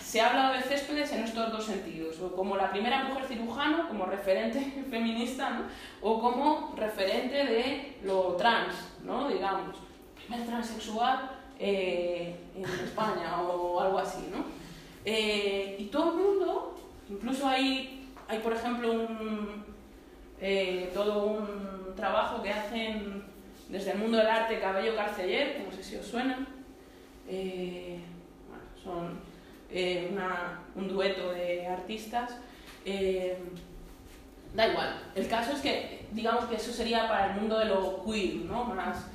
se 0.00 0.20
ha 0.20 0.30
hablado 0.30 0.54
de 0.54 0.62
Céspedes 0.62 1.12
en 1.12 1.24
estos 1.24 1.50
dos 1.50 1.64
sentidos, 1.64 2.20
o 2.20 2.34
como 2.34 2.56
la 2.56 2.70
primera 2.70 3.04
mujer 3.04 3.24
cirujano, 3.24 3.88
como 3.88 4.06
referente 4.06 4.60
feminista, 4.90 5.62
o 6.00 6.20
como 6.20 6.74
referente 6.76 7.44
de 7.44 7.98
lo 8.02 8.36
trans, 8.36 8.74
¿no? 9.04 9.28
digamos, 9.28 9.76
primer 10.16 10.46
transexual 10.46 11.35
eh, 11.58 12.36
en 12.56 12.64
España 12.64 13.40
o 13.40 13.80
algo 13.80 13.98
así. 13.98 14.28
¿no? 14.30 14.44
Eh, 15.04 15.76
y 15.78 15.84
todo 15.84 16.10
el 16.10 16.16
mundo, 16.16 16.76
incluso 17.08 17.46
hay, 17.46 18.08
hay 18.28 18.38
por 18.40 18.52
ejemplo, 18.52 18.92
un, 18.92 19.64
eh, 20.40 20.90
todo 20.92 21.26
un 21.26 21.94
trabajo 21.94 22.42
que 22.42 22.50
hacen 22.50 23.24
desde 23.68 23.92
el 23.92 23.98
mundo 23.98 24.18
del 24.18 24.26
arte 24.26 24.60
Cabello 24.60 24.94
Carceller, 24.96 25.64
no 25.64 25.72
sé 25.72 25.82
si 25.82 25.96
os 25.96 26.06
suena, 26.06 26.46
eh, 27.28 28.00
son 28.82 29.18
eh, 29.70 30.10
un 30.74 30.88
dueto 30.88 31.32
de 31.32 31.66
artistas. 31.66 32.36
Da 34.54 34.68
igual, 34.68 35.02
el 35.14 35.28
caso 35.28 35.52
es 35.52 35.60
que 35.60 36.06
digamos 36.12 36.46
que 36.46 36.56
eso 36.56 36.72
sería 36.72 37.08
para 37.08 37.32
el 37.32 37.40
mundo 37.40 37.58
de 37.58 37.66
lo 37.66 38.02
queer, 38.04 38.36
¿no? 38.46 38.64
más, 38.64 39.06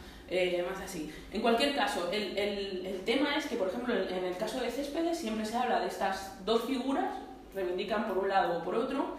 más 0.70 0.82
así. 0.82 1.12
En 1.32 1.41
cualquier 1.41 1.76
caso, 1.76 2.10
el, 2.12 2.38
el, 2.38 2.86
el, 2.86 3.02
tema 3.02 3.36
es 3.36 3.48
que, 3.48 3.56
por 3.58 3.68
ejemplo, 3.68 3.94
en 3.94 4.24
el 4.24 4.38
caso 4.38 4.62
de 4.62 4.72
Céspedes 4.72 5.18
siempre 5.18 5.45
se 5.45 5.58
habla 5.58 5.82
de 5.82 5.88
estas 5.88 6.44
dos 6.45 6.64
figuras, 6.64 7.18
reivindican 7.53 8.08
por 8.08 8.18
un 8.18 8.30
lado 8.30 8.60
o 8.60 8.64
por 8.64 8.76
otro, 8.76 9.18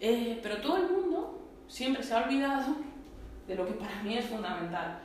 pero 0.00 0.56
todo 0.62 0.78
el 0.78 0.88
mundo 0.88 1.42
siempre 1.68 2.02
se 2.02 2.14
ha 2.14 2.24
olvidado 2.24 2.76
de 3.46 3.54
lo 3.54 3.66
que 3.66 3.74
para 3.74 4.02
mí 4.02 4.16
es 4.16 4.24
fundamental. 4.24 4.98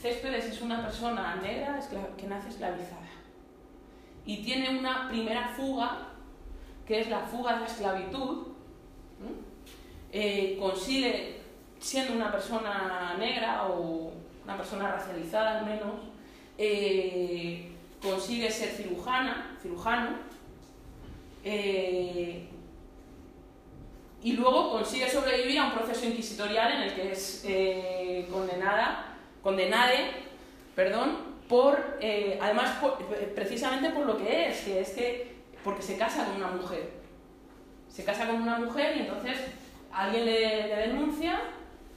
Céspedes 0.00 0.46
es 0.46 0.60
una 0.62 0.82
persona 0.82 1.36
negra 1.36 1.80
que 2.16 2.26
nace 2.26 2.48
esclavizada 2.48 3.04
y 4.26 4.38
tiene 4.38 4.78
una 4.78 5.08
primera 5.08 5.48
fuga, 5.48 6.08
que 6.86 7.00
es 7.00 7.10
la 7.10 7.20
fuga 7.20 7.54
de 7.54 7.60
la 7.60 7.66
esclavitud. 7.66 8.48
Eh, 10.12 10.56
consigue, 10.58 11.40
siendo 11.84 12.14
una 12.14 12.32
persona 12.32 13.14
negra 13.18 13.66
o 13.66 14.12
una 14.44 14.56
persona 14.56 14.92
racializada 14.92 15.58
al 15.58 15.66
menos, 15.66 15.94
eh, 16.56 17.70
consigue 18.00 18.50
ser 18.50 18.70
cirujana, 18.70 19.58
cirujano, 19.60 20.10
eh, 21.44 22.48
y 24.22 24.32
luego 24.32 24.70
consigue 24.70 25.10
sobrevivir 25.10 25.58
a 25.58 25.66
un 25.66 25.72
proceso 25.74 26.06
inquisitorial 26.06 26.72
en 26.72 26.82
el 26.84 26.94
que 26.94 27.12
es 27.12 27.46
condenada 28.30 29.14
condenade, 29.42 30.10
perdón, 30.74 31.18
por, 31.48 31.98
eh, 32.00 32.38
además, 32.40 32.78
eh, 33.12 33.30
precisamente 33.34 33.90
por 33.90 34.06
lo 34.06 34.16
que 34.16 34.48
es, 34.48 34.60
que 34.62 34.80
es 34.80 34.90
que, 34.90 35.36
porque 35.62 35.82
se 35.82 35.98
casa 35.98 36.24
con 36.24 36.36
una 36.36 36.48
mujer. 36.48 36.90
Se 37.90 38.04
casa 38.04 38.26
con 38.26 38.36
una 38.42 38.58
mujer 38.58 38.96
y 38.96 39.00
entonces 39.00 39.38
alguien 39.92 40.24
le, 40.24 40.66
denuncia 40.88 41.38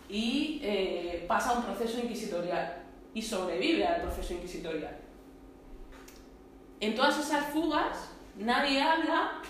y 0.10 0.60
eh, 0.64 1.26
pasa 1.28 1.54
un 1.54 1.64
proceso 1.64 2.00
inquisitorial 2.00 2.84
y 3.14 3.22
sobrevive 3.22 3.86
al 3.86 4.02
proceso 4.02 4.34
inquisitorial. 4.34 4.98
En 6.80 6.96
todas 6.96 7.18
esas 7.20 7.48
fugas 7.48 8.12
nadie 8.38 8.82
habla 8.82 9.42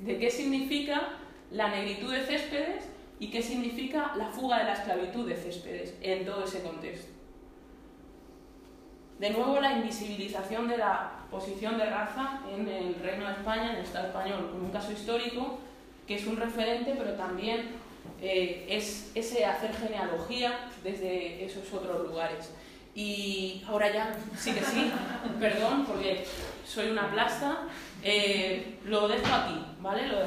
de 0.00 0.18
qué 0.18 0.30
significa 0.30 1.10
la 1.50 1.68
negritud 1.68 2.12
de 2.12 2.22
Céspedes 2.22 2.84
y 3.18 3.30
qué 3.30 3.42
significa 3.42 4.12
la 4.16 4.28
fuga 4.30 4.58
de 4.58 4.64
la 4.64 4.72
esclavitud 4.72 5.28
de 5.28 5.36
Céspedes 5.36 5.94
en 6.00 6.24
todo 6.24 6.44
ese 6.44 6.62
contexto. 6.62 7.12
De 9.18 9.30
nuevo, 9.30 9.60
la 9.60 9.72
invisibilización 9.72 10.66
de 10.66 10.78
la 10.78 11.26
posición 11.30 11.76
de 11.76 11.84
raza 11.84 12.40
en 12.50 12.66
el 12.66 12.94
Reino 12.94 13.26
de 13.26 13.32
España, 13.32 13.72
en 13.72 13.76
el 13.76 13.84
Estado 13.84 14.06
español, 14.06 14.48
con 14.50 14.62
un 14.62 14.70
caso 14.70 14.92
histórico 14.92 15.58
que 16.06 16.14
es 16.14 16.26
un 16.26 16.38
referente, 16.38 16.94
pero 16.96 17.12
también 17.12 17.68
eh, 18.22 18.66
es 18.68 19.10
ese 19.14 19.44
hacer 19.44 19.74
genealogía 19.74 20.70
desde 20.82 21.44
esos 21.44 21.72
otros 21.72 22.08
lugares. 22.08 22.50
Y 22.94 23.62
ahora 23.68 23.92
ya, 23.92 24.16
sí 24.36 24.52
que 24.52 24.62
sí, 24.62 24.90
perdón, 25.40 25.86
porque 25.86 26.24
soy 26.66 26.90
una 26.90 27.10
plasta, 27.10 27.68
eh, 28.02 28.78
lo 28.84 29.08
dejo 29.08 29.34
aquí, 29.34 29.64
¿vale? 29.80 30.08
Lo 30.08 30.20